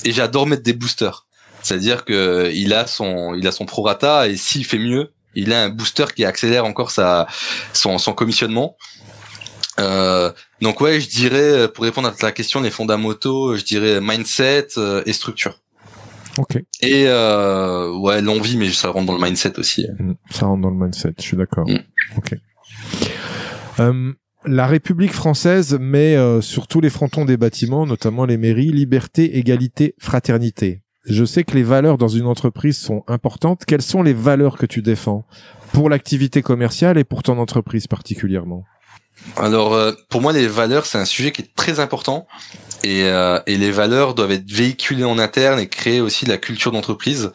Et 0.04 0.12
j'adore 0.12 0.46
mettre 0.46 0.62
des 0.62 0.74
boosters. 0.74 1.26
C'est-à-dire 1.62 2.04
que 2.04 2.50
il 2.54 2.74
a 2.74 2.86
son 2.86 3.34
il 3.34 3.46
a 3.46 3.52
son 3.52 3.64
prorata 3.64 4.28
et 4.28 4.36
s'il 4.36 4.66
fait 4.66 4.78
mieux, 4.78 5.12
il 5.34 5.52
a 5.52 5.62
un 5.62 5.68
booster 5.70 6.04
qui 6.14 6.24
accélère 6.24 6.64
encore 6.64 6.90
sa 6.90 7.26
son, 7.72 7.98
son 7.98 8.12
commissionnement. 8.12 8.76
Euh, 9.80 10.30
donc 10.60 10.80
ouais, 10.80 11.00
je 11.00 11.08
dirais 11.08 11.38
euh, 11.40 11.68
pour 11.68 11.84
répondre 11.84 12.08
à 12.08 12.12
ta 12.12 12.32
question, 12.32 12.60
les 12.60 12.70
fondamentaux, 12.70 13.56
je 13.56 13.64
dirais 13.64 14.00
mindset 14.00 14.68
euh, 14.76 15.02
et 15.06 15.12
structure. 15.12 15.60
Ok. 16.38 16.56
Et 16.80 17.04
euh, 17.06 17.92
ouais, 17.96 18.20
l'envie, 18.20 18.56
mais 18.56 18.70
ça 18.70 18.90
rentre 18.90 19.06
dans 19.06 19.16
le 19.16 19.22
mindset 19.22 19.58
aussi. 19.58 19.86
Mm, 19.98 20.12
ça 20.30 20.46
rentre 20.46 20.62
dans 20.62 20.70
le 20.70 20.76
mindset, 20.76 21.14
je 21.18 21.22
suis 21.22 21.36
d'accord. 21.36 21.68
Mm. 21.68 21.78
Ok. 22.16 22.34
Euh, 23.80 24.12
la 24.44 24.66
République 24.66 25.12
française 25.12 25.78
met 25.80 26.16
sur 26.42 26.66
tous 26.66 26.80
les 26.80 26.90
frontons 26.90 27.24
des 27.24 27.38
bâtiments, 27.38 27.86
notamment 27.86 28.26
les 28.26 28.36
mairies, 28.36 28.72
liberté, 28.72 29.38
égalité, 29.38 29.94
fraternité. 29.98 30.82
Je 31.06 31.24
sais 31.24 31.44
que 31.44 31.54
les 31.54 31.62
valeurs 31.62 31.98
dans 31.98 32.08
une 32.08 32.26
entreprise 32.26 32.78
sont 32.78 33.04
importantes. 33.08 33.64
Quelles 33.66 33.82
sont 33.82 34.02
les 34.02 34.12
valeurs 34.12 34.58
que 34.58 34.66
tu 34.66 34.82
défends? 34.82 35.24
Pour 35.72 35.90
l'activité 35.90 36.42
commerciale 36.42 36.98
et 36.98 37.04
pour 37.04 37.22
ton 37.22 37.38
entreprise 37.38 37.86
particulièrement? 37.86 38.64
Alors, 39.36 39.74
euh, 39.74 39.92
pour 40.08 40.20
moi, 40.20 40.32
les 40.32 40.46
valeurs, 40.46 40.86
c'est 40.86 40.98
un 40.98 41.04
sujet 41.04 41.32
qui 41.32 41.42
est 41.42 41.54
très 41.54 41.80
important. 41.80 42.26
Et, 42.82 43.04
euh, 43.04 43.40
et, 43.46 43.56
les 43.56 43.70
valeurs 43.70 44.14
doivent 44.14 44.32
être 44.32 44.50
véhiculées 44.50 45.04
en 45.04 45.18
interne 45.18 45.58
et 45.58 45.68
créer 45.68 46.00
aussi 46.00 46.26
la 46.26 46.36
culture 46.36 46.70
d'entreprise, 46.70 47.32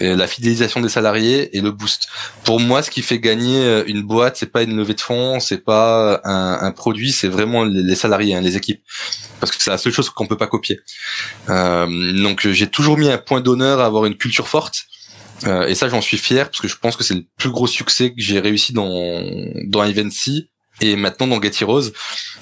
la 0.00 0.26
fidélisation 0.26 0.80
des 0.80 0.88
salariés 0.88 1.56
et 1.56 1.60
le 1.60 1.70
boost. 1.72 2.08
Pour 2.44 2.58
moi, 2.58 2.82
ce 2.82 2.90
qui 2.90 3.02
fait 3.02 3.18
gagner 3.18 3.58
euh, 3.58 3.84
une 3.86 4.02
boîte, 4.02 4.36
c'est 4.36 4.50
pas 4.50 4.62
une 4.62 4.76
levée 4.76 4.94
de 4.94 5.00
fonds, 5.00 5.40
c'est 5.40 5.62
pas 5.62 6.20
un, 6.24 6.58
un 6.60 6.72
produit, 6.72 7.12
c'est 7.12 7.28
vraiment 7.28 7.64
les, 7.64 7.94
salariés, 7.94 8.34
hein, 8.34 8.40
les 8.40 8.56
équipes, 8.56 8.82
parce 9.40 9.52
que 9.52 9.62
c'est 9.62 9.70
la 9.70 9.78
seule 9.78 9.92
chose 9.92 10.08
qu'on 10.08 10.26
peut 10.26 10.38
pas 10.38 10.46
copier. 10.46 10.80
Euh, 11.48 12.22
donc, 12.22 12.48
j'ai 12.48 12.66
toujours 12.66 12.96
mis 12.96 13.10
un 13.10 13.18
point 13.18 13.40
d'honneur 13.40 13.80
à 13.80 13.86
avoir 13.86 14.06
une 14.06 14.16
culture 14.16 14.48
forte. 14.48 14.84
Euh, 15.46 15.66
et 15.66 15.74
ça, 15.74 15.88
j'en 15.88 16.02
suis 16.02 16.18
fier 16.18 16.46
parce 16.46 16.60
que 16.60 16.68
je 16.68 16.76
pense 16.76 16.96
que 16.96 17.04
c'est 17.04 17.14
le 17.14 17.24
plus 17.38 17.50
gros 17.50 17.66
succès 17.66 18.10
que 18.10 18.20
j'ai 18.20 18.40
réussi 18.40 18.74
dans 18.74 19.22
dans 19.64 19.82
Evency 19.84 20.50
et 20.80 20.96
maintenant 20.96 21.26
dans 21.26 21.40
Getty 21.40 21.64
Rose. 21.64 21.92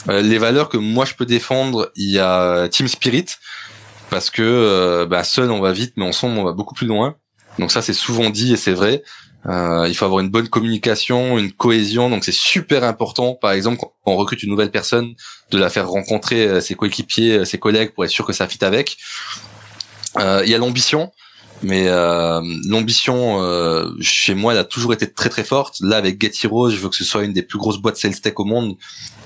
Euh, 0.09 0.22
les 0.22 0.38
valeurs 0.38 0.68
que 0.68 0.77
moi 0.77 1.05
je 1.05 1.14
peux 1.14 1.27
défendre, 1.27 1.90
il 1.96 2.11
y 2.11 2.18
a 2.18 2.68
Team 2.68 2.88
Spirit 2.88 3.27
parce 4.11 4.31
que 4.31 4.42
euh, 4.42 5.07
bah, 5.07 5.24
seul 5.24 5.51
on 5.51 5.61
va 5.61 5.72
vite, 5.72 5.94
mais 5.96 6.05
ensemble 6.05 6.38
on 6.38 6.44
va 6.44 6.53
beaucoup 6.53 6.74
plus 6.74 6.87
loin. 6.87 7.16
Donc 7.59 7.70
ça 7.70 7.83
c'est 7.83 7.92
souvent 7.92 8.31
dit 8.31 8.53
et 8.53 8.57
c'est 8.57 8.72
vrai. 8.72 9.03
Euh, 9.46 9.87
il 9.88 9.94
faut 9.94 10.05
avoir 10.05 10.20
une 10.20 10.29
bonne 10.29 10.48
communication, 10.48 11.38
une 11.38 11.53
cohésion. 11.53 12.11
Donc 12.11 12.24
c'est 12.24 12.35
super 12.35 12.85
important. 12.85 13.35
Par 13.35 13.53
exemple, 13.53 13.79
quand 13.79 13.92
on 14.07 14.16
recrute 14.16 14.42
une 14.42 14.51
nouvelle 14.51 14.70
personne, 14.70 15.14
de 15.51 15.59
la 15.59 15.70
faire 15.70 15.88
rencontrer 15.88 16.61
ses 16.61 16.74
coéquipiers, 16.74 17.44
ses 17.44 17.59
collègues 17.59 17.92
pour 17.94 18.05
être 18.05 18.11
sûr 18.11 18.27
que 18.27 18.33
ça 18.33 18.46
fit 18.46 18.64
avec. 18.64 18.98
Il 20.18 20.48
y 20.48 20.55
a 20.55 20.59
l'ambition. 20.59 21.12
Mais 21.62 21.88
euh, 21.88 22.40
l'ambition 22.66 23.42
euh, 23.42 23.90
chez 24.00 24.34
moi 24.34 24.52
elle 24.52 24.58
a 24.58 24.64
toujours 24.64 24.92
été 24.92 25.10
très 25.10 25.28
très 25.28 25.44
forte. 25.44 25.76
Là 25.80 25.96
avec 25.96 26.20
Get 26.20 26.32
Heroes, 26.44 26.70
je 26.70 26.76
veux 26.76 26.88
que 26.88 26.96
ce 26.96 27.04
soit 27.04 27.24
une 27.24 27.32
des 27.32 27.42
plus 27.42 27.58
grosses 27.58 27.78
boîtes 27.78 27.96
sales 27.96 28.20
tech 28.20 28.34
au 28.36 28.44
monde, 28.44 28.76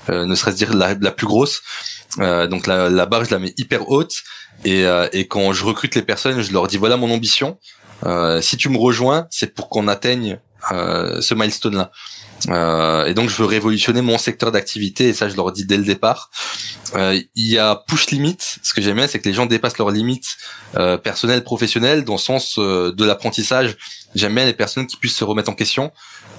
euh, 0.09 0.25
ne 0.25 0.35
serait-ce 0.35 0.57
dire 0.57 0.73
la, 0.73 0.95
plus 1.11 1.27
grosse. 1.27 1.61
Euh, 2.19 2.47
donc 2.47 2.67
la, 2.67 2.89
la, 2.89 3.05
barre 3.05 3.25
je 3.25 3.31
la 3.31 3.39
mets 3.39 3.53
hyper 3.57 3.89
haute 3.89 4.23
et, 4.65 4.85
euh, 4.85 5.07
et 5.13 5.27
quand 5.27 5.53
je 5.53 5.63
recrute 5.65 5.95
les 5.95 6.01
personnes, 6.01 6.41
je 6.41 6.53
leur 6.53 6.67
dis 6.67 6.77
voilà 6.77 6.97
mon 6.97 7.11
ambition. 7.11 7.57
si 8.41 8.57
tu 8.57 8.69
me 8.69 8.77
rejoins, 8.77 9.27
c'est 9.29 9.53
pour 9.53 9.69
qu'on 9.69 9.87
atteigne 9.87 10.39
ce 10.69 11.33
milestone 11.33 11.75
là. 11.75 11.91
Euh, 12.49 13.05
et 13.05 13.13
donc 13.13 13.29
je 13.29 13.35
veux 13.35 13.45
révolutionner 13.45 14.01
mon 14.01 14.17
secteur 14.17 14.51
d'activité 14.51 15.09
et 15.09 15.13
ça 15.13 15.29
je 15.29 15.35
leur 15.35 15.51
dis 15.51 15.65
dès 15.65 15.77
le 15.77 15.83
départ. 15.83 16.29
Euh, 16.95 17.19
il 17.35 17.47
y 17.47 17.57
a 17.57 17.75
push 17.87 18.07
limit. 18.11 18.37
Ce 18.39 18.73
que 18.73 18.81
j'aime 18.81 18.97
bien 18.97 19.07
c'est 19.07 19.19
que 19.19 19.27
les 19.27 19.33
gens 19.33 19.45
dépassent 19.45 19.77
leurs 19.77 19.91
limites 19.91 20.37
euh, 20.75 20.97
personnelles, 20.97 21.43
professionnelles, 21.43 22.03
dans 22.03 22.13
le 22.13 22.19
sens 22.19 22.55
euh, 22.57 22.91
de 22.91 23.05
l'apprentissage. 23.05 23.77
J'aime 24.15 24.33
bien 24.33 24.45
les 24.45 24.53
personnes 24.53 24.87
qui 24.87 24.97
puissent 24.97 25.15
se 25.15 25.23
remettre 25.23 25.49
en 25.51 25.53
question, 25.53 25.91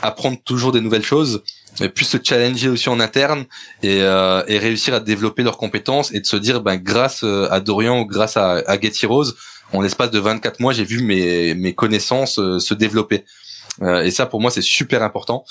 apprendre 0.02 0.38
toujours 0.44 0.72
des 0.72 0.80
nouvelles 0.80 1.04
choses, 1.04 1.42
et 1.80 1.88
puissent 1.88 2.10
se 2.10 2.18
challenger 2.22 2.68
aussi 2.68 2.88
en 2.88 2.98
interne 2.98 3.46
et, 3.82 4.02
euh, 4.02 4.42
et 4.48 4.58
réussir 4.58 4.94
à 4.94 5.00
développer 5.00 5.42
leurs 5.44 5.56
compétences 5.56 6.12
et 6.12 6.20
de 6.20 6.26
se 6.26 6.36
dire 6.36 6.60
ben 6.62 6.76
grâce 6.76 7.24
à 7.24 7.60
Dorian 7.60 8.00
ou 8.00 8.06
grâce 8.06 8.36
à, 8.36 8.62
à 8.66 8.80
Getty 8.80 9.06
Rose, 9.06 9.36
en 9.72 9.80
l'espace 9.80 10.10
de 10.10 10.18
24 10.18 10.60
mois 10.60 10.72
j'ai 10.72 10.84
vu 10.84 11.02
mes, 11.02 11.54
mes 11.54 11.74
connaissances 11.74 12.34
se 12.34 12.74
développer. 12.74 13.24
Euh, 13.82 14.02
et 14.02 14.10
ça, 14.10 14.26
pour 14.26 14.40
moi, 14.40 14.50
c'est 14.50 14.62
super 14.62 15.02
important. 15.02 15.44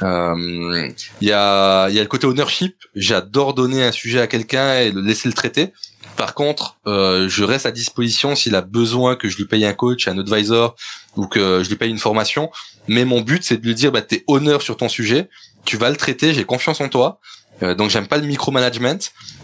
Il 0.00 0.06
euh, 0.06 0.88
y 1.20 1.32
a, 1.32 1.88
y 1.88 1.98
a 1.98 2.02
le 2.02 2.08
côté 2.08 2.26
ownership. 2.26 2.76
J'adore 2.94 3.54
donner 3.54 3.84
un 3.84 3.92
sujet 3.92 4.20
à 4.20 4.26
quelqu'un 4.26 4.74
et 4.80 4.90
le 4.90 5.00
laisser 5.00 5.28
le 5.28 5.34
traiter. 5.34 5.72
Par 6.16 6.34
contre, 6.34 6.78
euh, 6.88 7.28
je 7.28 7.44
reste 7.44 7.66
à 7.66 7.70
disposition 7.70 8.34
s'il 8.34 8.56
a 8.56 8.60
besoin 8.60 9.14
que 9.14 9.28
je 9.28 9.36
lui 9.36 9.44
paye 9.44 9.64
un 9.64 9.72
coach, 9.72 10.08
un 10.08 10.18
advisor 10.18 10.74
ou 11.16 11.28
que 11.28 11.62
je 11.62 11.68
lui 11.68 11.76
paye 11.76 11.90
une 11.90 11.98
formation. 11.98 12.50
Mais 12.88 13.04
mon 13.04 13.20
but, 13.20 13.44
c'est 13.44 13.58
de 13.58 13.64
lui 13.64 13.74
dire, 13.74 13.92
bah, 13.92 14.02
t'es 14.02 14.24
honneur 14.26 14.62
sur 14.62 14.76
ton 14.76 14.88
sujet, 14.88 15.28
tu 15.64 15.76
vas 15.76 15.90
le 15.90 15.96
traiter, 15.96 16.34
j'ai 16.34 16.44
confiance 16.44 16.80
en 16.80 16.88
toi. 16.88 17.20
Euh, 17.62 17.76
donc, 17.76 17.90
j'aime 17.90 18.08
pas 18.08 18.18
le 18.18 18.26
micromanagement. 18.26 18.98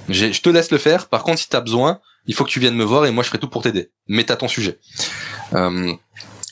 Je 0.09 0.41
te 0.41 0.49
laisse 0.49 0.73
le 0.73 0.79
faire. 0.79 1.09
Par 1.09 1.23
contre, 1.23 1.39
si 1.39 1.49
t'as 1.49 1.61
besoin, 1.61 2.01
il 2.27 2.35
faut 2.35 2.45
que 2.45 2.51
tu 2.51 2.59
viennes 2.59 2.75
me 2.75 2.85
voir 2.85 3.07
et 3.07 3.13
moi, 3.13 3.23
je 3.23 3.29
ferai 3.29 3.39
tout 3.39 3.49
pour 3.49 3.63
t'aider. 3.63 3.91
Mais 4.09 4.25
t'as 4.25 4.37
ton 4.37 4.49
sujet. 4.49 4.81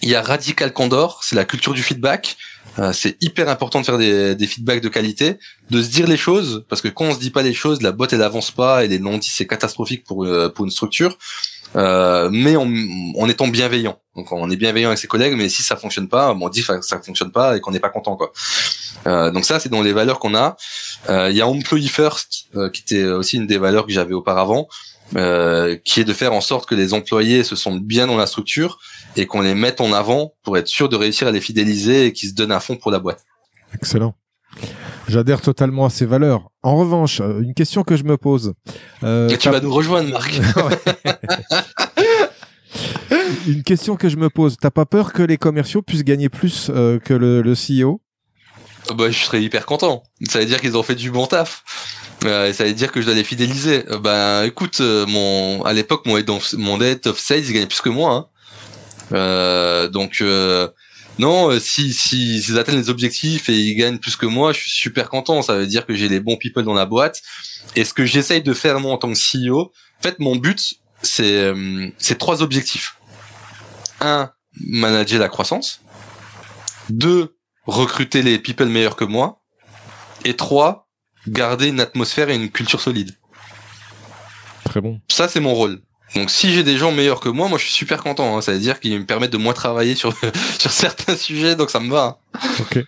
Euh, 0.02 0.06
il 0.06 0.08
y 0.10 0.14
a 0.14 0.22
Radical 0.22 0.72
Condor, 0.72 1.20
c'est 1.22 1.36
la 1.36 1.44
culture 1.44 1.74
du 1.74 1.82
feedback. 1.82 2.36
Euh, 2.78 2.92
c'est 2.92 3.16
hyper 3.20 3.48
important 3.48 3.80
de 3.80 3.84
faire 3.84 3.98
des, 3.98 4.34
des, 4.34 4.46
feedbacks 4.46 4.80
de 4.80 4.88
qualité, 4.88 5.38
de 5.70 5.82
se 5.82 5.90
dire 5.90 6.06
les 6.06 6.16
choses, 6.16 6.64
parce 6.68 6.80
que 6.80 6.88
quand 6.88 7.04
on 7.04 7.14
se 7.14 7.18
dit 7.18 7.30
pas 7.30 7.42
les 7.42 7.52
choses, 7.52 7.82
la 7.82 7.92
boîte 7.92 8.14
elle 8.14 8.22
avance 8.22 8.50
pas 8.50 8.84
et 8.84 8.88
les 8.88 8.98
non-dits 8.98 9.30
c'est 9.30 9.46
catastrophique 9.46 10.04
pour 10.04 10.24
euh, 10.24 10.48
pour 10.48 10.64
une 10.64 10.70
structure. 10.70 11.18
Euh, 11.74 12.28
mais 12.30 12.56
en, 12.56 12.68
en, 13.16 13.28
étant 13.28 13.48
bienveillant. 13.48 13.98
Donc 14.14 14.30
on 14.30 14.50
est 14.50 14.56
bienveillant 14.56 14.88
avec 14.88 14.98
ses 14.98 15.06
collègues, 15.06 15.34
mais 15.36 15.48
si 15.48 15.62
ça 15.62 15.76
fonctionne 15.76 16.08
pas, 16.08 16.36
on 16.38 16.48
dit 16.50 16.62
que 16.62 16.82
ça 16.82 17.00
fonctionne 17.00 17.32
pas 17.32 17.56
et 17.56 17.60
qu'on 17.60 17.70
n'est 17.70 17.80
pas 17.80 17.88
content 17.88 18.16
quoi. 18.16 18.32
Euh, 19.06 19.30
donc 19.30 19.46
ça 19.46 19.58
c'est 19.58 19.70
dans 19.70 19.80
les 19.80 19.94
valeurs 19.94 20.18
qu'on 20.18 20.34
a. 20.34 20.56
Euh, 21.08 21.30
il 21.30 21.36
y 21.36 21.40
a 21.40 21.46
Employee 21.46 21.88
First 21.88 22.48
qui 22.74 22.82
était 22.82 23.04
aussi 23.04 23.36
une 23.36 23.46
des 23.46 23.56
valeurs 23.56 23.86
que 23.86 23.92
j'avais 23.92 24.12
auparavant. 24.12 24.68
Euh, 25.14 25.76
qui 25.84 26.00
est 26.00 26.04
de 26.04 26.12
faire 26.14 26.32
en 26.32 26.40
sorte 26.40 26.66
que 26.66 26.74
les 26.74 26.94
employés 26.94 27.44
se 27.44 27.54
sentent 27.54 27.82
bien 27.82 28.06
dans 28.06 28.16
la 28.16 28.26
structure 28.26 28.78
et 29.14 29.26
qu'on 29.26 29.42
les 29.42 29.54
mette 29.54 29.82
en 29.82 29.92
avant 29.92 30.32
pour 30.42 30.56
être 30.56 30.68
sûr 30.68 30.88
de 30.88 30.96
réussir 30.96 31.28
à 31.28 31.30
les 31.32 31.40
fidéliser 31.40 32.06
et 32.06 32.12
qu'ils 32.12 32.30
se 32.30 32.34
donnent 32.34 32.52
à 32.52 32.60
fond 32.60 32.76
pour 32.76 32.90
la 32.90 32.98
boîte. 32.98 33.22
Excellent. 33.74 34.14
J'adhère 35.08 35.40
totalement 35.40 35.84
à 35.84 35.90
ces 35.90 36.06
valeurs. 36.06 36.50
En 36.62 36.76
revanche, 36.76 37.20
euh, 37.20 37.40
une 37.40 37.54
question 37.54 37.82
que 37.82 37.96
je 37.96 38.04
me 38.04 38.16
pose. 38.16 38.54
Euh, 39.02 39.28
et 39.28 39.36
tu 39.36 39.50
vas 39.50 39.60
nous 39.60 39.72
rejoindre, 39.72 40.10
Marc. 40.10 40.32
une 43.46 43.62
question 43.62 43.96
que 43.96 44.08
je 44.08 44.16
me 44.16 44.30
pose. 44.30 44.56
T'as 44.60 44.70
pas 44.70 44.86
peur 44.86 45.12
que 45.12 45.22
les 45.22 45.36
commerciaux 45.36 45.82
puissent 45.82 46.04
gagner 46.04 46.28
plus 46.28 46.70
euh, 46.70 46.98
que 46.98 47.14
le, 47.14 47.42
le 47.42 47.54
CEO 47.54 48.00
bah, 48.96 49.10
je 49.10 49.18
serais 49.18 49.42
hyper 49.42 49.64
content. 49.64 50.02
Ça 50.28 50.40
veut 50.40 50.44
dire 50.44 50.60
qu'ils 50.60 50.76
ont 50.76 50.82
fait 50.82 50.96
du 50.96 51.10
bon 51.10 51.26
taf. 51.26 51.62
Euh, 52.24 52.52
ça 52.52 52.64
veut 52.64 52.72
dire 52.72 52.92
que 52.92 53.00
je 53.00 53.06
dois 53.06 53.14
les 53.14 53.24
fidéliser. 53.24 53.84
Euh, 53.90 53.98
ben, 53.98 54.44
écoute, 54.44 54.80
euh, 54.80 55.06
mon, 55.06 55.62
à 55.64 55.72
l'époque, 55.72 56.06
mon 56.06 56.16
head 56.16 56.30
of, 56.30 56.52
mon 56.54 56.80
head 56.80 57.06
of 57.06 57.18
sales, 57.18 57.44
il 57.44 57.52
gagnait 57.52 57.66
plus 57.66 57.80
que 57.80 57.88
moi. 57.88 58.12
Hein. 58.12 58.26
Euh, 59.12 59.88
donc, 59.88 60.18
euh, 60.20 60.68
non, 61.18 61.58
si, 61.58 61.92
si, 61.92 62.40
s'ils 62.42 62.58
atteignent 62.58 62.78
les 62.78 62.90
objectifs 62.90 63.48
et 63.48 63.58
ils 63.58 63.74
gagnent 63.74 63.98
plus 63.98 64.16
que 64.16 64.26
moi, 64.26 64.52
je 64.52 64.60
suis 64.60 64.70
super 64.70 65.08
content. 65.08 65.42
Ça 65.42 65.56
veut 65.56 65.66
dire 65.66 65.86
que 65.86 65.94
j'ai 65.94 66.08
les 66.08 66.20
bons 66.20 66.36
people 66.36 66.64
dans 66.64 66.74
la 66.74 66.86
boîte. 66.86 67.22
Et 67.76 67.84
ce 67.84 67.92
que 67.92 68.04
j'essaye 68.04 68.42
de 68.42 68.54
faire 68.54 68.78
moi 68.80 68.92
en 68.92 68.98
tant 68.98 69.12
que 69.12 69.18
CEO, 69.18 69.72
en 69.98 70.02
fait, 70.02 70.18
mon 70.18 70.36
but, 70.36 70.74
c'est, 71.02 71.52
c'est 71.98 72.18
trois 72.18 72.42
objectifs. 72.42 72.96
Un, 74.00 74.30
manager 74.60 75.20
la 75.20 75.28
croissance. 75.28 75.80
Deux, 76.88 77.36
recruter 77.66 78.22
les 78.22 78.38
people 78.38 78.68
meilleurs 78.68 78.96
que 78.96 79.04
moi. 79.04 79.42
Et 80.24 80.34
trois, 80.34 80.88
garder 81.28 81.68
une 81.68 81.80
atmosphère 81.80 82.28
et 82.28 82.34
une 82.34 82.50
culture 82.50 82.80
solide. 82.80 83.12
Très 84.64 84.80
bon. 84.80 85.00
Ça, 85.10 85.28
c'est 85.28 85.40
mon 85.40 85.54
rôle. 85.54 85.80
Donc 86.14 86.30
si 86.30 86.52
j'ai 86.52 86.62
des 86.62 86.76
gens 86.76 86.92
meilleurs 86.92 87.20
que 87.20 87.28
moi, 87.28 87.48
moi 87.48 87.58
je 87.58 87.64
suis 87.64 87.72
super 87.72 88.02
content. 88.02 88.36
Hein. 88.36 88.42
Ça 88.42 88.52
veut 88.52 88.58
dire 88.58 88.80
qu'ils 88.80 88.98
me 88.98 89.06
permettent 89.06 89.32
de 89.32 89.38
moins 89.38 89.54
travailler 89.54 89.94
sur 89.94 90.14
sur 90.58 90.70
certains 90.70 91.16
sujets, 91.16 91.56
donc 91.56 91.70
ça 91.70 91.80
me 91.80 91.90
va. 91.90 92.20
Hein. 92.34 92.38
Ok. 92.60 92.84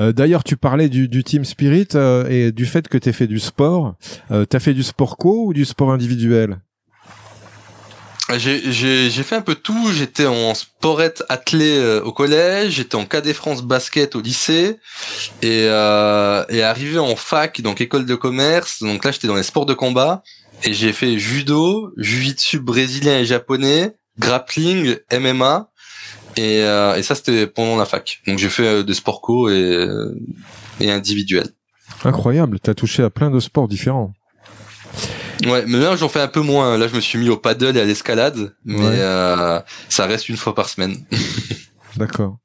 Euh, 0.00 0.12
D'ailleurs, 0.12 0.44
tu 0.44 0.56
parlais 0.56 0.88
du, 0.88 1.08
du 1.08 1.24
team 1.24 1.44
spirit 1.44 1.88
euh, 1.94 2.28
et 2.28 2.52
du 2.52 2.66
fait 2.66 2.88
que 2.88 2.98
tu 2.98 3.12
fait 3.12 3.26
du 3.26 3.38
sport. 3.38 3.94
Euh, 4.30 4.44
tu 4.48 4.56
as 4.56 4.60
fait 4.60 4.74
du 4.74 4.82
sport 4.82 5.16
co 5.16 5.46
ou 5.46 5.52
du 5.52 5.64
sport 5.64 5.92
individuel? 5.92 6.58
J'ai 8.36 9.10
fait 9.10 9.36
un 9.36 9.42
peu 9.42 9.54
tout. 9.54 9.92
J'étais 9.92 10.26
en 10.26 10.54
sporette 10.54 11.22
athlé 11.28 11.78
euh, 11.78 12.02
au 12.02 12.12
collège, 12.12 12.74
j'étais 12.74 12.96
en 12.96 13.04
KD 13.04 13.32
France 13.34 13.62
basket 13.62 14.16
au 14.16 14.20
lycée 14.20 14.78
et, 15.42 15.66
euh, 15.68 16.44
et 16.48 16.62
arrivé 16.62 16.98
en 16.98 17.16
fac, 17.16 17.60
donc 17.60 17.80
école 17.80 18.06
de 18.06 18.14
commerce. 18.14 18.82
Donc 18.82 19.04
là, 19.04 19.12
j'étais 19.12 19.26
dans 19.28 19.36
les 19.36 19.42
sports 19.42 19.66
de 19.66 19.74
combat 19.74 20.22
et 20.62 20.72
j'ai 20.72 20.92
fait 20.92 21.18
judo, 21.18 21.92
jiu-jitsu 21.98 22.60
brésilien 22.60 23.18
et 23.18 23.26
japonais, 23.26 23.96
grappling, 24.18 24.96
MMA 25.12 25.70
et, 26.36 26.62
euh, 26.62 26.96
et 26.96 27.02
ça 27.02 27.14
c'était 27.14 27.46
pendant 27.46 27.76
la 27.76 27.84
fac. 27.84 28.22
Donc 28.26 28.38
j'ai 28.38 28.48
fait 28.48 28.66
euh, 28.66 28.82
des 28.82 28.94
sports 28.94 29.20
co 29.20 29.50
et, 29.50 29.86
et 30.80 30.90
individuels. 30.90 31.50
Incroyable, 32.04 32.58
t'as 32.60 32.74
touché 32.74 33.02
à 33.02 33.10
plein 33.10 33.30
de 33.30 33.40
sports 33.40 33.68
différents. 33.68 34.12
Ouais, 35.44 35.64
mais 35.66 35.78
là 35.78 35.96
j'en 35.96 36.08
fais 36.08 36.20
un 36.20 36.28
peu 36.28 36.40
moins. 36.40 36.78
Là 36.78 36.88
je 36.88 36.94
me 36.94 37.00
suis 37.00 37.18
mis 37.18 37.28
au 37.28 37.36
paddle 37.36 37.76
et 37.76 37.80
à 37.80 37.84
l'escalade, 37.84 38.54
mais 38.64 38.78
euh, 38.82 39.60
ça 39.88 40.06
reste 40.06 40.28
une 40.28 40.36
fois 40.36 40.54
par 40.54 40.68
semaine. 40.68 40.96
D'accord. 41.96 42.38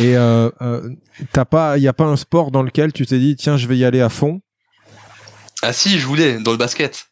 Et 0.00 0.16
euh, 0.16 0.50
euh, 0.60 0.88
t'as 1.32 1.44
pas, 1.44 1.78
y 1.78 1.88
a 1.88 1.92
pas 1.92 2.04
un 2.04 2.16
sport 2.16 2.50
dans 2.50 2.62
lequel 2.62 2.92
tu 2.92 3.06
t'es 3.06 3.18
dit 3.18 3.36
tiens 3.36 3.56
je 3.56 3.66
vais 3.66 3.76
y 3.76 3.84
aller 3.84 4.00
à 4.00 4.08
fond? 4.08 4.40
Ah 5.62 5.72
si, 5.72 5.98
je 5.98 6.06
voulais 6.06 6.38
dans 6.38 6.50
le 6.50 6.56
basket, 6.56 7.06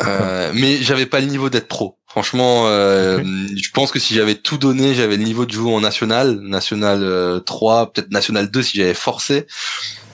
euh, 0.00 0.52
mais 0.54 0.76
j'avais 0.76 1.06
pas 1.06 1.20
le 1.20 1.26
niveau 1.26 1.50
d'être 1.50 1.68
pro. 1.68 1.98
Franchement, 2.06 2.66
euh, 2.66 3.22
je 3.22 3.70
pense 3.72 3.90
que 3.90 3.98
si 3.98 4.14
j'avais 4.14 4.34
tout 4.34 4.56
donné, 4.56 4.94
j'avais 4.94 5.18
le 5.18 5.24
niveau 5.24 5.44
de 5.44 5.52
jouer 5.52 5.72
en 5.72 5.80
national, 5.80 6.38
national 6.40 7.42
3, 7.44 7.92
peut-être 7.92 8.10
national 8.10 8.50
2 8.50 8.62
si 8.62 8.78
j'avais 8.78 8.94
forcé, 8.94 9.46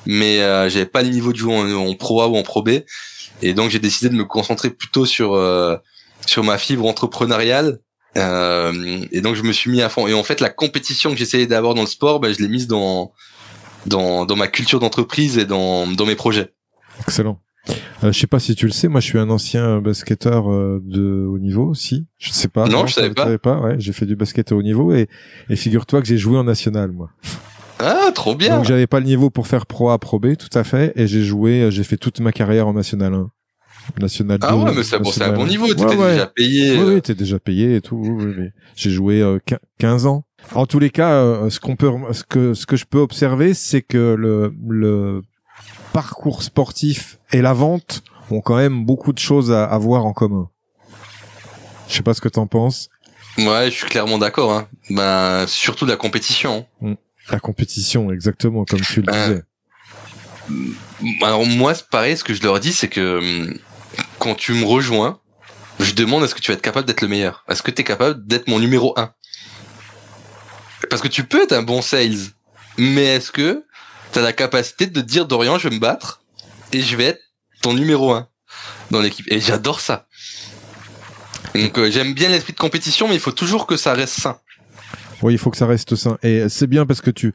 mais 0.06 0.38
j'avais 0.68 0.86
pas 0.86 1.02
le 1.02 1.10
niveau 1.10 1.32
de 1.32 1.38
jouer 1.38 1.54
en, 1.54 1.70
en 1.72 1.94
pro 1.94 2.22
A 2.22 2.28
ou 2.28 2.36
en 2.36 2.42
pro 2.42 2.62
B. 2.62 2.70
Et 3.42 3.54
donc 3.54 3.70
j'ai 3.70 3.78
décidé 3.78 4.08
de 4.08 4.14
me 4.14 4.24
concentrer 4.24 4.70
plutôt 4.70 5.04
sur 5.04 5.34
euh, 5.34 5.76
sur 6.26 6.44
ma 6.44 6.58
fibre 6.58 6.86
entrepreneuriale. 6.86 7.80
Euh, 8.16 9.04
et 9.10 9.20
donc 9.20 9.34
je 9.36 9.42
me 9.42 9.52
suis 9.52 9.70
mis 9.70 9.82
à 9.82 9.88
fond. 9.88 10.06
Et 10.06 10.14
en 10.14 10.22
fait, 10.22 10.40
la 10.40 10.50
compétition 10.50 11.10
que 11.10 11.16
j'essayais 11.16 11.46
d'avoir 11.46 11.74
dans 11.74 11.80
le 11.80 11.86
sport, 11.86 12.20
ben, 12.20 12.32
je 12.32 12.40
l'ai 12.42 12.48
mise 12.48 12.66
dans, 12.66 13.12
dans 13.86 14.26
dans 14.26 14.36
ma 14.36 14.48
culture 14.48 14.80
d'entreprise 14.80 15.38
et 15.38 15.44
dans 15.44 15.86
dans 15.86 16.06
mes 16.06 16.14
projets. 16.14 16.52
Excellent. 17.00 17.40
Euh, 18.02 18.10
je 18.10 18.18
sais 18.18 18.26
pas 18.26 18.40
si 18.40 18.56
tu 18.56 18.66
le 18.66 18.72
sais, 18.72 18.88
moi 18.88 19.00
je 19.00 19.06
suis 19.06 19.18
un 19.18 19.30
ancien 19.30 19.80
basketteur 19.80 20.50
euh, 20.50 20.80
de 20.84 21.24
haut 21.26 21.38
niveau 21.38 21.68
aussi. 21.68 22.06
Je 22.18 22.32
sais 22.32 22.48
pas. 22.48 22.66
Non, 22.66 22.86
je 22.86 22.94
savais 22.94 23.14
pas. 23.14 23.24
Savais 23.24 23.38
pas. 23.38 23.60
Ouais, 23.60 23.76
j'ai 23.78 23.92
fait 23.92 24.06
du 24.06 24.16
basket 24.16 24.50
à 24.52 24.56
haut 24.56 24.62
niveau 24.62 24.92
et, 24.92 25.08
et 25.48 25.56
figure-toi 25.56 26.02
que 26.02 26.08
j'ai 26.08 26.18
joué 26.18 26.36
en 26.36 26.44
national 26.44 26.90
moi. 26.90 27.10
Ah, 27.82 28.10
trop 28.14 28.34
bien. 28.34 28.56
Donc 28.56 28.64
j'avais 28.64 28.86
pas 28.86 29.00
le 29.00 29.06
niveau 29.06 29.30
pour 29.30 29.46
faire 29.46 29.66
pro 29.66 29.90
A, 29.90 29.98
pro 29.98 30.18
B, 30.18 30.36
tout 30.36 30.56
à 30.56 30.64
fait, 30.64 30.92
et 30.96 31.06
j'ai 31.06 31.22
joué, 31.24 31.70
j'ai 31.70 31.84
fait 31.84 31.96
toute 31.96 32.20
ma 32.20 32.32
carrière 32.32 32.68
en 32.68 32.72
national 32.74 33.14
1. 33.14 33.30
National 34.00 34.38
2. 34.38 34.46
Ah 34.48 34.56
ouais, 34.56 34.72
mais 34.74 34.82
c'est 34.84 35.22
un 35.22 35.32
bon 35.32 35.46
niveau, 35.46 35.66
t'étais 35.74 35.96
déjà 35.96 36.26
payé. 36.26 36.78
Oui, 36.78 36.94
oui, 36.94 37.02
t'es 37.02 37.14
déjà 37.14 37.38
payé 37.38 37.76
et 37.76 37.80
tout. 37.80 37.96
Oui, 37.96 38.50
j'ai 38.76 38.90
joué 38.90 39.20
euh, 39.20 39.38
15 39.78 40.06
ans. 40.06 40.24
En 40.54 40.66
tous 40.66 40.78
les 40.78 40.90
cas, 40.90 41.10
euh, 41.14 41.50
ce 41.50 41.58
qu'on 41.60 41.76
peut, 41.76 41.90
ce 42.12 42.22
que, 42.24 42.54
ce 42.54 42.66
que 42.66 42.76
je 42.76 42.84
peux 42.84 42.98
observer, 42.98 43.54
c'est 43.54 43.82
que 43.82 44.14
le, 44.18 44.54
le 44.68 45.22
parcours 45.92 46.42
sportif 46.42 47.18
et 47.32 47.42
la 47.42 47.52
vente 47.52 48.02
ont 48.30 48.40
quand 48.40 48.56
même 48.56 48.84
beaucoup 48.84 49.12
de 49.12 49.18
choses 49.18 49.50
à, 49.52 49.64
à 49.64 49.78
voir 49.78 50.06
en 50.06 50.12
commun. 50.12 50.48
Je 51.88 51.94
sais 51.94 52.02
pas 52.02 52.14
ce 52.14 52.20
que 52.20 52.28
t'en 52.28 52.46
penses. 52.46 52.88
Ouais, 53.38 53.66
je 53.66 53.70
suis 53.76 53.86
clairement 53.86 54.18
d'accord. 54.18 54.52
Hein. 54.52 54.68
Ben, 54.90 55.46
surtout 55.46 55.86
la 55.86 55.96
compétition. 55.96 56.66
Mm. 56.80 56.94
La 57.30 57.40
compétition, 57.40 58.10
exactement, 58.10 58.64
comme 58.64 58.80
tu 58.80 59.02
le 59.02 59.12
euh, 59.12 59.28
disais. 59.28 59.44
Alors 61.22 61.46
moi, 61.46 61.72
pareil, 61.90 62.16
ce 62.16 62.24
que 62.24 62.34
je 62.34 62.42
leur 62.42 62.60
dis, 62.60 62.72
c'est 62.72 62.88
que 62.88 63.18
hum, 63.18 63.58
quand 64.18 64.34
tu 64.34 64.52
me 64.52 64.64
rejoins, 64.64 65.20
je 65.80 65.92
demande 65.92 66.24
est-ce 66.24 66.34
que 66.34 66.40
tu 66.40 66.50
vas 66.50 66.54
être 66.54 66.62
capable 66.62 66.86
d'être 66.86 67.00
le 67.00 67.08
meilleur 67.08 67.44
Est-ce 67.48 67.62
que 67.62 67.70
tu 67.70 67.80
es 67.80 67.84
capable 67.84 68.26
d'être 68.26 68.48
mon 68.48 68.58
numéro 68.58 68.98
un? 68.98 69.12
Parce 70.90 71.02
que 71.02 71.08
tu 71.08 71.24
peux 71.24 71.42
être 71.42 71.52
un 71.52 71.62
bon 71.62 71.80
sales, 71.80 72.18
mais 72.76 73.16
est-ce 73.16 73.32
que 73.32 73.64
tu 74.12 74.18
as 74.18 74.22
la 74.22 74.32
capacité 74.32 74.86
de 74.86 75.00
dire 75.00 75.26
Dorian, 75.26 75.58
je 75.58 75.68
vais 75.68 75.74
me 75.74 75.80
battre 75.80 76.22
et 76.72 76.82
je 76.82 76.96
vais 76.96 77.04
être 77.04 77.20
ton 77.62 77.72
numéro 77.72 78.12
un 78.12 78.28
dans 78.90 79.00
l'équipe? 79.00 79.26
Et 79.30 79.40
j'adore 79.40 79.80
ça. 79.80 80.08
Donc 81.54 81.78
euh, 81.78 81.90
j'aime 81.90 82.14
bien 82.14 82.28
l'esprit 82.28 82.52
de 82.52 82.58
compétition, 82.58 83.08
mais 83.08 83.14
il 83.14 83.20
faut 83.20 83.32
toujours 83.32 83.66
que 83.66 83.76
ça 83.76 83.92
reste 83.94 84.20
sain. 84.20 84.38
Oui, 85.22 85.34
il 85.34 85.38
faut 85.38 85.50
que 85.50 85.56
ça 85.56 85.66
reste 85.66 85.94
sain. 85.94 86.18
Et 86.22 86.48
c'est 86.48 86.66
bien 86.66 86.86
parce 86.86 87.00
que 87.00 87.10
tu 87.10 87.34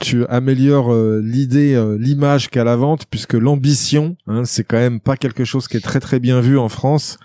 tu 0.00 0.26
améliores 0.26 0.92
euh, 0.92 1.20
l'idée, 1.22 1.74
euh, 1.74 1.96
l'image 1.96 2.50
qu'à 2.50 2.64
la 2.64 2.74
vente, 2.74 3.04
puisque 3.08 3.34
l'ambition, 3.34 4.16
hein, 4.26 4.44
c'est 4.44 4.64
quand 4.64 4.76
même 4.76 4.98
pas 4.98 5.16
quelque 5.16 5.44
chose 5.44 5.68
qui 5.68 5.76
est 5.76 5.80
très 5.80 6.00
très 6.00 6.18
bien 6.18 6.40
vu 6.40 6.58
en 6.58 6.68
France. 6.68 7.16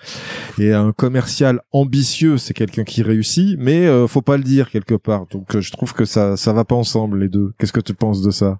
Et 0.60 0.72
un 0.72 0.92
commercial 0.92 1.62
ambitieux, 1.72 2.38
c'est 2.38 2.54
quelqu'un 2.54 2.84
qui 2.84 3.02
réussit, 3.02 3.58
mais 3.58 3.88
faut 4.08 4.22
pas 4.22 4.38
le 4.38 4.44
dire 4.44 4.70
quelque 4.70 4.94
part. 4.94 5.26
Donc 5.32 5.60
je 5.60 5.72
trouve 5.72 5.94
que 5.94 6.06
ça 6.06 6.38
ça 6.38 6.54
va 6.54 6.64
pas 6.64 6.76
ensemble 6.76 7.20
les 7.20 7.30
deux. 7.30 7.54
Qu'est-ce 7.58 7.74
que 7.74 7.80
tu 7.80 7.96
penses 7.96 8.22
de 8.22 8.30
ça? 8.30 8.60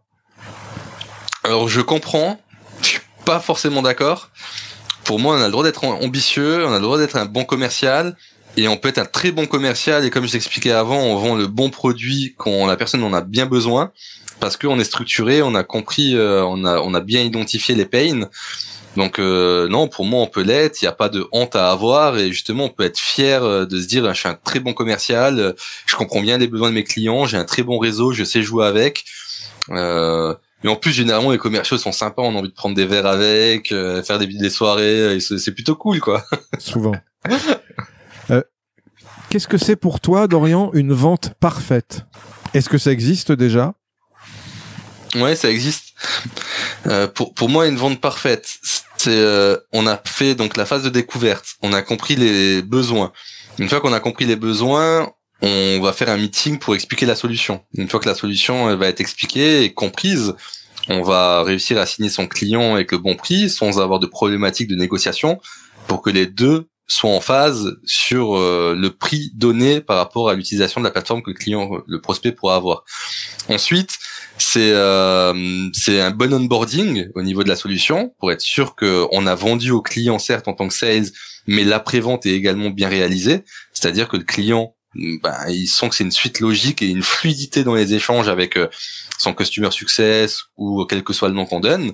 Alors 1.44 1.68
je 1.68 1.82
comprends, 1.82 2.40
je 2.82 2.88
suis 2.88 3.00
pas 3.26 3.40
forcément 3.40 3.84
d'accord 3.84 4.32
pour 5.10 5.18
moi, 5.18 5.38
on 5.38 5.42
a 5.42 5.46
le 5.46 5.52
droit 5.52 5.64
d'être 5.64 5.86
ambitieux, 5.86 6.68
on 6.68 6.72
a 6.72 6.76
le 6.76 6.84
droit 6.84 7.00
d'être 7.00 7.16
un 7.16 7.26
bon 7.26 7.44
commercial, 7.44 8.16
et 8.60 8.68
on 8.68 8.78
peut 8.78 8.90
être 8.90 8.98
un 8.98 9.06
très 9.06 9.32
bon 9.32 9.46
commercial. 9.46 10.06
Et 10.06 10.10
comme 10.10 10.26
je 10.26 10.32
t'expliquais 10.32 10.72
avant, 10.72 11.00
on 11.00 11.16
vend 11.16 11.36
le 11.36 11.48
bon 11.48 11.70
produit 11.70 12.36
quand 12.38 12.68
la 12.68 12.78
personne 12.78 13.04
en 13.04 13.14
a 13.14 13.22
bien 13.22 13.46
besoin, 13.46 13.92
parce 14.40 14.58
qu'on 14.58 14.80
est 14.80 14.84
structuré, 14.84 15.42
on 15.42 15.56
a 15.56 15.64
compris, 15.64 16.16
euh, 16.16 16.44
on 16.44 16.66
a 16.66 16.80
on 16.80 16.94
a 16.94 17.02
bien 17.02 17.22
identifié 17.22 17.76
les 17.76 17.86
pains. 17.86 18.28
Donc 18.96 19.20
euh, 19.20 19.68
non, 19.68 19.88
pour 19.88 20.06
moi, 20.06 20.22
on 20.22 20.28
peut 20.28 20.42
l'être. 20.42 20.82
Il 20.82 20.86
n'y 20.86 20.90
a 20.90 20.94
pas 20.94 21.10
de 21.10 21.28
honte 21.32 21.56
à 21.56 21.72
avoir, 21.72 22.18
et 22.18 22.32
justement, 22.32 22.66
on 22.66 22.70
peut 22.70 22.84
être 22.84 23.00
fier 23.00 23.44
euh, 23.44 23.66
de 23.66 23.80
se 23.80 23.88
dire, 23.88 24.12
je 24.14 24.20
suis 24.20 24.30
un 24.30 24.38
très 24.44 24.60
bon 24.60 24.74
commercial, 24.74 25.56
je 25.86 25.96
comprends 25.96 26.22
bien 26.22 26.38
les 26.38 26.48
besoins 26.48 26.70
de 26.70 26.76
mes 26.76 26.84
clients, 26.84 27.26
j'ai 27.26 27.38
un 27.38 27.46
très 27.46 27.64
bon 27.64 27.78
réseau, 27.78 28.12
je 28.12 28.24
sais 28.24 28.42
jouer 28.42 28.66
avec. 28.66 29.06
Euh, 29.72 30.34
mais 30.64 30.70
en 30.70 30.76
plus, 30.76 30.92
généralement, 30.92 31.32
les 31.32 31.38
commerciaux 31.38 31.78
sont 31.78 31.92
sympas, 31.92 32.22
on 32.22 32.36
a 32.36 32.40
envie 32.40 32.50
de 32.50 32.54
prendre 32.54 32.76
des 32.76 32.86
verres 32.86 33.06
avec, 33.06 33.72
euh, 33.72 34.04
faire 34.04 34.20
des, 34.20 34.28
des 34.28 34.50
soirées, 34.50 35.20
c'est 35.20 35.54
plutôt 35.54 35.76
cool, 35.76 36.00
quoi. 36.00 36.24
Souvent. 36.58 36.96
Qu'est-ce 39.30 39.48
que 39.48 39.60
c'est 39.60 39.76
pour 39.76 40.00
toi, 40.00 40.28
Dorian, 40.28 40.72
une 40.74 40.92
vente 40.92 41.36
parfaite? 41.40 42.04
Est-ce 42.56 42.68
que 42.68 42.80
ça 42.80 42.92
existe 42.92 43.32
déjà? 43.32 43.76
Ouais, 45.16 45.36
ça 45.36 45.52
existe. 45.52 45.94
Euh, 46.88 47.08
pour, 47.08 47.36
pour 47.36 47.48
moi, 47.48 47.68
une 47.68 47.76
vente 47.76 48.02
parfaite, 48.02 48.58
c'est 48.98 49.12
euh, 49.12 49.56
on 49.72 49.86
a 49.86 50.02
fait 50.04 50.34
donc 50.34 50.58
la 50.58 50.66
phase 50.66 50.82
de 50.82 50.90
découverte, 50.90 51.58
on 51.62 51.74
a 51.74 51.84
compris 51.84 52.16
les 52.16 52.64
besoins. 52.64 53.12
Une 53.60 53.70
fois 53.70 53.82
qu'on 53.82 53.94
a 53.94 54.00
compris 54.00 54.26
les 54.26 54.36
besoins, 54.36 55.12
on 55.44 55.80
va 55.80 55.94
faire 55.94 56.10
un 56.10 56.18
meeting 56.18 56.58
pour 56.58 56.74
expliquer 56.74 57.06
la 57.06 57.16
solution. 57.16 57.64
Une 57.76 57.88
fois 57.88 58.00
que 58.00 58.10
la 58.10 58.16
solution 58.16 58.76
va 58.76 58.88
être 58.88 59.00
expliquée 59.00 59.64
et 59.64 59.74
comprise, 59.76 60.34
on 60.88 61.04
va 61.04 61.44
réussir 61.44 61.78
à 61.78 61.86
signer 61.86 62.10
son 62.10 62.26
client 62.26 62.74
avec 62.74 62.92
le 62.92 62.98
bon 62.98 63.16
prix 63.16 63.52
sans 63.52 63.80
avoir 63.80 64.00
de 64.00 64.08
problématiques 64.08 64.70
de 64.70 64.76
négociation 64.76 65.40
pour 65.86 66.02
que 66.02 66.10
les 66.10 66.26
deux 66.26 66.68
soient 66.90 67.12
en 67.12 67.22
phase 67.22 67.78
sur 67.86 68.36
euh, 68.36 68.76
le 68.78 68.90
prix 68.90 69.32
donné 69.36 69.80
par 69.80 69.98
rapport 69.98 70.30
à 70.30 70.34
l'utilisation 70.34 70.82
de 70.82 70.86
la 70.86 70.92
plateforme 70.92 71.22
que 71.22 71.30
le 71.30 71.36
client, 71.36 71.70
le 71.88 72.02
prospect 72.02 72.32
pourra 72.32 72.56
avoir. 72.56 72.84
Ensuite, 73.48 73.98
c'est 74.38 74.72
euh, 74.74 75.70
c'est 75.74 76.02
un 76.02 76.12
bon 76.12 76.34
onboarding 76.34 77.10
au 77.16 77.22
niveau 77.22 77.44
de 77.44 77.50
la 77.50 77.56
solution 77.56 78.14
pour 78.20 78.32
être 78.32 78.42
sûr 78.42 78.76
qu'on 78.76 79.28
a 79.28 79.36
vendu 79.36 79.72
au 79.72 79.82
client 79.82 80.20
certes 80.20 80.48
en 80.48 80.54
tant 80.54 80.68
que 80.68 80.74
sales, 80.74 81.08
mais 81.48 81.64
l'après-vente 81.64 82.26
est 82.26 82.34
également 82.34 82.70
bien 82.72 82.90
réalisée, 82.90 83.44
c'est-à-dire 83.72 84.08
que 84.08 84.18
le 84.18 84.24
client 84.24 84.76
ben, 84.96 85.36
ils 85.50 85.68
sent 85.68 85.90
que 85.90 85.96
c'est 85.96 86.04
une 86.04 86.12
suite 86.12 86.40
logique 86.40 86.82
et 86.82 86.88
une 86.88 87.04
fluidité 87.04 87.64
dans 87.64 87.76
les 87.76 87.94
échanges 87.94 88.28
avec 88.28 88.58
euh, 88.58 88.68
son 89.20 89.34
customer 89.34 89.72
success 89.72 90.44
ou 90.58 90.84
quel 90.86 91.04
que 91.04 91.14
soit 91.14 91.28
le 91.28 91.36
nom 91.36 91.46
qu'on 91.46 91.60
donne. 91.60 91.94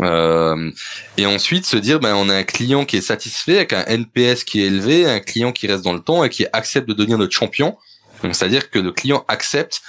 Euh, 0.00 0.70
et 1.16 1.26
ensuite 1.26 1.66
se 1.66 1.76
dire, 1.76 1.98
ben, 1.98 2.14
on 2.14 2.28
a 2.28 2.34
un 2.34 2.44
client 2.44 2.84
qui 2.84 2.96
est 2.96 3.02
satisfait 3.02 3.56
avec 3.56 3.72
un 3.72 3.84
NPS 3.84 4.44
qui 4.44 4.62
est 4.62 4.66
élevé, 4.66 5.06
un 5.06 5.20
client 5.20 5.52
qui 5.52 5.66
reste 5.66 5.82
dans 5.82 5.92
le 5.92 6.00
temps 6.00 6.22
et 6.22 6.30
qui 6.30 6.46
accepte 6.52 6.88
de 6.88 6.94
devenir 6.94 7.18
notre 7.18 7.34
champion. 7.34 7.76
C'est-à-dire 8.22 8.70
que 8.70 8.78
le 8.78 8.92
client 8.92 9.24
accepte 9.28 9.80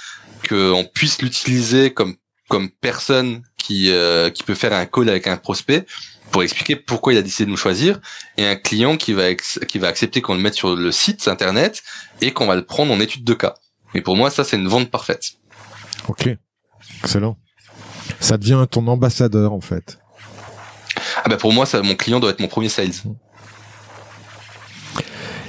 qu'on 0.48 0.84
puisse 0.92 1.22
l'utiliser 1.22 1.92
comme 1.92 2.16
comme 2.48 2.70
personne 2.70 3.42
qui 3.56 3.90
euh, 3.90 4.30
qui 4.30 4.42
peut 4.42 4.54
faire 4.54 4.72
un 4.72 4.84
call 4.84 5.08
avec 5.08 5.26
un 5.26 5.36
prospect 5.36 5.86
pour 6.32 6.42
expliquer 6.42 6.76
pourquoi 6.76 7.12
il 7.12 7.18
a 7.18 7.22
décidé 7.22 7.44
de 7.44 7.50
nous 7.50 7.56
choisir 7.56 8.00
et 8.36 8.46
un 8.46 8.56
client 8.56 8.96
qui 8.96 9.12
va 9.12 9.34
qui 9.34 9.78
va 9.78 9.88
accepter 9.88 10.20
qu'on 10.22 10.34
le 10.34 10.40
mette 10.40 10.54
sur 10.54 10.74
le 10.74 10.90
site 10.90 11.28
internet 11.28 11.82
et 12.20 12.32
qu'on 12.32 12.46
va 12.46 12.56
le 12.56 12.64
prendre 12.64 12.92
en 12.92 12.98
étude 12.98 13.24
de 13.24 13.34
cas. 13.34 13.54
Et 13.94 14.00
pour 14.00 14.16
moi, 14.16 14.30
ça 14.30 14.42
c'est 14.42 14.56
une 14.56 14.68
vente 14.68 14.90
parfaite. 14.90 15.32
Ok, 16.08 16.28
excellent. 17.04 17.36
Ça 18.18 18.38
devient 18.38 18.66
ton 18.70 18.86
ambassadeur 18.88 19.52
en 19.52 19.60
fait. 19.60 19.98
Ah 21.24 21.28
bah 21.28 21.36
pour 21.36 21.52
moi, 21.52 21.66
ça, 21.66 21.82
mon 21.82 21.94
client 21.94 22.18
doit 22.18 22.30
être 22.30 22.40
mon 22.40 22.48
premier 22.48 22.68
sales. 22.68 22.90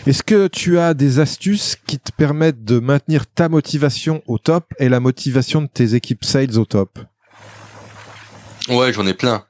Est-ce 0.06 0.22
que 0.22 0.48
tu 0.48 0.78
as 0.80 0.94
des 0.94 1.20
astuces 1.20 1.78
qui 1.88 1.98
te 1.98 2.12
permettent 2.12 2.66
de 2.66 2.80
maintenir 2.80 3.26
ta 3.26 3.48
motivation 3.48 4.22
au 4.28 4.38
top 4.38 4.74
et 4.78 4.90
la 4.90 5.00
motivation 5.00 5.62
de 5.62 5.68
tes 5.68 5.96
équipes 5.96 6.26
sales 6.26 6.58
au 6.58 6.66
top? 6.66 7.00
Ouais, 8.68 8.92
j'en 8.92 9.08
ai 9.08 9.14
plein. 9.14 9.46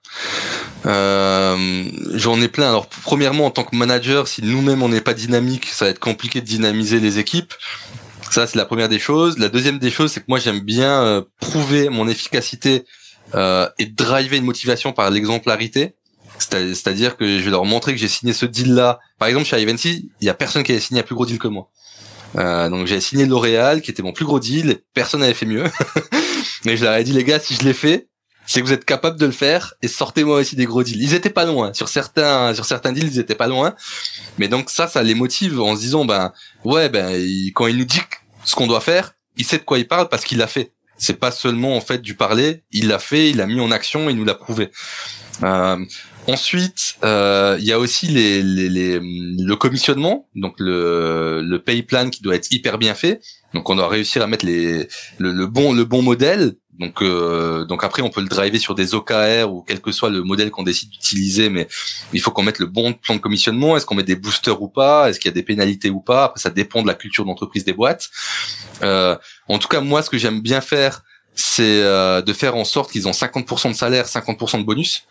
Euh, 0.85 1.83
J'en 2.13 2.41
ai 2.41 2.47
plein. 2.47 2.69
Alors, 2.69 2.87
premièrement, 2.87 3.45
en 3.45 3.51
tant 3.51 3.63
que 3.63 3.75
manager, 3.75 4.27
si 4.27 4.43
nous-mêmes 4.43 4.83
on 4.83 4.89
n'est 4.89 5.01
pas 5.01 5.13
dynamique, 5.13 5.67
ça 5.67 5.85
va 5.85 5.91
être 5.91 5.99
compliqué 5.99 6.41
de 6.41 6.45
dynamiser 6.45 6.99
les 6.99 7.19
équipes. 7.19 7.53
Ça, 8.31 8.47
c'est 8.47 8.57
la 8.57 8.65
première 8.65 8.89
des 8.89 8.99
choses. 8.99 9.37
La 9.37 9.49
deuxième 9.49 9.79
des 9.79 9.91
choses, 9.91 10.11
c'est 10.11 10.19
que 10.21 10.25
moi, 10.27 10.39
j'aime 10.39 10.59
bien 10.59 11.03
euh, 11.03 11.21
prouver 11.39 11.89
mon 11.89 12.07
efficacité 12.07 12.85
euh, 13.35 13.69
et 13.77 13.85
driver 13.85 14.37
une 14.37 14.45
motivation 14.45 14.91
par 14.91 15.09
l'exemplarité. 15.09 15.95
C'est-à-dire 16.39 17.15
que 17.15 17.39
je 17.39 17.43
vais 17.43 17.51
leur 17.51 17.65
montrer 17.65 17.93
que 17.93 17.99
j'ai 17.99 18.07
signé 18.07 18.33
ce 18.33 18.45
deal-là. 18.45 18.99
Par 19.19 19.27
exemple, 19.27 19.45
chez 19.45 19.61
Ivancy, 19.61 20.09
il 20.19 20.25
y 20.25 20.29
a 20.29 20.33
personne 20.33 20.63
qui 20.63 20.71
avait 20.71 20.81
signé 20.81 21.01
un 21.01 21.03
plus 21.03 21.15
gros 21.15 21.25
deal 21.25 21.39
que 21.39 21.47
moi. 21.47 21.69
Euh, 22.37 22.69
donc 22.69 22.87
j'ai 22.87 22.99
signé 22.99 23.25
L'Oréal, 23.25 23.81
qui 23.81 23.91
était 23.91 24.03
mon 24.03 24.13
plus 24.13 24.25
gros 24.25 24.39
deal. 24.39 24.79
Personne 24.93 25.21
n'avait 25.21 25.33
fait 25.33 25.45
mieux. 25.45 25.63
Mais 26.65 26.75
je 26.75 26.83
leur 26.83 26.95
ai 26.95 27.03
dit, 27.03 27.13
les 27.13 27.23
gars, 27.23 27.39
si 27.39 27.55
je 27.55 27.63
l'ai 27.63 27.73
fait, 27.73 28.07
c'est 28.53 28.61
que 28.61 28.67
vous 28.67 28.73
êtes 28.73 28.85
capable 28.85 29.19
de 29.19 29.25
le 29.25 29.31
faire 29.31 29.73
et 29.81 29.87
sortez-moi 29.87 30.37
aussi 30.37 30.55
des 30.55 30.65
gros 30.65 30.83
deals. 30.83 31.01
Ils 31.01 31.15
étaient 31.15 31.31
pas 31.31 31.43
loin 31.43 31.73
sur 31.73 31.89
certains 31.89 32.53
sur 32.53 32.65
certains 32.65 32.91
deals, 32.91 33.07
ils 33.07 33.17
étaient 33.17 33.33
pas 33.33 33.47
loin. 33.47 33.73
Mais 34.37 34.47
donc 34.47 34.69
ça, 34.69 34.87
ça 34.87 35.01
les 35.01 35.15
motive 35.15 35.59
en 35.59 35.75
se 35.75 35.81
disant 35.81 36.05
ben 36.05 36.31
ouais 36.63 36.87
ben 36.87 37.19
quand 37.55 37.65
il 37.65 37.77
nous 37.77 37.85
dit 37.85 38.01
ce 38.45 38.53
qu'on 38.53 38.67
doit 38.67 38.79
faire, 38.79 39.15
il 39.37 39.43
sait 39.43 39.57
de 39.57 39.63
quoi 39.63 39.79
il 39.79 39.87
parle 39.87 40.07
parce 40.07 40.23
qu'il 40.23 40.37
l'a 40.37 40.45
fait. 40.45 40.71
C'est 40.97 41.19
pas 41.19 41.31
seulement 41.31 41.75
en 41.75 41.81
fait 41.81 41.99
du 41.99 42.13
parler, 42.13 42.61
il 42.71 42.89
l'a 42.89 42.99
fait, 42.99 43.31
il 43.31 43.37
l'a 43.37 43.47
mis 43.47 43.59
en 43.59 43.71
action, 43.71 44.07
il 44.07 44.17
nous 44.17 44.23
l'a 44.23 44.35
prouvé. 44.35 44.69
Euh, 45.41 45.83
ensuite, 46.27 46.97
euh, 47.03 47.57
il 47.59 47.65
y 47.65 47.71
a 47.71 47.79
aussi 47.79 48.05
les, 48.05 48.43
les, 48.43 48.69
les, 48.69 48.99
le 49.01 49.55
commissionnement, 49.55 50.29
donc 50.35 50.59
le, 50.59 51.41
le 51.41 51.59
pay 51.63 51.81
plan 51.81 52.11
qui 52.11 52.21
doit 52.21 52.35
être 52.35 52.51
hyper 52.51 52.77
bien 52.77 52.93
fait. 52.93 53.19
Donc 53.55 53.67
on 53.71 53.75
doit 53.75 53.87
réussir 53.87 54.21
à 54.21 54.27
mettre 54.27 54.45
les, 54.45 54.87
le, 55.17 55.31
le 55.31 55.47
bon 55.47 55.73
le 55.73 55.85
bon 55.85 56.03
modèle 56.03 56.53
donc, 56.79 57.01
euh, 57.01 57.65
donc 57.65 57.83
après, 57.83 58.01
on 58.01 58.09
peut 58.09 58.21
le 58.21 58.27
driver 58.27 58.59
sur 58.59 58.73
des 58.73 58.95
OKR 58.95 59.51
ou 59.51 59.61
quel 59.61 59.79
que 59.79 59.91
soit 59.91 60.09
le 60.09 60.23
modèle 60.23 60.49
qu'on 60.49 60.63
décide 60.63 60.89
d'utiliser, 60.89 61.49
mais 61.49 61.67
il 62.13 62.19
faut 62.19 62.31
qu'on 62.31 62.43
mette 62.43 62.59
le 62.59 62.65
bon 62.65 62.93
plan 62.93 63.15
de 63.15 63.19
commissionnement. 63.19 63.77
Est-ce 63.77 63.85
qu'on 63.85 63.95
met 63.95 64.03
des 64.03 64.15
boosters 64.15 64.61
ou 64.61 64.67
pas? 64.67 65.09
Est-ce 65.09 65.19
qu'il 65.19 65.29
y 65.29 65.33
a 65.33 65.35
des 65.35 65.43
pénalités 65.43 65.89
ou 65.89 65.99
pas? 65.99 66.25
Après, 66.25 66.39
ça 66.39 66.49
dépend 66.49 66.81
de 66.81 66.87
la 66.87 66.95
culture 66.95 67.25
d'entreprise 67.25 67.63
des 67.63 67.73
boîtes. 67.73 68.09
Euh, 68.81 69.15
en 69.47 69.59
tout 69.59 69.67
cas, 69.67 69.81
moi, 69.81 70.01
ce 70.01 70.09
que 70.09 70.17
j'aime 70.17 70.41
bien 70.41 70.61
faire, 70.61 71.03
c'est 71.35 71.81
euh, 71.83 72.21
de 72.21 72.33
faire 72.33 72.55
en 72.55 72.65
sorte 72.65 72.91
qu'ils 72.91 73.07
ont 73.07 73.11
50% 73.11 73.69
de 73.69 73.75
salaire, 73.75 74.05
50% 74.07 74.59
de 74.59 74.63
bonus, 74.63 75.05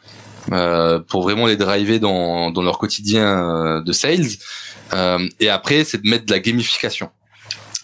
euh, 0.51 0.99
pour 0.99 1.23
vraiment 1.23 1.47
les 1.47 1.57
driver 1.57 2.01
dans, 2.01 2.51
dans 2.51 2.63
leur 2.63 2.79
quotidien 2.79 3.25
euh, 3.25 3.83
de 3.83 3.93
sales. 3.93 4.27
Euh, 4.93 5.29
et 5.39 5.49
après, 5.49 5.85
c'est 5.85 6.03
de 6.03 6.09
mettre 6.09 6.27
de 6.27 6.33
la 6.33 6.41
gamification. 6.41 7.11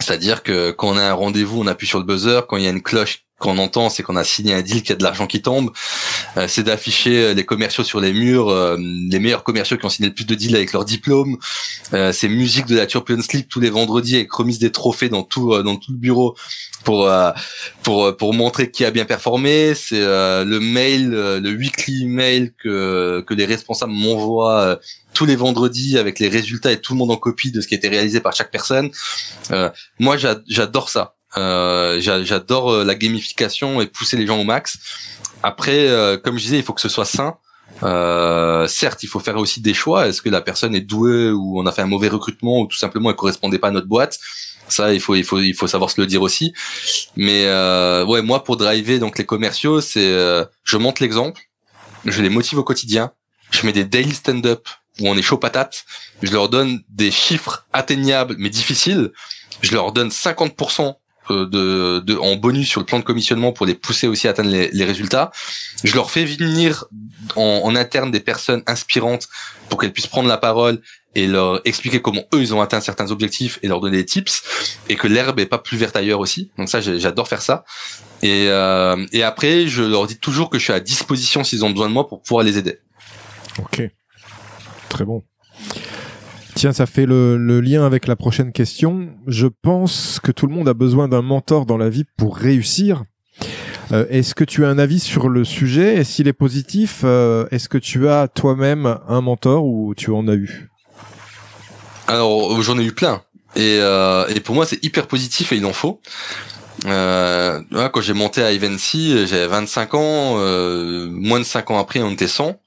C'est-à-dire 0.01 0.43
que 0.43 0.70
quand 0.72 0.89
on 0.89 0.97
a 0.97 1.03
un 1.03 1.12
rendez-vous, 1.12 1.61
on 1.61 1.66
appuie 1.66 1.87
sur 1.87 1.99
le 1.99 2.05
buzzer. 2.05 2.47
Quand 2.49 2.57
il 2.57 2.64
y 2.64 2.66
a 2.66 2.70
une 2.70 2.83
cloche 2.83 3.24
qu'on 3.39 3.59
entend, 3.59 3.89
c'est 3.89 4.03
qu'on 4.03 4.16
a 4.16 4.24
signé 4.24 4.53
un 4.53 4.62
deal, 4.62 4.82
qu'il 4.82 4.91
y 4.91 4.93
a 4.93 4.97
de 4.97 5.03
l'argent 5.03 5.26
qui 5.26 5.41
tombe. 5.41 5.70
Euh, 6.36 6.47
c'est 6.49 6.64
d'afficher 6.64 7.22
euh, 7.22 7.34
les 7.34 7.45
commerciaux 7.45 7.84
sur 7.84 8.01
les 8.01 8.12
murs, 8.12 8.49
euh, 8.49 8.76
les 8.78 9.18
meilleurs 9.20 9.45
commerciaux 9.45 9.76
qui 9.76 9.86
ont 9.86 9.89
signé 9.89 10.09
le 10.09 10.14
plus 10.14 10.24
de 10.24 10.34
deals 10.34 10.57
avec 10.57 10.72
leur 10.72 10.84
diplôme. 10.84 11.39
c'est 12.12 12.28
musique 12.28 12.66
de 12.66 12.76
la 12.76 12.89
Champions 12.89 13.18
League 13.32 13.47
tous 13.49 13.61
les 13.61 13.70
vendredis 13.70 14.16
avec 14.16 14.32
remise 14.32 14.59
des 14.59 14.72
trophées 14.72 15.09
dans 15.09 15.22
tout 15.22 15.62
dans 15.62 15.76
tout 15.76 15.93
le 15.93 15.99
bureau 15.99 16.36
pour 16.84 17.11
pour 17.82 18.16
pour 18.16 18.34
montrer 18.34 18.70
qui 18.70 18.84
a 18.84 18.91
bien 18.91 19.05
performé. 19.05 19.74
C'est 19.74 20.01
le 20.01 20.59
mail, 20.59 21.11
le 21.11 21.51
weekly 21.51 22.07
mail 22.07 22.53
que 22.62 23.24
que 23.26 23.34
les 23.34 23.47
responsables 23.47 23.93
m'envoient 23.93 24.78
tous 25.14 25.26
les 25.26 25.36
vendredis 25.36 25.99
avec 25.99 26.18
les 26.18 26.28
résultats 26.28 26.72
et 26.72 26.80
tout 26.80 26.93
le 26.93 26.99
monde 26.99 27.11
en 27.11 27.16
copie 27.16 27.51
de 27.51 27.61
ce 27.61 27.68
qui 27.68 27.74
a 27.74 27.78
été 27.78 27.89
réalisé 27.89 28.20
par 28.20 28.34
chaque 28.34 28.51
personne. 28.51 28.91
moi, 29.99 30.16
j'adore 30.47 30.89
ça. 30.89 31.17
Euh, 31.37 32.01
j'adore 32.01 32.70
euh, 32.70 32.85
la 32.85 32.95
gamification 32.95 33.81
et 33.81 33.87
pousser 33.87 34.16
les 34.16 34.26
gens 34.26 34.39
au 34.39 34.45
max. 34.45 34.79
Après, 35.43 35.89
euh, 35.89 36.16
comme 36.16 36.39
je 36.39 36.43
disais, 36.43 36.57
il 36.59 36.62
faut 36.62 36.72
que 36.72 36.81
ce 36.81 36.89
soit 36.89 37.05
sain. 37.05 37.37
Euh, 37.83 38.66
certes, 38.66 39.03
il 39.03 39.09
faut 39.09 39.20
faire 39.20 39.37
aussi 39.37 39.61
des 39.61 39.74
choix. 39.74 40.09
Est-ce 40.09 40.22
que 40.22 40.29
la 40.29 40.41
personne 40.41 40.74
est 40.74 40.81
douée 40.81 41.31
ou 41.31 41.61
on 41.61 41.66
a 41.66 41.72
fait 41.72 41.83
un 41.83 41.87
mauvais 41.87 42.09
recrutement 42.09 42.61
ou 42.61 42.66
tout 42.66 42.76
simplement 42.76 43.11
elle 43.11 43.16
correspondait 43.16 43.59
pas 43.59 43.68
à 43.68 43.70
notre 43.70 43.87
boîte? 43.87 44.18
Ça, 44.68 44.93
il 44.93 45.01
faut, 45.01 45.14
il 45.14 45.24
faut, 45.24 45.39
il 45.39 45.55
faut 45.55 45.66
savoir 45.66 45.91
se 45.91 46.01
le 46.01 46.07
dire 46.07 46.22
aussi. 46.22 46.53
Mais 47.16 47.47
euh, 47.47 48.05
ouais, 48.05 48.22
moi 48.22 48.45
pour 48.45 48.57
driver 48.57 48.99
donc 48.99 49.18
les 49.18 49.24
commerciaux, 49.24 49.81
c'est 49.81 50.12
euh, 50.12 50.45
je 50.64 50.76
monte 50.76 51.01
l'exemple, 51.01 51.41
je 52.05 52.20
les 52.22 52.29
motive 52.29 52.59
au 52.59 52.64
quotidien, 52.64 53.12
je 53.51 53.64
mets 53.64 53.72
des 53.72 53.85
daily 53.85 54.14
stand-up 54.14 54.68
où 55.01 55.09
on 55.09 55.16
est 55.16 55.22
chaud 55.22 55.39
patate, 55.39 55.85
je 56.22 56.33
leur 56.33 56.49
donne 56.49 56.83
des 56.89 57.11
chiffres 57.11 57.66
atteignables 57.72 58.35
mais 58.39 58.51
difficiles, 58.51 59.12
je 59.62 59.72
leur 59.72 59.93
donne 59.93 60.09
50% 60.09 60.83
euh, 60.83 60.93
de, 61.33 62.01
de, 62.01 62.16
en 62.16 62.37
bonus 62.37 62.68
sur 62.68 62.81
le 62.81 62.87
plan 62.87 62.99
de 62.99 63.05
commissionnement 63.05 63.53
pour 63.53 63.66
les 63.66 63.74
pousser 63.74 64.07
aussi 64.07 64.26
à 64.29 64.31
atteindre 64.31 64.51
les, 64.51 64.70
les 64.70 64.85
résultats. 64.85 65.31
Je 65.85 65.95
leur 65.95 66.11
fais 66.11 66.24
venir 66.24 66.85
en, 67.37 67.62
en, 67.64 67.76
interne 67.76 68.11
des 68.11 68.20
personnes 68.20 68.62
inspirantes 68.66 69.29
pour 69.68 69.79
qu'elles 69.79 69.93
puissent 69.93 70.07
prendre 70.07 70.29
la 70.29 70.39
parole 70.39 70.81
et 71.14 71.26
leur 71.26 71.61
expliquer 71.66 72.01
comment 72.01 72.22
eux 72.35 72.41
ils 72.41 72.55
ont 72.55 72.61
atteint 72.61 72.81
certains 72.81 73.11
objectifs 73.11 73.59
et 73.62 73.68
leur 73.68 73.81
donner 73.81 73.99
des 73.99 74.05
tips 74.05 74.43
et 74.89 74.97
que 74.97 75.09
l'herbe 75.09 75.41
est 75.41 75.47
pas 75.47 75.59
plus 75.59 75.76
verte 75.76 75.97
ailleurs 75.97 76.20
aussi. 76.20 76.51
Donc 76.59 76.68
ça 76.68 76.81
j'adore 76.81 77.29
faire 77.29 77.43
ça. 77.43 77.64
Et, 78.22 78.47
euh, 78.49 79.07
et 79.12 79.22
après 79.22 79.68
je 79.68 79.83
leur 79.83 80.07
dis 80.07 80.18
toujours 80.18 80.51
que 80.51 80.59
je 80.59 80.64
suis 80.64 80.72
à 80.72 80.81
disposition 80.81 81.45
s'ils 81.45 81.64
ont 81.64 81.70
besoin 81.70 81.89
de 81.89 81.95
moi 81.95 82.09
pour 82.09 82.22
pouvoir 82.22 82.45
les 82.45 82.59
aider. 82.59 82.79
Ok, 83.59 83.83
très 84.89 85.05
bon. 85.05 85.24
Tiens, 86.59 86.72
ça 86.72 86.86
fait 86.86 87.06
le, 87.06 87.36
le, 87.36 87.61
lien 87.61 87.86
avec 87.86 88.09
la 88.09 88.16
prochaine 88.16 88.50
question. 88.50 89.11
Je 89.28 89.46
pense 89.46 90.18
que 90.20 90.32
tout 90.32 90.48
le 90.48 90.52
monde 90.52 90.68
a 90.68 90.74
besoin 90.74 91.06
d'un 91.06 91.22
mentor 91.22 91.66
dans 91.66 91.76
la 91.76 91.88
vie 91.88 92.02
pour 92.16 92.36
réussir. 92.36 93.04
Euh, 93.92 94.06
est-ce 94.11 94.34
que 94.34 94.42
tu 94.42 94.64
as 94.64 94.68
un 94.68 94.76
avis 94.76 94.98
sur 94.98 95.28
le 95.28 95.44
sujet? 95.44 95.98
Et 95.98 96.02
s'il 96.02 96.26
est 96.26 96.32
positif, 96.32 97.02
euh, 97.04 97.46
est-ce 97.52 97.68
que 97.68 97.78
tu 97.78 98.09
as 98.09 98.26
toi-même 98.26 98.98
un 99.06 99.20
mentor 99.20 99.66
ou 99.66 99.94
tu 99.96 100.11
en 100.11 100.26
as 100.26 100.34
eu? 100.34 100.68
Alors, 102.09 102.61
j'en 102.61 102.76
ai 102.80 102.84
eu 102.84 102.92
plein. 102.92 103.22
Et, 103.54 103.78
euh, 103.80 104.26
et 104.26 104.40
pour 104.40 104.56
moi, 104.56 104.66
c'est 104.66 104.84
hyper 104.84 105.06
positif 105.06 105.52
et 105.52 105.59
il 105.59 105.64
en 105.64 105.72
faut. 105.72 106.00
Euh, 106.86 107.61
quand 107.92 108.00
j'ai 108.00 108.14
monté 108.14 108.42
à 108.42 108.50
Evency, 108.50 109.28
j'avais 109.28 109.46
25 109.46 109.94
ans. 109.94 110.34
moins 111.09 111.38
de 111.38 111.44
5 111.44 111.70
ans 111.70 111.78
après, 111.78 112.02
on 112.02 112.11
était 112.11 112.26
100 112.26 112.59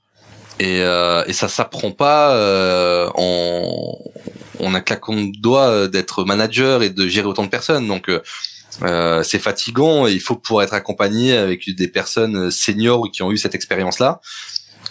et, 0.62 0.84
euh, 0.84 1.24
et 1.26 1.34
ça 1.34 1.48
s'apprend 1.48 1.90
pas 1.90 2.36
euh, 2.36 3.10
en 3.16 3.98
on 4.60 4.76
a 4.76 4.82
claquant 4.82 5.16
de 5.16 5.32
doigts 5.42 5.88
d'être 5.88 6.24
manager 6.24 6.84
et 6.84 6.92
de 6.92 7.08
gérer 7.08 7.26
autant 7.26 7.44
de 7.44 7.50
personnes. 7.50 7.88
Donc 7.88 8.10
euh, 8.10 8.22
euh 8.84 9.24
c'est 9.24 9.40
fatigant 9.40 10.06
et 10.06 10.12
il 10.12 10.20
faut 10.20 10.36
pouvoir 10.36 10.64
être 10.64 10.76
accompagné 10.76 11.36
avec 11.36 11.68
des 11.76 11.88
personnes 11.88 12.52
seniors 12.52 13.10
qui 13.12 13.24
ont 13.24 13.32
eu 13.32 13.38
cette 13.38 13.56
expérience 13.56 13.98
là 13.98 14.22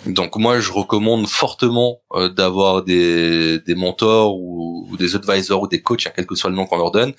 donc 0.07 0.37
moi 0.37 0.59
je 0.61 0.73
recommande 0.73 1.29
fortement 1.29 2.01
euh, 2.14 2.29
d'avoir 2.29 2.83
des, 2.83 3.61
des 3.61 3.75
mentors 3.75 4.37
ou, 4.37 4.89
ou, 4.91 4.97
des 4.97 5.14
advisors 5.14 5.62
ou 5.62 5.68
des 5.68 5.83
coachs 5.83 6.07
à 6.07 6.11
quel 6.11 6.27
que 6.27 6.35
soit 6.35 6.51
le 6.51 6.57
nom 6.57 6.66
qu'on 6.66 6.79
leur 6.79 6.91
donne. 6.91 7.12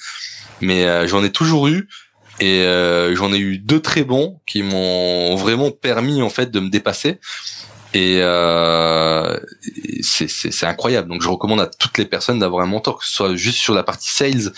Mais 0.60 0.86
euh, 0.86 1.08
j'en 1.08 1.24
ai 1.24 1.32
toujours 1.32 1.68
eu 1.68 1.88
et 2.40 2.64
j'en 3.14 3.32
ai 3.32 3.38
eu 3.38 3.60
deux 3.60 3.82
très 3.82 4.04
bons 4.04 4.40
qui 4.48 4.64
m'ont 4.64 5.36
vraiment 5.36 5.70
permis 5.70 6.24
en 6.24 6.30
fait 6.30 6.50
de 6.50 6.60
me 6.60 6.70
dépasser 6.70 7.20
et 7.94 8.20
euh, 8.22 9.38
c'est 10.02 10.66
incroyable. 10.66 11.10
Donc 11.10 11.22
je 11.22 11.30
recommande 11.30 11.60
à 11.60 11.68
toutes 11.68 11.98
les 11.98 12.06
personnes 12.06 12.40
d'avoir 12.40 12.64
un 12.64 12.68
mentor, 12.68 13.00
que 13.00 13.06
ce 13.06 13.14
soit 13.14 13.36
juste 13.36 13.58
sur 13.58 13.74
la 13.74 13.84
partie 13.84 14.10
sales 14.10 14.54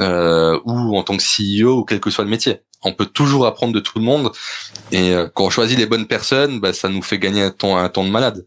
euh, 0.00 0.58
ou 0.64 0.96
en 0.96 1.02
tant 1.02 1.16
que 1.16 1.22
CEO 1.22 1.78
ou 1.78 1.84
quel 1.84 2.00
que 2.00 2.10
soit 2.10 2.24
le 2.24 2.30
métier. 2.30 2.60
On 2.82 2.92
peut 2.92 3.06
toujours 3.06 3.46
apprendre 3.46 3.72
de 3.72 3.80
tout 3.80 3.98
le 3.98 4.04
monde 4.04 4.32
et 4.90 5.14
euh, 5.14 5.28
quand 5.32 5.44
on 5.44 5.50
choisit 5.50 5.78
les 5.78 5.86
bonnes 5.86 6.06
personnes, 6.06 6.60
bah, 6.60 6.72
ça 6.72 6.88
nous 6.88 7.02
fait 7.02 7.18
gagner 7.18 7.42
un 7.42 7.50
temps, 7.50 7.76
un 7.76 7.88
temps 7.88 8.04
de 8.04 8.10
malade. 8.10 8.46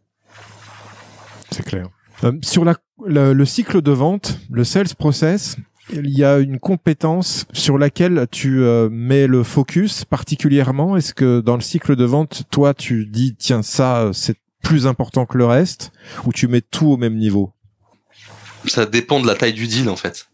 C'est 1.51 1.63
clair. 1.63 1.87
Euh, 2.23 2.33
sur 2.43 2.65
la, 2.65 2.75
le 3.05 3.45
cycle 3.45 3.81
de 3.81 3.91
vente, 3.91 4.37
le 4.51 4.63
sales 4.63 4.93
process, 4.97 5.55
il 5.91 6.09
y 6.09 6.23
a 6.23 6.37
une 6.37 6.59
compétence 6.59 7.45
sur 7.53 7.77
laquelle 7.77 8.27
tu 8.31 8.61
euh, 8.61 8.89
mets 8.91 9.27
le 9.27 9.43
focus 9.43 10.05
particulièrement 10.05 10.97
Est-ce 10.97 11.13
que 11.13 11.39
dans 11.39 11.55
le 11.55 11.61
cycle 11.61 11.95
de 11.95 12.03
vente, 12.03 12.43
toi, 12.51 12.73
tu 12.73 13.05
dis 13.05 13.35
tiens 13.35 13.61
ça 13.61 14.01
euh, 14.01 14.13
c'est 14.13 14.37
plus 14.63 14.87
important 14.87 15.25
que 15.25 15.37
le 15.37 15.45
reste 15.45 15.91
ou 16.25 16.33
tu 16.33 16.47
mets 16.47 16.61
tout 16.61 16.87
au 16.87 16.97
même 16.97 17.15
niveau? 17.15 17.53
Ça 18.65 18.85
dépend 18.85 19.19
de 19.19 19.27
la 19.27 19.35
taille 19.35 19.53
du 19.53 19.67
deal 19.67 19.89
en 19.89 19.95
fait. 19.95 20.27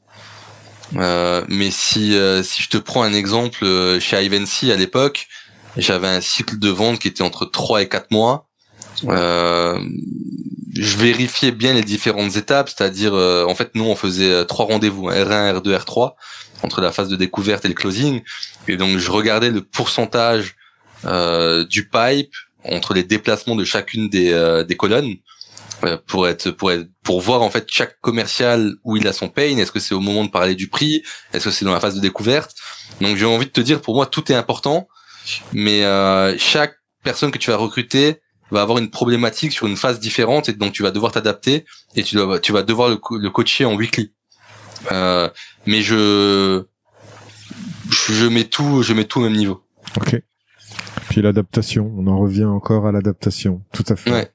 Euh, 0.95 1.43
mais 1.49 1.71
si 1.71 2.17
si 2.43 2.63
je 2.63 2.69
te 2.69 2.77
prends 2.77 3.03
un 3.03 3.13
exemple 3.13 3.65
chez 3.99 4.23
Ivancy 4.23 4.71
à 4.71 4.75
l'époque, 4.75 5.27
j'avais 5.77 6.07
un 6.07 6.21
cycle 6.21 6.57
de 6.57 6.69
vente 6.69 6.99
qui 6.99 7.07
était 7.07 7.23
entre 7.23 7.45
3 7.45 7.83
et 7.83 7.89
4 7.89 8.11
mois. 8.11 8.47
Euh, 9.05 9.79
je 10.75 10.97
vérifiais 10.97 11.51
bien 11.51 11.73
les 11.73 11.83
différentes 11.83 12.35
étapes, 12.35 12.69
c'est-à-dire 12.69 13.13
euh, 13.13 13.45
en 13.45 13.55
fait 13.55 13.71
nous 13.75 13.85
on 13.85 13.95
faisait 13.95 14.31
euh, 14.31 14.43
trois 14.43 14.65
rendez-vous, 14.65 15.09
R1, 15.09 15.59
R2, 15.59 15.77
R3 15.77 16.13
entre 16.63 16.81
la 16.81 16.91
phase 16.91 17.09
de 17.09 17.15
découverte 17.15 17.65
et 17.65 17.67
le 17.67 17.73
closing, 17.73 18.21
et 18.67 18.77
donc 18.77 18.97
je 18.97 19.11
regardais 19.11 19.49
le 19.49 19.61
pourcentage 19.61 20.55
euh, 21.05 21.65
du 21.65 21.89
pipe 21.89 22.33
entre 22.63 22.93
les 22.93 23.03
déplacements 23.03 23.55
de 23.55 23.65
chacune 23.65 24.09
des, 24.09 24.31
euh, 24.31 24.63
des 24.63 24.77
colonnes 24.77 25.15
pour 26.07 26.29
être 26.29 26.49
pour 26.51 26.71
être 26.71 26.87
pour 27.03 27.19
voir 27.19 27.41
en 27.41 27.49
fait 27.49 27.65
chaque 27.69 27.99
commercial 27.99 28.75
où 28.85 28.95
il 28.95 29.05
a 29.05 29.11
son 29.11 29.27
pain. 29.27 29.57
Est-ce 29.57 29.73
que 29.73 29.81
c'est 29.81 29.93
au 29.93 29.99
moment 29.99 30.23
de 30.23 30.29
parler 30.29 30.55
du 30.55 30.69
prix? 30.69 31.03
Est-ce 31.33 31.43
que 31.43 31.51
c'est 31.51 31.65
dans 31.65 31.73
la 31.73 31.81
phase 31.81 31.95
de 31.95 31.99
découverte? 31.99 32.55
Donc 33.01 33.17
j'ai 33.17 33.25
envie 33.25 33.47
de 33.47 33.51
te 33.51 33.59
dire 33.59 33.81
pour 33.81 33.95
moi 33.95 34.05
tout 34.05 34.31
est 34.31 34.35
important, 34.35 34.87
mais 35.51 35.81
chaque 36.37 36.75
personne 37.03 37.31
que 37.31 37.37
tu 37.37 37.51
vas 37.51 37.57
recruter 37.57 38.22
va 38.53 38.61
avoir 38.61 38.77
une 38.77 38.89
problématique 38.89 39.51
sur 39.51 39.67
une 39.67 39.75
phase 39.75 39.99
différente 39.99 40.49
et 40.49 40.53
donc 40.53 40.71
tu 40.71 40.83
vas 40.83 40.91
devoir 40.91 41.11
t'adapter 41.11 41.65
et 41.95 42.03
tu 42.03 42.15
dois 42.15 42.39
tu 42.39 42.51
vas 42.51 42.63
devoir 42.63 42.89
le, 42.89 42.99
le 43.17 43.29
coacher 43.29 43.65
en 43.65 43.75
weekly. 43.75 44.13
Euh, 44.91 45.29
mais 45.65 45.81
je 45.81 46.63
je 47.89 48.25
mets 48.25 48.45
tout 48.45 48.83
je 48.83 48.93
mets 48.93 49.05
tout 49.05 49.19
au 49.19 49.23
même 49.23 49.35
niveau. 49.35 49.63
Ok. 49.97 50.21
Puis 51.09 51.21
l'adaptation, 51.21 51.93
on 51.97 52.07
en 52.07 52.17
revient 52.17 52.45
encore 52.45 52.87
à 52.87 52.91
l'adaptation, 52.91 53.61
tout 53.71 53.83
à 53.87 53.95
fait. 53.95 54.11
Ouais. 54.11 54.31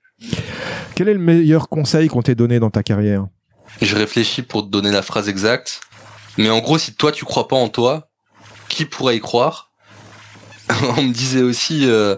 Quel 0.95 1.09
est 1.09 1.14
le 1.14 1.21
meilleur 1.21 1.69
conseil 1.69 2.09
qu'on 2.09 2.23
t'ait 2.23 2.35
donné 2.35 2.61
dans 2.61 2.71
ta 2.71 2.83
carrière? 2.83 3.27
Je 3.81 3.97
réfléchis 3.97 4.43
pour 4.43 4.64
te 4.64 4.69
donner 4.69 4.91
la 4.91 5.03
phrase 5.03 5.29
exacte, 5.29 5.81
mais 6.37 6.51
en 6.51 6.61
gros, 6.61 6.79
si 6.79 6.95
toi 6.95 7.12
tu 7.12 7.25
crois 7.25 7.49
pas 7.49 7.57
en 7.57 7.69
toi, 7.69 8.11
qui 8.69 8.85
pourrait 8.85 9.16
y 9.16 9.21
croire? 9.21 9.73
On 10.97 11.03
me 11.03 11.12
disait 11.12 11.43
aussi, 11.43 11.87
euh, 11.87 12.16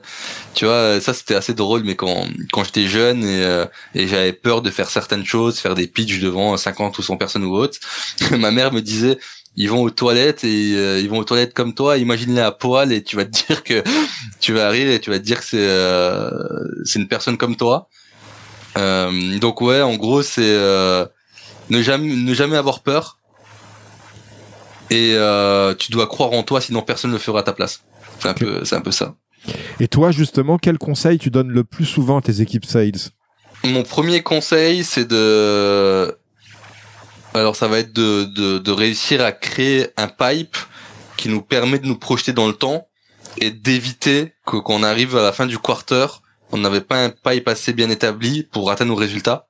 tu 0.54 0.64
vois, 0.64 1.00
ça 1.00 1.14
c'était 1.14 1.34
assez 1.34 1.54
drôle, 1.54 1.82
mais 1.84 1.94
quand 1.94 2.26
quand 2.52 2.64
j'étais 2.64 2.86
jeune 2.86 3.22
et, 3.24 3.42
euh, 3.44 3.66
et 3.94 4.08
j'avais 4.08 4.32
peur 4.32 4.62
de 4.62 4.70
faire 4.70 4.90
certaines 4.90 5.24
choses, 5.24 5.58
faire 5.58 5.74
des 5.74 5.86
pitchs 5.86 6.20
devant 6.20 6.56
50 6.56 6.98
ou 6.98 7.02
100 7.02 7.16
personnes 7.16 7.44
ou 7.44 7.54
autres, 7.54 7.78
ma 8.38 8.50
mère 8.50 8.72
me 8.72 8.80
disait, 8.80 9.18
ils 9.56 9.70
vont 9.70 9.82
aux 9.82 9.90
toilettes 9.90 10.44
et 10.44 10.74
euh, 10.76 11.00
ils 11.00 11.08
vont 11.08 11.18
aux 11.18 11.24
toilettes 11.24 11.54
comme 11.54 11.74
toi, 11.74 11.98
imagine-les 11.98 12.40
à 12.40 12.50
poil 12.52 12.92
et 12.92 13.02
tu 13.04 13.16
vas 13.16 13.24
te 13.24 13.30
dire 13.30 13.62
que 13.62 13.82
tu 14.40 14.52
vas 14.52 14.68
rire 14.70 14.90
et 14.90 15.00
tu 15.00 15.10
vas 15.10 15.18
te 15.18 15.24
dire 15.24 15.40
que 15.40 15.46
c'est 15.46 16.90
c'est 16.90 16.98
une 16.98 17.08
personne 17.08 17.36
comme 17.36 17.56
toi. 17.56 17.88
donc 18.76 19.60
ouais, 19.60 19.82
en 19.82 19.96
gros 19.96 20.22
c'est 20.22 20.42
ne 21.70 21.82
jamais 21.82 22.12
ne 22.14 22.34
jamais 22.34 22.56
avoir 22.56 22.82
peur 22.82 23.18
et 24.90 25.16
tu 25.78 25.92
dois 25.92 26.06
croire 26.08 26.32
en 26.32 26.42
toi, 26.42 26.60
sinon 26.60 26.82
personne 26.82 27.10
ne 27.10 27.16
le 27.16 27.20
fera 27.20 27.40
à 27.40 27.42
ta 27.44 27.52
place. 27.52 27.82
C'est 28.18 28.28
un 28.28 28.34
peu, 28.34 28.64
c'est 28.64 28.76
un 28.76 28.80
peu 28.82 28.90
ça. 28.90 29.14
Et 29.78 29.88
toi, 29.88 30.10
justement, 30.10 30.58
quel 30.58 30.78
conseil 30.78 31.18
tu 31.18 31.30
donnes 31.30 31.50
le 31.50 31.64
plus 31.64 31.86
souvent 31.86 32.18
à 32.18 32.22
tes 32.22 32.40
équipes 32.40 32.64
sales? 32.64 33.10
Mon 33.64 33.82
premier 33.82 34.22
conseil, 34.22 34.84
c'est 34.84 35.06
de, 35.06 36.16
alors 37.34 37.56
ça 37.56 37.68
va 37.68 37.78
être 37.78 37.92
de, 37.92 38.70
réussir 38.70 39.22
à 39.22 39.32
créer 39.32 39.88
un 39.96 40.08
pipe 40.08 40.56
qui 41.16 41.28
nous 41.28 41.42
permet 41.42 41.78
de 41.78 41.86
nous 41.86 41.98
projeter 41.98 42.32
dans 42.32 42.46
le 42.46 42.54
temps 42.54 42.88
et 43.38 43.50
d'éviter 43.50 44.32
que 44.46 44.56
qu'on 44.56 44.82
arrive 44.82 45.16
à 45.16 45.22
la 45.22 45.32
fin 45.32 45.46
du 45.46 45.58
quarter, 45.58 46.06
on 46.52 46.58
n'avait 46.58 46.80
pas 46.80 47.04
un 47.04 47.10
pipe 47.10 47.46
assez 47.48 47.72
bien 47.72 47.90
établi 47.90 48.42
pour 48.44 48.70
atteindre 48.70 48.92
nos 48.92 48.96
résultats. 48.96 49.46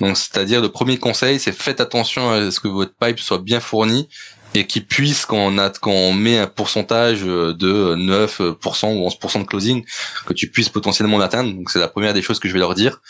Donc, 0.00 0.16
c'est-à-dire, 0.16 0.62
le 0.62 0.70
premier 0.70 0.98
conseil, 0.98 1.38
c'est 1.38 1.52
faites 1.52 1.80
attention 1.80 2.30
à 2.30 2.50
ce 2.50 2.60
que 2.60 2.68
votre 2.68 2.94
pipe 2.94 3.18
soit 3.18 3.38
bien 3.38 3.60
fourni 3.60 4.08
et 4.54 4.66
qui 4.66 4.80
puisse 4.80 5.26
quand 5.26 5.52
on 5.86 6.12
met 6.12 6.38
un 6.38 6.46
pourcentage 6.46 7.22
de 7.22 7.94
9% 7.94 8.86
ou 8.96 9.08
11% 9.08 9.42
de 9.42 9.46
closing 9.46 9.84
que 10.26 10.32
tu 10.32 10.48
puisses 10.48 10.68
potentiellement 10.68 11.18
l'atteindre. 11.18 11.52
Donc 11.54 11.70
c'est 11.70 11.78
la 11.78 11.88
première 11.88 12.14
des 12.14 12.22
choses 12.22 12.40
que 12.40 12.48
je 12.48 12.52
vais 12.52 12.58
leur 12.58 12.74
dire. 12.74 13.00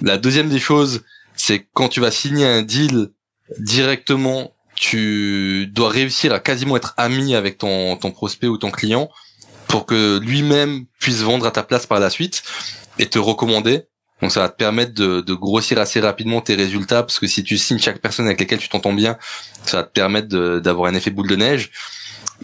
La 0.00 0.18
deuxième 0.18 0.48
des 0.48 0.58
choses 0.58 1.02
c'est 1.34 1.66
quand 1.72 1.88
tu 1.88 2.00
vas 2.00 2.10
signer 2.10 2.46
un 2.46 2.62
deal 2.62 3.10
directement 3.58 4.54
tu 4.74 5.66
dois 5.72 5.90
réussir 5.90 6.32
à 6.32 6.40
quasiment 6.40 6.76
être 6.76 6.94
ami 6.96 7.34
avec 7.34 7.58
ton 7.58 7.96
ton 7.96 8.10
prospect 8.10 8.48
ou 8.48 8.56
ton 8.56 8.70
client 8.70 9.10
pour 9.68 9.86
que 9.86 10.18
lui-même 10.18 10.86
puisse 10.98 11.20
vendre 11.20 11.46
à 11.46 11.50
ta 11.50 11.62
place 11.62 11.86
par 11.86 12.00
la 12.00 12.10
suite 12.10 12.42
et 12.98 13.06
te 13.06 13.18
recommander 13.18 13.86
donc 14.22 14.30
ça 14.30 14.40
va 14.40 14.48
te 14.48 14.56
permettre 14.56 14.94
de, 14.94 15.34
grossir 15.34 15.78
assez 15.78 16.00
rapidement 16.00 16.40
tes 16.40 16.54
résultats 16.54 17.02
parce 17.02 17.18
que 17.18 17.26
si 17.26 17.42
tu 17.42 17.58
signes 17.58 17.80
chaque 17.80 18.00
personne 18.00 18.26
avec 18.26 18.38
laquelle 18.38 18.60
tu 18.60 18.68
t'entends 18.68 18.92
bien, 18.92 19.18
ça 19.64 19.78
va 19.78 19.82
te 19.82 19.90
permettre 19.90 20.28
d'avoir 20.58 20.90
un 20.90 20.94
effet 20.94 21.10
boule 21.10 21.28
de 21.28 21.36
neige. 21.36 21.70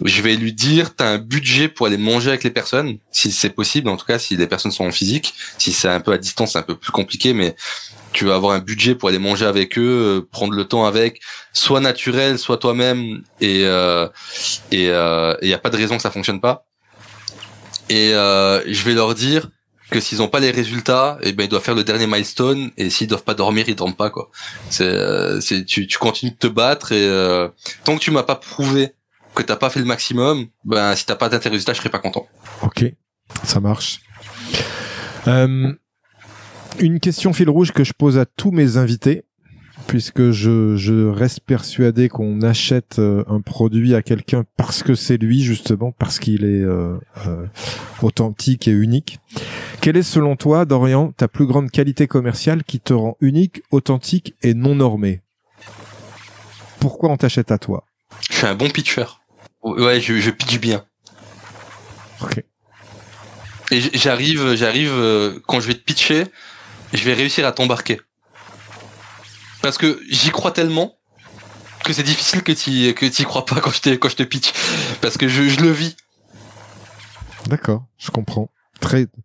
je 0.03 0.21
vais 0.21 0.35
lui 0.35 0.53
dire, 0.53 0.95
tu 0.95 1.03
as 1.03 1.07
un 1.07 1.17
budget 1.17 1.69
pour 1.69 1.87
aller 1.87 1.97
manger 1.97 2.29
avec 2.29 2.43
les 2.43 2.49
personnes, 2.49 2.97
si 3.11 3.31
c'est 3.31 3.49
possible, 3.49 3.89
en 3.89 3.95
tout 3.95 4.05
cas 4.05 4.19
si 4.19 4.35
les 4.35 4.47
personnes 4.47 4.71
sont 4.71 4.85
en 4.85 4.91
physique. 4.91 5.33
Si 5.57 5.71
c'est 5.71 5.87
un 5.87 6.01
peu 6.01 6.11
à 6.11 6.17
distance, 6.17 6.53
c'est 6.53 6.59
un 6.59 6.63
peu 6.63 6.75
plus 6.75 6.91
compliqué, 6.91 7.33
mais 7.33 7.55
tu 8.11 8.25
vas 8.25 8.35
avoir 8.35 8.53
un 8.53 8.59
budget 8.59 8.95
pour 8.95 9.09
aller 9.09 9.19
manger 9.19 9.45
avec 9.45 9.77
eux, 9.77 10.21
euh, 10.21 10.27
prendre 10.29 10.53
le 10.53 10.65
temps 10.65 10.85
avec, 10.85 11.21
soit 11.53 11.79
naturel, 11.79 12.37
soit 12.37 12.57
toi-même, 12.57 13.23
et 13.39 13.61
euh, 13.65 14.07
et 14.71 14.85
il 14.85 14.89
euh, 14.89 15.35
y 15.41 15.53
a 15.53 15.59
pas 15.59 15.69
de 15.69 15.77
raison 15.77 15.95
que 15.95 16.01
ça 16.01 16.11
fonctionne 16.11 16.41
pas. 16.41 16.65
Et 17.89 18.13
euh, 18.13 18.61
je 18.67 18.83
vais 18.83 18.93
leur 18.93 19.15
dire 19.15 19.49
que 19.89 19.99
s'ils 19.99 20.21
ont 20.21 20.27
pas 20.27 20.39
les 20.39 20.51
résultats, 20.51 21.17
et 21.21 21.29
eh 21.29 21.33
ben 21.33 21.43
ils 21.43 21.49
doivent 21.49 21.63
faire 21.63 21.75
le 21.75 21.83
dernier 21.83 22.07
milestone, 22.07 22.71
et 22.77 22.89
s'ils 22.89 23.07
doivent 23.07 23.23
pas 23.23 23.33
dormir, 23.33 23.67
ils 23.67 23.75
dorment 23.75 23.95
pas 23.95 24.09
quoi. 24.09 24.29
C'est 24.69 24.85
euh, 24.85 25.39
tu 25.41 25.87
continues 25.99 26.31
de 26.31 26.37
te 26.37 26.47
battre 26.47 26.91
et 26.91 27.07
tant 27.83 27.95
que 27.95 28.01
tu 28.01 28.11
m'as 28.11 28.23
pas 28.23 28.35
prouvé 28.35 28.93
que 29.35 29.43
t'as 29.43 29.55
pas 29.55 29.69
fait 29.69 29.79
le 29.79 29.85
maximum, 29.85 30.47
ben 30.65 30.95
si 30.95 31.05
t'as 31.05 31.15
pas 31.15 31.29
d'intérêt 31.29 31.53
résultat, 31.53 31.73
je 31.73 31.79
serai 31.79 31.89
pas 31.89 31.99
content. 31.99 32.27
Ok, 32.61 32.85
ça 33.43 33.59
marche. 33.59 34.01
Euh, 35.27 35.73
une 36.79 36.99
question 36.99 37.33
fil 37.33 37.49
rouge 37.49 37.71
que 37.71 37.83
je 37.83 37.93
pose 37.93 38.17
à 38.17 38.25
tous 38.25 38.51
mes 38.51 38.77
invités, 38.77 39.23
puisque 39.89 40.29
je, 40.29 40.75
je 40.75 41.07
reste 41.07 41.39
persuadé 41.39 42.09
qu'on 42.09 42.43
achète 42.43 42.99
euh, 42.99 43.23
un 43.27 43.41
produit 43.41 43.95
à 43.95 44.03
quelqu'un 44.03 44.43
parce 44.55 44.83
que 44.83 44.93
c'est 44.93 45.17
lui, 45.17 45.41
justement, 45.41 45.91
parce 45.97 46.19
qu'il 46.19 46.45
est 46.45 46.61
euh, 46.61 46.95
euh, 47.25 47.47
authentique 48.03 48.67
et 48.67 48.71
unique. 48.71 49.17
Quelle 49.81 49.97
est, 49.97 50.03
selon 50.03 50.35
toi, 50.35 50.65
Dorian, 50.65 51.11
ta 51.17 51.27
plus 51.27 51.47
grande 51.47 51.71
qualité 51.71 52.05
commerciale 52.05 52.63
qui 52.63 52.79
te 52.79 52.93
rend 52.93 53.17
unique, 53.19 53.63
authentique 53.71 54.35
et 54.43 54.53
non 54.53 54.75
normé? 54.75 55.21
Pourquoi 56.79 57.09
on 57.09 57.17
t'achète 57.17 57.51
à 57.51 57.57
toi? 57.57 57.83
Je 58.29 58.35
suis 58.37 58.45
un 58.45 58.53
bon 58.53 58.69
pitcher. 58.69 59.05
Ouais, 59.63 59.99
je, 59.99 60.19
je 60.19 60.29
pitch 60.29 60.59
bien. 60.59 60.85
Ok. 62.21 62.43
Et 63.71 63.81
j'arrive, 63.97 64.53
j'arrive 64.53 64.93
quand 65.47 65.59
je 65.59 65.67
vais 65.67 65.73
te 65.73 65.83
pitcher, 65.83 66.25
je 66.93 67.03
vais 67.03 67.15
réussir 67.15 67.47
à 67.47 67.51
t'embarquer. 67.51 67.99
Parce 69.61 69.77
que 69.77 69.99
j'y 70.09 70.31
crois 70.31 70.51
tellement 70.51 70.95
que 71.83 71.93
c'est 71.93 72.03
difficile 72.03 72.43
que 72.43 72.51
tu 72.51 72.93
que 72.93 73.05
t'y 73.05 73.23
crois 73.23 73.45
pas 73.45 73.59
quand 73.61 73.71
je, 73.71 73.81
te 73.81 74.23
pitch. 74.23 74.51
Parce 75.01 75.17
que 75.17 75.27
je, 75.27 75.43
je 75.49 75.61
le 75.61 75.71
vis. 75.71 75.95
D'accord, 77.47 77.85
je 77.97 78.11
comprends. 78.11 78.51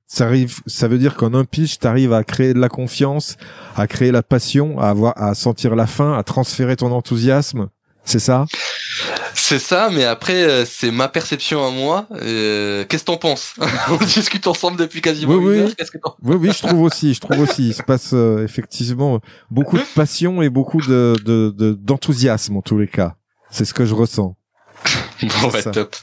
Ça 0.06 0.26
arrive, 0.26 0.60
ça 0.66 0.88
veut 0.88 0.98
dire 0.98 1.16
qu'en 1.16 1.34
un 1.34 1.44
pitch, 1.44 1.78
t'arrives 1.78 2.12
à 2.12 2.24
créer 2.24 2.54
de 2.54 2.58
la 2.58 2.68
confiance, 2.68 3.36
à 3.76 3.86
créer 3.86 4.12
la 4.12 4.22
passion, 4.22 4.78
à 4.80 4.88
avoir, 4.88 5.20
à 5.20 5.34
sentir 5.34 5.74
la 5.74 5.86
fin, 5.86 6.16
à 6.16 6.22
transférer 6.22 6.76
ton 6.76 6.92
enthousiasme. 6.92 7.68
C'est 8.04 8.18
ça? 8.18 8.44
C'est 9.34 9.58
ça, 9.58 9.90
mais 9.92 10.04
après, 10.04 10.44
euh, 10.44 10.64
c'est 10.64 10.90
ma 10.90 11.08
perception 11.08 11.66
à 11.66 11.70
moi. 11.70 12.06
Euh, 12.12 12.84
qu'est-ce 12.88 13.02
que 13.02 13.06
t'en 13.06 13.16
penses 13.16 13.54
On 13.90 13.96
discute 14.04 14.46
ensemble 14.46 14.78
depuis 14.78 15.00
quasiment 15.00 15.34
oui, 15.34 15.58
une 15.58 15.64
oui. 15.64 15.74
oui, 16.22 16.36
oui, 16.36 16.50
je 16.52 16.66
trouve 16.66 16.82
aussi. 16.82 17.14
Je 17.14 17.20
trouve 17.20 17.40
aussi. 17.40 17.68
Il 17.68 17.74
se 17.74 17.82
passe 17.82 18.10
euh, 18.12 18.44
effectivement 18.44 19.20
beaucoup 19.50 19.76
de 19.76 19.84
passion 19.94 20.40
et 20.40 20.48
beaucoup 20.48 20.80
de 20.80 21.74
d'enthousiasme 21.80 22.56
en 22.56 22.62
tous 22.62 22.78
les 22.78 22.88
cas. 22.88 23.16
C'est 23.50 23.64
ce 23.64 23.74
que 23.74 23.84
je 23.84 23.94
ressens. 23.94 24.36
bon, 25.22 25.50
ouais, 25.50 25.62
top. 25.62 25.94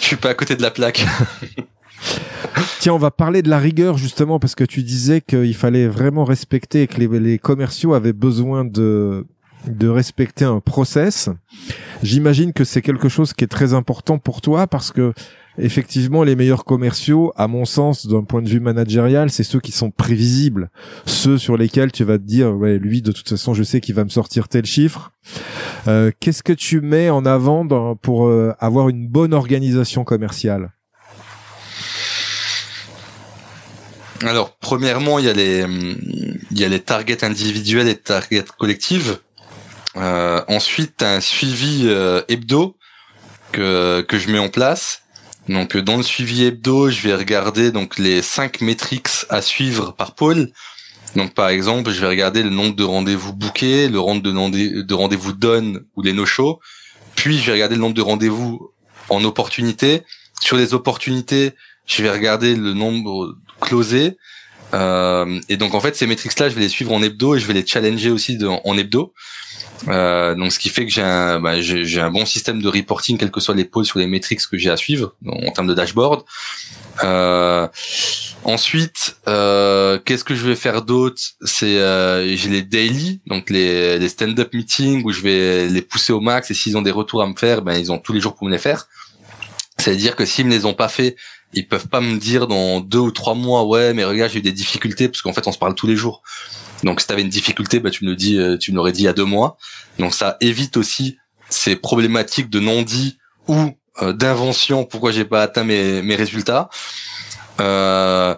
Je 0.00 0.06
suis 0.06 0.16
pas 0.16 0.30
à 0.30 0.34
côté 0.34 0.56
de 0.56 0.62
la 0.62 0.70
plaque. 0.70 1.04
Tiens, 2.78 2.94
on 2.94 2.98
va 2.98 3.10
parler 3.10 3.42
de 3.42 3.50
la 3.50 3.58
rigueur 3.58 3.98
justement 3.98 4.38
parce 4.38 4.54
que 4.54 4.64
tu 4.64 4.82
disais 4.82 5.20
qu'il 5.20 5.54
fallait 5.54 5.86
vraiment 5.86 6.24
respecter 6.24 6.82
et 6.82 6.86
que 6.86 6.98
les, 6.98 7.20
les 7.20 7.38
commerciaux 7.38 7.94
avaient 7.94 8.14
besoin 8.14 8.64
de 8.64 9.26
de 9.66 9.88
respecter 9.88 10.44
un 10.44 10.60
process. 10.60 11.28
J'imagine 12.02 12.52
que 12.52 12.64
c'est 12.64 12.82
quelque 12.82 13.08
chose 13.08 13.32
qui 13.32 13.44
est 13.44 13.48
très 13.48 13.74
important 13.74 14.18
pour 14.18 14.40
toi 14.40 14.66
parce 14.66 14.90
que 14.90 15.12
effectivement 15.58 16.24
les 16.24 16.36
meilleurs 16.36 16.64
commerciaux, 16.64 17.32
à 17.36 17.46
mon 17.46 17.64
sens, 17.64 18.06
d'un 18.06 18.24
point 18.24 18.42
de 18.42 18.48
vue 18.48 18.60
managérial, 18.60 19.30
c'est 19.30 19.42
ceux 19.42 19.60
qui 19.60 19.72
sont 19.72 19.90
prévisibles, 19.90 20.70
ceux 21.04 21.38
sur 21.38 21.56
lesquels 21.56 21.92
tu 21.92 22.04
vas 22.04 22.18
te 22.18 22.24
dire 22.24 22.54
ouais 22.54 22.78
lui 22.78 23.02
de 23.02 23.12
toute 23.12 23.28
façon 23.28 23.52
je 23.54 23.62
sais 23.62 23.80
qu'il 23.80 23.94
va 23.94 24.04
me 24.04 24.08
sortir 24.08 24.48
tel 24.48 24.64
chiffre. 24.64 25.12
Euh, 25.88 26.10
Qu'est-ce 26.20 26.42
que 26.42 26.52
tu 26.52 26.80
mets 26.80 27.10
en 27.10 27.26
avant 27.26 27.66
pour 27.96 28.26
euh, 28.26 28.54
avoir 28.58 28.88
une 28.88 29.08
bonne 29.08 29.34
organisation 29.34 30.04
commerciale? 30.04 30.72
Alors, 34.22 34.56
premièrement, 34.58 35.18
il 35.18 35.24
y 35.24 35.28
a 35.28 35.32
les, 35.32 35.64
il 36.50 36.60
y 36.60 36.64
a 36.64 36.68
les 36.68 36.80
targets 36.80 37.24
individuels 37.24 37.88
et 37.88 37.96
targets 37.96 38.44
collectifs. 38.58 39.18
Euh, 39.96 40.42
ensuite, 40.48 41.02
un 41.02 41.20
suivi 41.20 41.84
euh, 41.86 42.22
hebdo 42.28 42.76
que 43.52 44.04
que 44.06 44.18
je 44.18 44.30
mets 44.30 44.38
en 44.38 44.48
place. 44.48 45.02
Donc 45.48 45.76
dans 45.76 45.96
le 45.96 46.02
suivi 46.02 46.44
hebdo, 46.44 46.90
je 46.90 47.00
vais 47.00 47.14
regarder 47.14 47.72
donc 47.72 47.98
les 47.98 48.22
cinq 48.22 48.60
métriques 48.60 49.08
à 49.28 49.42
suivre 49.42 49.92
par 49.92 50.14
pôle. 50.14 50.50
Donc 51.16 51.34
par 51.34 51.48
exemple, 51.48 51.90
je 51.90 52.00
vais 52.00 52.06
regarder 52.06 52.42
le 52.42 52.50
nombre 52.50 52.76
de 52.76 52.84
rendez-vous 52.84 53.32
bookés, 53.32 53.88
le 53.88 53.98
nombre 53.98 54.52
de 54.52 54.94
rendez-vous 54.94 55.32
done 55.32 55.84
ou 55.96 56.02
les 56.02 56.12
no-show. 56.12 56.60
Puis 57.16 57.38
je 57.38 57.46
vais 57.46 57.52
regarder 57.52 57.74
le 57.74 57.80
nombre 57.80 57.94
de 57.94 58.02
rendez-vous 58.02 58.70
en 59.08 59.24
opportunité. 59.24 60.02
Sur 60.40 60.56
les 60.56 60.72
opportunités, 60.72 61.52
je 61.86 62.02
vais 62.02 62.10
regarder 62.10 62.54
le 62.54 62.72
nombre 62.72 63.36
closé. 63.60 64.16
Euh, 64.72 65.40
et 65.48 65.56
donc 65.56 65.74
en 65.74 65.80
fait, 65.80 65.96
ces 65.96 66.06
métriques-là, 66.06 66.48
je 66.48 66.54
vais 66.54 66.60
les 66.60 66.68
suivre 66.68 66.92
en 66.92 67.02
hebdo 67.02 67.34
et 67.34 67.40
je 67.40 67.46
vais 67.46 67.54
les 67.54 67.66
challenger 67.66 68.10
aussi 68.10 68.38
en 68.44 68.78
hebdo. 68.78 69.12
Euh, 69.88 70.34
donc, 70.34 70.52
ce 70.52 70.58
qui 70.58 70.68
fait 70.68 70.84
que 70.86 70.92
j'ai 70.92 71.02
un, 71.02 71.40
bah, 71.40 71.54
un 71.54 72.10
bon 72.10 72.26
système 72.26 72.60
de 72.60 72.68
reporting, 72.68 73.18
quels 73.18 73.30
que 73.30 73.40
soient 73.40 73.54
les 73.54 73.64
pôles 73.64 73.86
sur 73.86 73.98
les 73.98 74.06
métriques 74.06 74.40
que 74.50 74.58
j'ai 74.58 74.70
à 74.70 74.76
suivre 74.76 75.14
en 75.26 75.50
termes 75.52 75.66
de 75.66 75.74
dashboard. 75.74 76.22
Euh, 77.04 77.66
ensuite, 78.44 79.16
euh, 79.28 79.98
qu'est-ce 80.04 80.24
que 80.24 80.34
je 80.34 80.46
vais 80.46 80.56
faire 80.56 80.82
d'autre? 80.82 81.22
C'est 81.42 81.78
euh, 81.78 82.36
j'ai 82.36 82.50
les 82.50 82.62
daily, 82.62 83.20
donc 83.26 83.50
les, 83.50 83.98
les 83.98 84.08
stand-up 84.08 84.52
meetings 84.52 85.02
où 85.04 85.12
je 85.12 85.22
vais 85.22 85.68
les 85.68 85.82
pousser 85.82 86.12
au 86.12 86.20
max 86.20 86.50
et 86.50 86.54
s'ils 86.54 86.76
ont 86.76 86.82
des 86.82 86.90
retours 86.90 87.22
à 87.22 87.26
me 87.26 87.34
faire, 87.34 87.62
ben 87.62 87.74
ils 87.74 87.90
ont 87.92 87.98
tous 87.98 88.12
les 88.12 88.20
jours 88.20 88.34
pour 88.34 88.46
me 88.46 88.52
les 88.52 88.58
faire. 88.58 88.86
C'est-à-dire 89.78 90.14
que 90.14 90.26
s'ils 90.26 90.46
me 90.46 90.50
les 90.50 90.66
ont 90.66 90.74
pas 90.74 90.88
fait, 90.88 91.16
ils 91.52 91.66
peuvent 91.66 91.88
pas 91.88 92.00
me 92.00 92.18
dire 92.18 92.46
dans 92.46 92.80
deux 92.80 92.98
ou 92.98 93.10
trois 93.10 93.34
mois, 93.34 93.64
ouais, 93.64 93.92
mais 93.94 94.04
regarde, 94.04 94.32
j'ai 94.32 94.38
eu 94.38 94.42
des 94.42 94.52
difficultés 94.52 95.08
parce 95.08 95.22
qu'en 95.22 95.32
fait, 95.32 95.46
on 95.46 95.52
se 95.52 95.58
parle 95.58 95.74
tous 95.74 95.86
les 95.86 95.96
jours. 95.96 96.22
Donc 96.84 97.00
si 97.00 97.06
tu 97.06 97.12
avais 97.12 97.22
une 97.22 97.28
difficulté, 97.28 97.80
bah, 97.80 97.90
tu 97.90 98.04
me 98.04 98.10
le 98.10 98.16
dis, 98.16 98.38
euh, 98.38 98.56
tu 98.56 98.72
me 98.72 98.76
l'aurais 98.76 98.92
dit 98.92 99.00
il 99.00 99.04
y 99.04 99.08
a 99.08 99.12
deux 99.12 99.24
mois. 99.24 99.56
Donc 99.98 100.14
ça 100.14 100.36
évite 100.40 100.76
aussi 100.76 101.18
ces 101.48 101.76
problématiques 101.76 102.48
de 102.48 102.60
non-dit 102.60 103.18
ou 103.48 103.72
euh, 104.02 104.12
d'invention. 104.12 104.84
Pourquoi 104.84 105.12
j'ai 105.12 105.24
pas 105.24 105.42
atteint 105.42 105.64
mes, 105.64 106.02
mes 106.02 106.16
résultats 106.16 106.70
euh, 107.60 108.34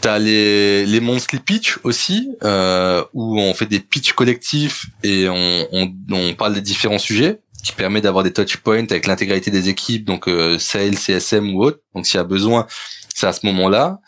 T'as 0.00 0.18
les, 0.18 0.86
les 0.86 1.00
monthly 1.00 1.40
pitch 1.40 1.78
aussi, 1.84 2.30
euh, 2.42 3.04
où 3.12 3.38
on 3.38 3.52
fait 3.52 3.66
des 3.66 3.80
pitch 3.80 4.12
collectifs 4.14 4.86
et 5.02 5.28
on, 5.28 5.66
on, 5.72 5.92
on 6.10 6.34
parle 6.34 6.54
des 6.54 6.62
différents 6.62 6.98
sujets, 6.98 7.40
qui 7.62 7.72
permet 7.72 8.00
d'avoir 8.00 8.24
des 8.24 8.32
touch 8.32 8.58
points 8.58 8.86
avec 8.90 9.06
l'intégralité 9.06 9.50
des 9.50 9.68
équipes, 9.68 10.04
donc 10.04 10.28
euh, 10.28 10.58
sales, 10.58 10.96
CSM 10.96 11.54
ou 11.54 11.64
autre. 11.64 11.80
Donc 11.94 12.06
s'il 12.06 12.16
y 12.16 12.20
a 12.20 12.24
besoin, 12.24 12.66
c'est 13.14 13.26
à 13.26 13.32
ce 13.32 13.44
moment-là. 13.46 14.00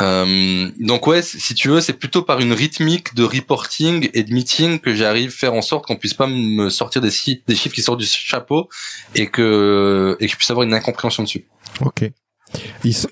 Euh, 0.00 0.70
donc 0.78 1.06
ouais, 1.06 1.22
si 1.22 1.54
tu 1.54 1.68
veux, 1.68 1.80
c'est 1.80 1.94
plutôt 1.94 2.22
par 2.22 2.40
une 2.40 2.52
rythmique 2.52 3.14
de 3.14 3.24
reporting 3.24 4.08
et 4.14 4.22
de 4.22 4.32
meeting 4.32 4.78
que 4.78 4.94
j'arrive 4.94 5.30
à 5.30 5.32
faire 5.32 5.54
en 5.54 5.62
sorte 5.62 5.86
qu'on 5.86 5.96
puisse 5.96 6.14
pas 6.14 6.26
me 6.26 6.70
sortir 6.70 7.00
des, 7.00 7.10
des 7.46 7.54
chiffres 7.54 7.74
qui 7.74 7.82
sortent 7.82 8.00
du 8.00 8.06
chapeau 8.06 8.68
et 9.14 9.28
que 9.28 10.16
et 10.20 10.26
que 10.26 10.32
je 10.32 10.36
puisse 10.36 10.50
avoir 10.50 10.66
une 10.66 10.74
incompréhension 10.74 11.22
dessus. 11.22 11.46
Ok. 11.80 12.10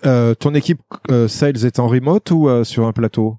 Euh, 0.04 0.34
ton 0.34 0.54
équipe 0.54 0.80
euh, 1.10 1.28
sales 1.28 1.64
est 1.64 1.78
en 1.78 1.88
remote 1.88 2.30
ou 2.30 2.48
euh, 2.48 2.64
sur 2.64 2.86
un 2.86 2.92
plateau? 2.92 3.38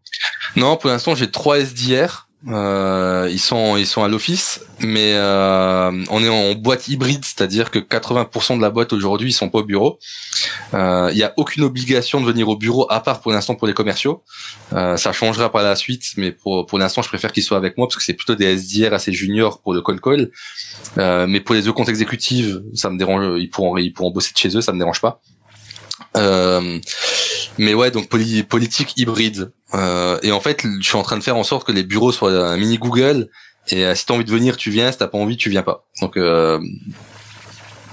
Non, 0.56 0.78
pour 0.78 0.89
l'instant 0.89 1.16
j'ai 1.16 1.30
trois 1.30 1.60
SDR 1.60 2.28
euh, 2.50 3.30
ils 3.32 3.39
sont 3.39 3.78
ils 3.78 3.88
sont 3.88 4.04
à 4.04 4.10
l'office, 4.10 4.60
mais 4.82 5.14
euh, 5.14 5.91
on 6.10 6.24
est 6.24 6.30
en 6.30 6.56
boîte 6.56 6.89
hybride, 6.89 7.24
c'est-à-dire 7.24 7.72
que 7.72 7.80
80% 7.80 8.58
de 8.58 8.62
la 8.62 8.70
boîte 8.70 8.91
aujourd'hui 8.91 9.30
ils 9.30 9.34
sont 9.34 9.50
pas 9.50 9.60
au 9.60 9.64
bureau. 9.64 9.98
Euh, 10.74 11.10
il 11.14 11.18
y 11.18 11.24
a 11.24 11.34
aucune 11.38 11.64
obligation 11.64 12.20
de 12.20 12.26
venir 12.26 12.50
au 12.50 12.58
bureau 12.58 12.86
à 12.89 13.00
part 13.00 13.22
pour 13.22 13.32
l'instant 13.32 13.56
pour 13.56 13.68
les 13.68 13.74
commerciaux. 13.74 14.24
Euh, 14.74 14.98
ça 14.98 15.14
changera 15.14 15.52
par 15.52 15.64
la 15.64 15.78
suite, 15.78 16.04
mais 16.18 16.34
pour 16.34 16.66
pour 16.66 16.80
l'instant 16.80 17.02
je 17.02 17.08
préfère 17.08 17.32
qu'ils 17.32 17.44
soient 17.44 17.58
avec 17.58 17.78
moi 17.78 17.88
parce 17.88 17.96
que 17.96 18.04
c'est 18.04 18.14
plutôt 18.14 18.36
des 18.36 18.58
SDR 18.58 18.94
assez 18.94 19.14
juniors 19.14 19.62
pour 19.62 19.74
le 19.74 19.82
call 19.82 20.02
call. 20.02 20.32
Euh, 20.98 21.28
mais 21.28 21.39
pour 21.39 21.56
les 21.56 21.62
deux 21.62 21.72
comptes 21.72 21.89
exécutifs, 21.89 22.58
ça 22.74 22.89
me 22.89 22.98
dérange, 22.98 23.39
ils 23.39 23.50
pourront 23.50 23.78
ils 23.78 23.94
pourront 23.94 24.12
bosser 24.12 24.34
de 24.34 24.38
chez 24.38 24.58
eux, 24.58 24.62
ça 24.62 24.74
me 24.74 24.80
dérange 24.80 25.00
pas. 25.00 25.22
Euh, 26.16 26.80
mais 27.57 27.74
ouais, 27.74 27.91
donc 27.91 28.07
politique 28.07 28.97
hybride. 28.97 29.51
Euh, 29.74 30.20
et 30.22 30.32
en 30.32 30.39
fait, 30.39 30.64
je 30.64 30.86
suis 30.86 30.97
en 30.97 31.03
train 31.03 31.18
de 31.18 31.24
faire 31.24 31.38
en 31.38 31.43
sorte 31.43 31.66
que 31.66 31.72
les 31.72 31.84
bureaux 31.84 32.11
soient 32.11 32.32
un 32.32 32.57
mini 32.57 32.78
Google. 32.78 33.30
Et 33.70 33.86
euh, 33.86 33.95
si 33.95 34.05
t'as 34.05 34.14
envie 34.14 34.26
de 34.26 34.32
venir, 34.32 34.57
tu 34.57 34.70
viens. 34.70 34.91
Si 34.91 34.97
t'as 34.97 35.07
pas 35.07 35.18
envie, 35.18 35.38
tu 35.38 35.49
viens 35.49 35.64
pas. 35.64 35.86
Donc 36.01 36.18
euh, 36.18 36.59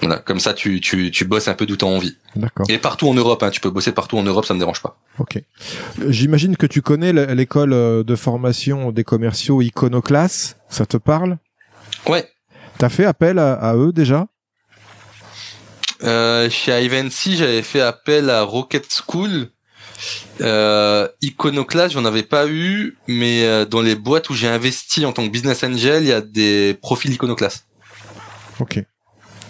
voilà, 0.01 0.19
comme 0.19 0.41
ça, 0.41 0.53
tu, 0.53 0.81
tu, 0.81 1.11
tu 1.11 1.25
bosses 1.25 1.49
un 1.49 1.55
peu 1.55 1.67
d'où 1.67 1.77
t'as 1.77 1.87
envie. 1.87 2.17
D'accord. 2.37 2.67
Et 2.69 2.79
partout 2.79 3.09
en 3.09 3.15
Europe, 3.15 3.43
hein, 3.43 3.51
tu 3.51 3.61
peux 3.61 3.71
bosser 3.71 3.93
partout 3.93 4.19
en 4.19 4.23
Europe, 4.23 4.45
ça 4.45 4.55
me 4.55 4.59
dérange 4.59 4.83
pas. 4.83 4.99
Ok. 5.19 5.43
J'imagine 6.09 6.57
que 6.57 6.67
tu 6.67 6.83
connais 6.83 7.13
l'école 7.35 7.71
de 8.05 8.17
formation 8.17 8.93
des 8.93 9.05
commerciaux 9.05 9.63
Iconoclass. 9.63 10.57
Ça 10.69 10.87
te 10.87 10.97
parle? 10.97 11.39
Ouais. 12.07 12.29
T'as 12.79 12.89
fait 12.89 13.05
appel 13.05 13.39
à 13.39 13.75
eux 13.77 13.93
déjà? 13.93 14.27
Euh, 16.03 16.49
chez 16.51 16.83
Ivancy, 16.85 17.37
j'avais 17.37 17.63
fait 17.63 17.81
appel 17.81 18.31
à 18.31 18.43
Rocket 18.43 18.87
School. 18.91 19.49
Euh, 20.41 21.07
Iconoclast, 21.21 21.93
j'en 21.93 22.07
avais 22.07 22.23
pas 22.23 22.47
eu, 22.47 22.97
mais 23.07 23.45
euh, 23.45 23.67
dans 23.67 23.83
les 23.83 23.95
boîtes 23.97 24.31
où 24.31 24.35
j'ai 24.35 24.49
investi 24.49 25.05
en 25.05 25.13
tant 25.13 25.25
que 25.27 25.31
business 25.31 25.63
angel, 25.63 26.03
il 26.05 26.09
y 26.09 26.13
a 26.13 26.23
des 26.23 26.79
profils 26.81 27.13
Iconoclast. 27.13 27.67
Ok. 28.61 28.83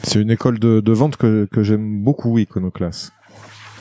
C'est 0.03 0.21
une 0.21 0.31
école 0.31 0.59
de, 0.59 0.81
de 0.81 0.93
vente 0.93 1.17
que, 1.17 1.47
que 1.53 1.63
j'aime 1.63 2.03
beaucoup, 2.03 2.37
Iconoclast. 2.39 3.13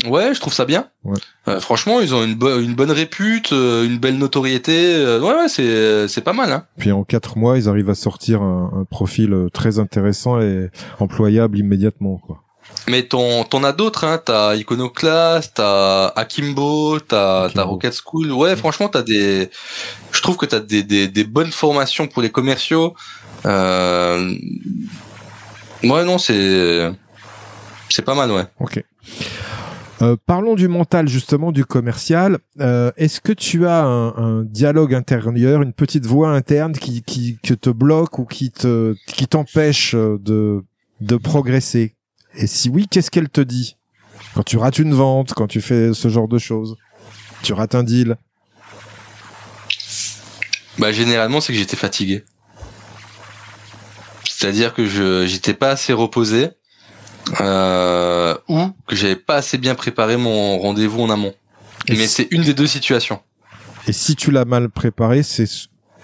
Ouais, 0.05 0.33
je 0.33 0.39
trouve 0.39 0.53
ça 0.53 0.65
bien. 0.65 0.87
Ouais. 1.03 1.17
Euh, 1.47 1.59
franchement, 1.59 1.99
ils 2.01 2.13
ont 2.15 2.23
une, 2.23 2.35
bo- 2.35 2.59
une 2.59 2.75
bonne 2.75 2.91
répute, 2.91 3.51
euh, 3.51 3.83
une 3.85 3.97
belle 3.97 4.17
notoriété. 4.17 4.95
euh, 4.95 5.19
ouais, 5.19 5.33
ouais, 5.33 5.49
c'est 5.49 6.07
c'est 6.07 6.21
pas 6.21 6.31
mal. 6.33 6.51
Hein. 6.51 6.65
Puis 6.77 6.91
en 6.91 7.03
quatre 7.03 7.37
mois, 7.37 7.57
ils 7.57 7.67
arrivent 7.67 7.89
à 7.89 7.95
sortir 7.95 8.41
un, 8.41 8.71
un 8.81 8.83
profil 8.85 9.47
très 9.53 9.77
intéressant 9.79 10.39
et 10.39 10.69
employable 10.99 11.57
immédiatement, 11.57 12.17
quoi. 12.17 12.43
Mais 12.87 13.03
t'en 13.03 13.43
t'en 13.43 13.63
as 13.63 13.71
d'autres. 13.71 14.03
Hein. 14.03 14.19
T'as 14.23 14.55
Iconoclast, 14.55 15.53
t'as 15.55 16.07
Akimbo, 16.15 16.99
t'as 16.99 17.43
Akimbo. 17.43 17.53
t'as 17.55 17.63
Rocket 17.63 17.93
School. 18.03 18.31
Ouais, 18.31 18.55
franchement, 18.55 18.89
t'as 18.89 19.03
des. 19.03 19.49
Je 20.11 20.21
trouve 20.21 20.37
que 20.37 20.45
t'as 20.45 20.59
des, 20.59 20.81
des 20.83 21.07
des 21.07 21.23
bonnes 21.23 21.51
formations 21.51 22.07
pour 22.07 22.21
les 22.21 22.31
commerciaux. 22.31 22.95
Euh... 23.45 24.33
Ouais, 25.83 26.03
non, 26.03 26.17
c'est 26.17 26.91
c'est 27.89 28.03
pas 28.03 28.15
mal, 28.15 28.31
ouais. 28.31 28.45
Ok. 28.59 28.83
Euh, 30.01 30.15
parlons 30.25 30.55
du 30.55 30.67
mental 30.69 31.09
justement 31.09 31.51
du 31.51 31.65
commercial. 31.65 32.39
Euh, 32.61 32.91
Est-ce 32.95 33.19
que 33.19 33.33
tu 33.33 33.67
as 33.67 33.83
un, 33.83 34.15
un 34.15 34.43
dialogue 34.43 34.93
intérieur, 34.93 35.61
une 35.61 35.73
petite 35.73 36.05
voix 36.05 36.29
interne 36.29 36.71
qui, 36.71 37.03
qui 37.03 37.37
que 37.43 37.53
te 37.53 37.69
bloque 37.69 38.17
ou 38.17 38.25
qui 38.25 38.49
te 38.49 38.95
qui 39.07 39.27
t'empêche 39.27 39.95
euh, 39.95 40.17
de 40.21 40.63
de 41.01 41.17
progresser? 41.17 41.95
Et 42.41 42.47
si 42.47 42.69
oui, 42.69 42.87
qu'est-ce 42.89 43.11
qu'elle 43.11 43.29
te 43.29 43.41
dit 43.41 43.75
quand 44.33 44.43
tu 44.43 44.57
rates 44.57 44.79
une 44.79 44.93
vente, 44.93 45.33
quand 45.33 45.47
tu 45.47 45.61
fais 45.61 45.93
ce 45.93 46.07
genre 46.09 46.27
de 46.27 46.37
choses 46.39 46.75
Tu 47.43 47.53
rates 47.53 47.75
un 47.75 47.83
deal 47.83 48.15
Bah 50.77 50.91
généralement 50.91 51.41
c'est 51.41 51.51
que 51.53 51.59
j'étais 51.59 51.75
fatigué. 51.77 52.23
C'est-à-dire 54.23 54.73
que 54.73 54.85
je 54.87 55.25
j'étais 55.27 55.53
pas 55.53 55.69
assez 55.71 55.91
reposé 55.93 56.49
euh, 57.41 58.35
ou 58.47 58.67
que 58.87 58.95
j'avais 58.95 59.15
pas 59.17 59.35
assez 59.35 59.57
bien 59.57 59.75
préparé 59.75 60.15
mon 60.17 60.57
rendez-vous 60.59 61.01
en 61.01 61.09
amont. 61.09 61.33
Et 61.87 61.93
Mais 61.93 62.07
si- 62.07 62.23
c'est 62.23 62.27
une 62.31 62.43
des 62.43 62.53
deux 62.53 62.67
situations. 62.67 63.21
Et 63.87 63.93
si 63.93 64.15
tu 64.15 64.31
l'as 64.31 64.45
mal 64.45 64.69
préparé, 64.69 65.23
c'est 65.23 65.47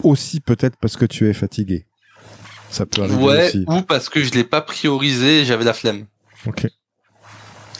aussi 0.03 0.39
peut-être 0.41 0.75
parce 0.81 0.97
que 0.97 1.05
tu 1.05 1.29
es 1.29 1.33
fatigué. 1.33 1.85
Ça 2.69 2.85
peut 2.85 3.03
arriver 3.03 3.23
Ouais, 3.23 3.47
aussi. 3.47 3.63
ou 3.67 3.81
parce 3.81 4.09
que 4.09 4.23
je 4.23 4.31
l'ai 4.31 4.43
pas 4.43 4.61
priorisé, 4.61 5.41
et 5.41 5.45
j'avais 5.45 5.63
la 5.65 5.73
flemme. 5.73 6.05
Ok. 6.47 6.67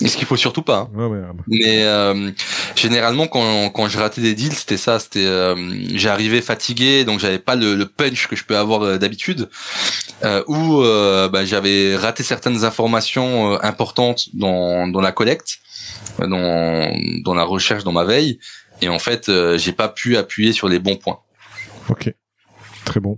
Et 0.02 0.10
ce 0.10 0.18
qu'il 0.18 0.28
faut 0.28 0.36
surtout 0.36 0.62
pas. 0.62 0.80
hein. 0.80 0.90
Ouais, 0.94 1.06
ouais, 1.06 1.20
ouais. 1.20 1.26
Mais 1.48 1.84
euh, 1.84 2.30
généralement 2.76 3.28
quand 3.28 3.70
quand 3.70 3.88
je 3.88 3.98
ratais 3.98 4.20
des 4.20 4.34
deals, 4.36 4.52
c'était 4.54 4.76
ça, 4.76 5.00
c'était 5.00 5.26
euh, 5.26 5.56
j'arrivais 5.94 6.42
fatigué, 6.42 7.06
donc 7.06 7.22
j'avais 7.22 7.40
pas 7.40 7.56
le, 7.56 7.76
le 7.76 7.86
punch 7.86 8.28
que 8.28 8.36
je 8.36 8.44
peux 8.44 8.58
avoir 8.58 8.82
euh, 8.82 8.98
d'habitude, 8.98 9.50
ou 10.48 10.82
bah, 11.32 11.46
j'avais 11.46 11.96
raté 11.96 12.24
certaines 12.24 12.66
informations 12.66 13.58
importantes 13.64 14.28
dans 14.34 14.86
dans 14.90 15.02
la 15.02 15.14
collecte, 15.14 15.60
dans 16.20 16.92
dans 17.24 17.34
la 17.34 17.44
recherche, 17.46 17.86
dans 17.86 17.94
ma 17.94 18.04
veille, 18.04 18.40
et 18.82 18.90
en 18.90 19.00
fait 19.00 19.32
j'ai 19.56 19.72
pas 19.72 19.88
pu 19.88 20.18
appuyer 20.18 20.52
sur 20.52 20.68
les 20.68 20.80
bons 20.80 20.98
points. 20.98 21.20
Ok, 21.88 22.14
très 22.84 23.00
bon. 23.00 23.18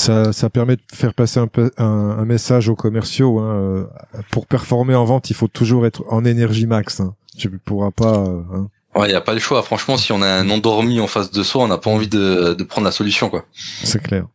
Ça, 0.00 0.32
ça 0.32 0.48
permet 0.50 0.76
de 0.76 0.82
faire 0.92 1.14
passer 1.14 1.38
un, 1.40 1.46
peu- 1.46 1.70
un, 1.78 1.84
un 1.84 2.24
message 2.24 2.68
aux 2.68 2.74
commerciaux. 2.76 3.38
Hein. 3.38 3.54
euh, 3.54 3.84
Pour 4.30 4.46
performer 4.46 4.94
en 4.94 5.04
vente, 5.04 5.30
il 5.30 5.34
faut 5.34 5.48
toujours 5.48 5.86
être 5.86 6.04
en 6.08 6.24
énergie 6.24 6.66
max. 6.66 7.00
Hein. 7.00 7.14
Tu 7.36 7.50
pourras 7.50 7.90
pas. 7.90 8.18
euh, 8.18 8.42
hein. 8.54 8.68
Ouais, 8.94 9.10
y 9.10 9.14
a 9.14 9.20
pas 9.20 9.34
le 9.34 9.40
choix. 9.40 9.62
Franchement, 9.62 9.96
si 9.96 10.12
on 10.12 10.20
a 10.22 10.26
un 10.28 10.48
endormi 10.50 11.00
en 11.00 11.06
face 11.06 11.30
de 11.30 11.42
soi, 11.42 11.62
on 11.64 11.68
n'a 11.68 11.78
pas 11.78 11.90
envie 11.90 12.08
de 12.08 12.54
de 12.54 12.64
prendre 12.64 12.84
la 12.86 12.90
solution 12.92 13.30
quoi. 13.30 13.44
C'est 13.84 14.02
clair. 14.02 14.26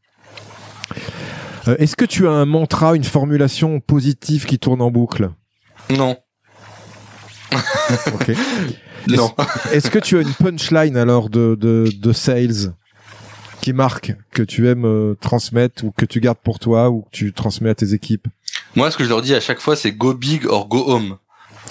Euh, 1.67 1.75
Est-ce 1.79 1.95
que 1.95 2.05
tu 2.05 2.27
as 2.27 2.31
un 2.31 2.45
mantra, 2.45 2.95
une 2.95 3.03
formulation 3.03 3.79
positive 3.79 4.45
qui 4.45 4.59
tourne 4.59 4.81
en 4.81 4.91
boucle? 4.91 5.29
Non, 5.89 6.15
Ok. 8.13 8.31
non. 9.07 9.31
Est-ce 9.71 9.89
que 9.89 9.99
tu 9.99 10.17
as 10.17 10.21
une 10.21 10.33
punchline 10.33 10.95
alors 10.97 11.29
de, 11.29 11.55
de, 11.59 11.89
de 11.95 12.13
sales? 12.13 12.73
Qui 13.65 13.73
marque 13.73 14.13
que 14.29 14.43
tu 14.43 14.69
aimes 14.69 14.85
euh, 14.85 15.15
transmettre 15.19 15.83
ou 15.85 15.91
que 15.91 16.05
tu 16.05 16.19
gardes 16.19 16.37
pour 16.37 16.59
toi 16.59 16.91
ou 16.91 17.01
que 17.01 17.09
tu 17.11 17.33
transmets 17.33 17.71
à 17.71 17.73
tes 17.73 17.95
équipes? 17.95 18.27
Moi, 18.75 18.91
ce 18.91 18.97
que 18.97 19.03
je 19.03 19.09
leur 19.09 19.23
dis 19.23 19.33
à 19.33 19.39
chaque 19.39 19.59
fois, 19.59 19.75
c'est 19.75 19.91
go 19.91 20.13
big 20.13 20.45
or 20.45 20.67
go 20.67 20.83
home. 20.85 21.17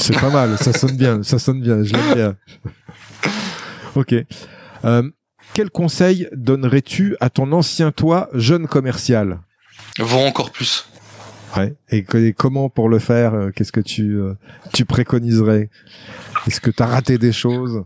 C'est 0.01 0.19
pas 0.19 0.31
mal, 0.31 0.59
ça 0.59 0.73
sonne 0.73 0.97
bien, 0.97 1.23
ça 1.23 1.39
sonne 1.39 1.61
bien, 1.61 1.85
je 1.85 1.93
l'aime 1.93 2.15
bien. 2.17 2.37
ok. 3.95 4.13
Euh, 4.85 5.09
quel 5.53 5.71
conseil 5.71 6.27
donnerais-tu 6.33 7.17
à 7.21 7.31
ton 7.31 7.53
ancien 7.53 7.93
toi, 7.93 8.29
jeune 8.35 8.67
commercial? 8.67 9.39
Vends 10.01 10.27
encore 10.27 10.51
plus. 10.51 10.89
Ouais. 11.57 11.77
Et, 11.91 12.03
comment 12.33 12.71
pour 12.71 12.89
le 12.89 12.99
faire 12.99 13.35
euh, 13.35 13.51
Qu'est-ce 13.55 13.71
que 13.71 13.81
tu 13.81 14.17
euh, 14.17 14.35
tu 14.73 14.85
préconiserais? 14.85 15.71
Est-ce 16.49 16.61
que 16.61 16.73
tu 16.73 16.83
as 16.83 16.87
raté 16.87 17.19
des 17.19 17.33
choses? 17.33 17.85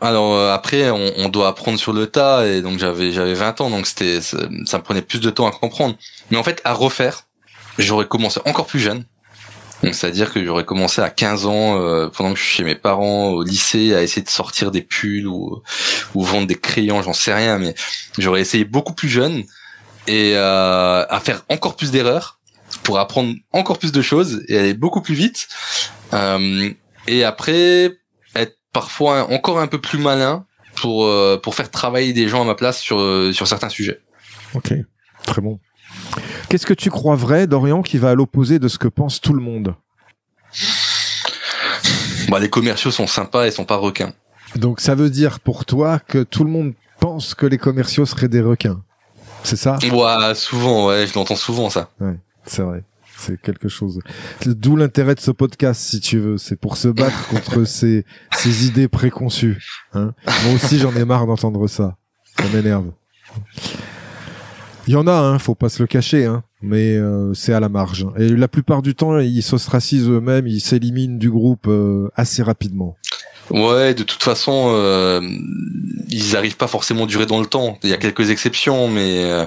Alors 0.00 0.34
euh, 0.34 0.52
après, 0.52 0.90
on, 0.90 1.28
doit 1.28 1.48
apprendre 1.48 1.78
sur 1.78 1.92
le 1.92 2.06
tas 2.06 2.46
et 2.46 2.62
donc 2.62 2.78
j'avais 2.78 3.12
j'avais 3.12 3.34
20 3.34 3.60
ans, 3.60 3.70
donc 3.70 3.86
c'était 3.86 4.20
ça, 4.20 4.38
me 4.48 4.82
prenait 4.82 5.02
plus 5.02 5.20
de 5.20 5.30
temps 5.30 5.46
à 5.46 5.52
comprendre. 5.52 5.96
Mais 6.30 6.36
en 6.36 6.42
fait, 6.42 6.60
à 6.64 6.72
refaire, 6.72 7.26
j'aurais 7.78 8.06
commencé 8.06 8.40
encore 8.46 8.66
plus 8.66 8.80
jeune. 8.80 9.04
Donc 9.82 9.94
c'est-à-dire 9.94 10.32
que 10.32 10.44
j'aurais 10.44 10.64
commencé 10.64 11.00
à 11.00 11.08
15 11.08 11.46
ans 11.46 11.80
euh, 11.80 12.08
pendant 12.08 12.34
que 12.34 12.38
je 12.38 12.44
suis 12.44 12.56
chez 12.56 12.64
mes 12.64 12.74
parents 12.74 13.28
au 13.28 13.42
lycée 13.42 13.94
à 13.94 14.02
essayer 14.02 14.22
de 14.22 14.28
sortir 14.28 14.70
des 14.70 14.82
pulls 14.82 15.26
ou 15.26 15.62
vendre 16.14 16.46
des 16.46 16.58
crayons, 16.58 17.02
j'en 17.02 17.14
sais 17.14 17.32
rien, 17.32 17.58
mais 17.58 17.74
j'aurais 18.18 18.42
essayé 18.42 18.64
beaucoup 18.64 18.92
plus 18.92 19.08
jeune 19.08 19.44
et 20.06 20.32
euh, 20.34 21.04
à 21.08 21.20
faire 21.20 21.44
encore 21.48 21.76
plus 21.76 21.90
d'erreurs 21.90 22.40
pour 22.82 22.98
apprendre 22.98 23.34
encore 23.52 23.78
plus 23.78 23.92
de 23.92 24.02
choses 24.02 24.42
et 24.48 24.58
aller 24.58 24.74
beaucoup 24.74 25.02
plus 25.02 25.14
vite. 25.14 25.48
Euh, 26.12 26.70
et 27.06 27.24
après 27.24 27.99
parfois 28.72 29.32
encore 29.32 29.58
un 29.58 29.66
peu 29.66 29.80
plus 29.80 29.98
malin 29.98 30.44
pour 30.76 31.04
euh, 31.04 31.38
pour 31.42 31.54
faire 31.54 31.70
travailler 31.70 32.12
des 32.12 32.28
gens 32.28 32.42
à 32.42 32.44
ma 32.44 32.54
place 32.54 32.80
sur 32.80 32.98
euh, 32.98 33.32
sur 33.32 33.46
certains 33.46 33.68
sujets. 33.68 34.00
Ok, 34.54 34.72
très 35.24 35.40
bon. 35.40 35.58
Qu'est-ce 36.48 36.66
que 36.66 36.74
tu 36.74 36.90
crois 36.90 37.16
vrai, 37.16 37.46
Dorian, 37.46 37.82
qui 37.82 37.98
va 37.98 38.10
à 38.10 38.14
l'opposé 38.14 38.58
de 38.58 38.68
ce 38.68 38.78
que 38.78 38.88
pense 38.88 39.20
tout 39.20 39.32
le 39.32 39.40
monde? 39.40 39.74
Bah 42.28 42.38
les 42.38 42.50
commerciaux 42.50 42.90
sont 42.90 43.06
sympas 43.06 43.46
et 43.46 43.50
sont 43.50 43.64
pas 43.64 43.76
requins. 43.76 44.12
Donc 44.56 44.80
ça 44.80 44.94
veut 44.94 45.10
dire 45.10 45.40
pour 45.40 45.64
toi 45.64 45.98
que 45.98 46.22
tout 46.22 46.44
le 46.44 46.50
monde 46.50 46.74
pense 47.00 47.34
que 47.34 47.46
les 47.46 47.58
commerciaux 47.58 48.06
seraient 48.06 48.28
des 48.28 48.40
requins. 48.40 48.82
C'est 49.42 49.56
ça? 49.56 49.78
Ouais, 49.82 50.34
souvent 50.34 50.86
ouais, 50.86 51.06
je 51.06 51.14
l'entends 51.14 51.36
souvent 51.36 51.70
ça. 51.70 51.90
C'est 52.44 52.62
vrai. 52.62 52.84
C'est 53.20 53.40
quelque 53.40 53.68
chose. 53.68 54.00
D'où 54.46 54.76
l'intérêt 54.76 55.14
de 55.14 55.20
ce 55.20 55.30
podcast, 55.30 55.80
si 55.80 56.00
tu 56.00 56.18
veux. 56.18 56.38
C'est 56.38 56.56
pour 56.56 56.76
se 56.76 56.88
battre 56.88 57.28
contre 57.28 57.64
ces, 57.66 58.04
ces 58.32 58.66
idées 58.66 58.88
préconçues. 58.88 59.62
Hein 59.92 60.14
Moi 60.44 60.54
aussi, 60.54 60.78
j'en 60.78 60.94
ai 60.96 61.04
marre 61.04 61.26
d'entendre 61.26 61.66
ça. 61.66 61.96
Ça 62.38 62.44
m'énerve. 62.54 62.90
Il 64.86 64.94
y 64.94 64.96
en 64.96 65.06
a, 65.06 65.12
hein, 65.12 65.38
faut 65.38 65.54
pas 65.54 65.68
se 65.68 65.82
le 65.82 65.86
cacher, 65.86 66.24
hein, 66.24 66.42
mais 66.62 66.96
euh, 66.96 67.34
c'est 67.34 67.52
à 67.52 67.60
la 67.60 67.68
marge. 67.68 68.06
Et 68.16 68.28
la 68.30 68.48
plupart 68.48 68.82
du 68.82 68.94
temps, 68.94 69.18
ils 69.18 69.42
s'ostracisent 69.42 70.08
eux-mêmes, 70.08 70.46
ils 70.46 70.60
s'éliminent 70.60 71.18
du 71.18 71.30
groupe 71.30 71.66
euh, 71.68 72.08
assez 72.16 72.42
rapidement. 72.42 72.96
Ouais, 73.50 73.94
de 73.94 74.04
toute 74.04 74.22
façon, 74.22 74.70
euh, 74.74 75.20
ils 76.08 76.36
arrivent 76.36 76.56
pas 76.56 76.68
forcément 76.68 77.04
à 77.04 77.06
durer 77.06 77.26
dans 77.26 77.40
le 77.40 77.46
temps. 77.46 77.78
Il 77.82 77.90
y 77.90 77.92
a 77.92 77.96
quelques 77.96 78.30
exceptions, 78.30 78.88
mais 78.88 79.24
euh, 79.24 79.44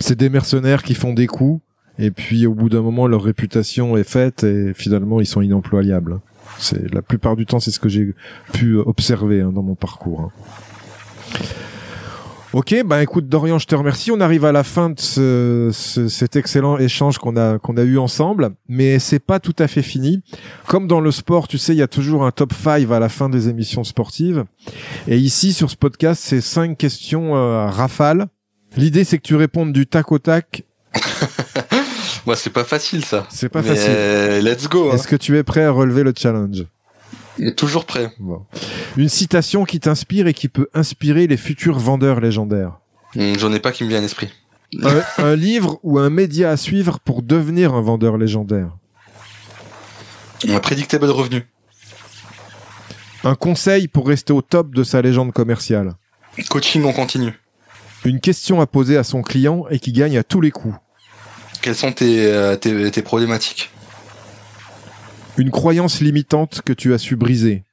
C'est 0.00 0.16
des 0.16 0.30
mercenaires 0.30 0.82
qui 0.82 0.94
font 0.94 1.12
des 1.12 1.26
coups, 1.26 1.60
et 2.00 2.10
puis 2.10 2.46
au 2.46 2.54
bout 2.54 2.68
d'un 2.68 2.82
moment, 2.82 3.06
leur 3.06 3.22
réputation 3.22 3.96
est 3.96 4.02
faite, 4.08 4.42
et 4.42 4.72
finalement, 4.74 5.20
ils 5.20 5.26
sont 5.26 5.42
inemployables. 5.42 6.18
C'est 6.58 6.92
la 6.92 7.02
plupart 7.02 7.36
du 7.36 7.46
temps, 7.46 7.60
c'est 7.60 7.70
ce 7.70 7.78
que 7.78 7.88
j'ai 7.88 8.14
pu 8.52 8.76
observer 8.76 9.40
hein, 9.42 9.52
dans 9.52 9.62
mon 9.62 9.76
parcours. 9.76 10.20
hein. 10.20 10.30
Ok, 12.52 12.74
bah 12.84 13.00
écoute 13.00 13.28
Dorian, 13.28 13.60
je 13.60 13.66
te 13.68 13.76
remercie. 13.76 14.10
On 14.10 14.20
arrive 14.20 14.44
à 14.44 14.50
la 14.50 14.64
fin 14.64 14.90
de 14.90 14.98
ce, 14.98 15.70
ce- 15.72 16.08
cet 16.08 16.34
excellent 16.34 16.78
échange 16.78 17.18
qu'on 17.18 17.36
a 17.36 17.60
qu'on 17.60 17.76
a 17.76 17.82
eu 17.84 17.96
ensemble, 17.96 18.50
mais 18.68 18.98
c'est 18.98 19.20
pas 19.20 19.38
tout 19.38 19.54
à 19.60 19.68
fait 19.68 19.82
fini. 19.82 20.20
Comme 20.66 20.88
dans 20.88 21.00
le 21.00 21.12
sport, 21.12 21.46
tu 21.46 21.58
sais, 21.58 21.74
il 21.74 21.78
y 21.78 21.82
a 21.82 21.86
toujours 21.86 22.26
un 22.26 22.32
top 22.32 22.52
5 22.52 22.90
à 22.90 22.98
la 22.98 23.08
fin 23.08 23.28
des 23.28 23.48
émissions 23.48 23.84
sportives. 23.84 24.44
Et 25.06 25.16
ici, 25.16 25.52
sur 25.52 25.70
ce 25.70 25.76
podcast, 25.76 26.20
c'est 26.24 26.40
cinq 26.40 26.76
questions 26.76 27.36
euh, 27.36 27.66
à 27.66 27.70
rafale. 27.70 28.26
L'idée, 28.76 29.04
c'est 29.04 29.18
que 29.18 29.22
tu 29.22 29.36
répondes 29.36 29.72
du 29.72 29.86
tac 29.86 30.10
au 30.10 30.18
tac. 30.18 30.64
moi 32.26 32.36
c'est 32.36 32.50
pas 32.50 32.64
facile 32.64 33.04
ça. 33.04 33.26
C'est 33.30 33.48
pas 33.48 33.62
Mais, 33.62 33.68
facile. 33.68 33.90
euh, 33.90 34.40
let's 34.40 34.68
go. 34.68 34.90
hein. 34.90 34.94
Est-ce 34.94 35.08
que 35.08 35.16
tu 35.16 35.36
es 35.38 35.42
prêt 35.42 35.64
à 35.64 35.70
relever 35.70 36.02
le 36.02 36.12
challenge? 36.16 36.64
Toujours 37.56 37.86
prêt. 37.86 38.12
Bon. 38.18 38.44
Une 38.96 39.08
citation 39.08 39.64
qui 39.64 39.80
t'inspire 39.80 40.26
et 40.26 40.34
qui 40.34 40.48
peut 40.48 40.68
inspirer 40.74 41.26
les 41.26 41.36
futurs 41.36 41.78
vendeurs 41.78 42.20
légendaires. 42.20 42.78
Hum, 43.16 43.38
J'en 43.38 43.52
ai 43.52 43.60
pas 43.60 43.72
qui 43.72 43.84
me 43.84 43.88
vient 43.88 43.98
à 43.98 44.02
l'esprit. 44.02 44.30
un, 45.18 45.34
livre 45.36 45.80
ou 45.82 45.98
un 45.98 46.10
média 46.10 46.50
à 46.50 46.56
suivre 46.56 47.00
pour 47.00 47.22
devenir 47.22 47.74
un 47.74 47.80
vendeur 47.80 48.16
légendaire? 48.18 48.76
Un 50.48 50.60
prédictable 50.60 51.06
revenu. 51.10 51.42
Un 53.24 53.34
conseil 53.34 53.88
pour 53.88 54.06
rester 54.06 54.32
au 54.32 54.42
top 54.42 54.74
de 54.74 54.84
sa 54.84 55.02
légende 55.02 55.32
commerciale? 55.32 55.94
Coaching 56.48 56.84
en 56.84 56.92
continu. 56.92 57.32
Une 58.04 58.20
question 58.20 58.60
à 58.60 58.66
poser 58.66 58.96
à 58.96 59.04
son 59.04 59.22
client 59.22 59.66
et 59.70 59.78
qui 59.78 59.92
gagne 59.92 60.16
à 60.16 60.22
tous 60.24 60.40
les 60.40 60.50
coups. 60.50 60.74
Quelles 61.62 61.74
sont 61.74 61.92
tes, 61.92 62.26
euh, 62.26 62.56
tes, 62.56 62.90
tes 62.90 63.02
problématiques? 63.02 63.70
Une 65.36 65.50
croyance 65.50 66.00
limitante 66.00 66.62
que 66.64 66.72
tu 66.72 66.94
as 66.94 66.98
su 66.98 67.16
briser. 67.16 67.64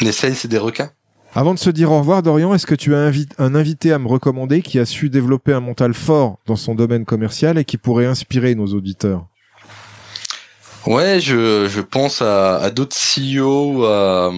Les 0.00 0.12
sales, 0.12 0.34
c'est 0.34 0.48
des 0.48 0.58
requins? 0.58 0.90
Avant 1.34 1.54
de 1.54 1.58
se 1.58 1.70
dire 1.70 1.90
au 1.90 1.98
revoir, 1.98 2.22
Dorian, 2.22 2.54
est-ce 2.54 2.66
que 2.66 2.74
tu 2.74 2.94
as 2.94 3.10
un 3.38 3.54
invité 3.54 3.92
à 3.92 3.98
me 3.98 4.06
recommander 4.06 4.62
qui 4.62 4.78
a 4.78 4.86
su 4.86 5.10
développer 5.10 5.52
un 5.52 5.60
mental 5.60 5.92
fort 5.92 6.38
dans 6.46 6.56
son 6.56 6.74
domaine 6.74 7.04
commercial 7.04 7.58
et 7.58 7.64
qui 7.64 7.76
pourrait 7.76 8.06
inspirer 8.06 8.54
nos 8.54 8.66
auditeurs? 8.66 9.26
Ouais, 10.86 11.18
je, 11.18 11.66
je 11.68 11.80
pense 11.80 12.22
à, 12.22 12.58
à 12.58 12.70
d'autres 12.70 12.94
CEO 12.96 13.72
ou 13.72 13.84
à, 13.84 14.30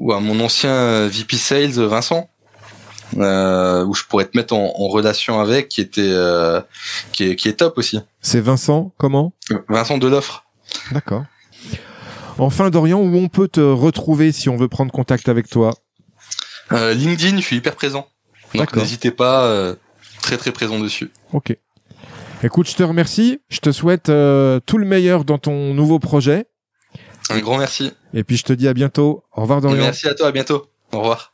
ou 0.00 0.12
à 0.12 0.20
mon 0.20 0.40
ancien 0.40 1.06
VP 1.08 1.36
Sales, 1.36 1.72
Vincent. 1.72 2.30
Euh, 3.18 3.84
où 3.84 3.94
je 3.94 4.04
pourrais 4.04 4.24
te 4.24 4.36
mettre 4.36 4.54
en, 4.54 4.74
en 4.76 4.88
relation 4.88 5.38
avec, 5.38 5.68
qui 5.68 5.80
était 5.80 6.00
euh, 6.02 6.60
qui, 7.12 7.24
est, 7.30 7.36
qui 7.36 7.48
est 7.48 7.54
top 7.54 7.78
aussi. 7.78 8.00
C'est 8.20 8.40
Vincent, 8.40 8.92
comment? 8.96 9.32
Vincent 9.68 9.98
de 9.98 10.08
l'offre. 10.08 10.44
D'accord. 10.90 11.24
Enfin, 12.38 12.70
Dorian, 12.70 12.98
où 12.98 13.16
on 13.16 13.28
peut 13.28 13.46
te 13.46 13.60
retrouver 13.60 14.32
si 14.32 14.48
on 14.48 14.56
veut 14.56 14.68
prendre 14.68 14.90
contact 14.90 15.28
avec 15.28 15.48
toi? 15.48 15.74
Euh, 16.72 16.94
LinkedIn, 16.94 17.36
je 17.36 17.42
suis 17.42 17.56
hyper 17.56 17.76
présent. 17.76 18.08
Donc 18.54 18.74
n'hésitez 18.74 19.10
pas, 19.10 19.44
euh, 19.44 19.74
très 20.22 20.36
très 20.36 20.52
présent 20.52 20.78
dessus. 20.80 21.10
Ok. 21.32 21.56
Écoute, 22.42 22.68
je 22.68 22.74
te 22.74 22.82
remercie. 22.82 23.40
Je 23.48 23.58
te 23.60 23.72
souhaite 23.72 24.08
euh, 24.08 24.60
tout 24.66 24.78
le 24.78 24.86
meilleur 24.86 25.24
dans 25.24 25.38
ton 25.38 25.74
nouveau 25.74 25.98
projet. 25.98 26.46
Un 27.30 27.38
grand 27.38 27.58
merci. 27.58 27.92
Et 28.12 28.24
puis 28.24 28.36
je 28.36 28.44
te 28.44 28.52
dis 28.52 28.68
à 28.68 28.74
bientôt. 28.74 29.24
Au 29.32 29.42
revoir 29.42 29.60
Dorian. 29.60 29.82
merci 29.82 30.08
à 30.08 30.14
toi, 30.14 30.28
à 30.28 30.32
bientôt. 30.32 30.66
Au 30.92 30.98
revoir. 30.98 31.33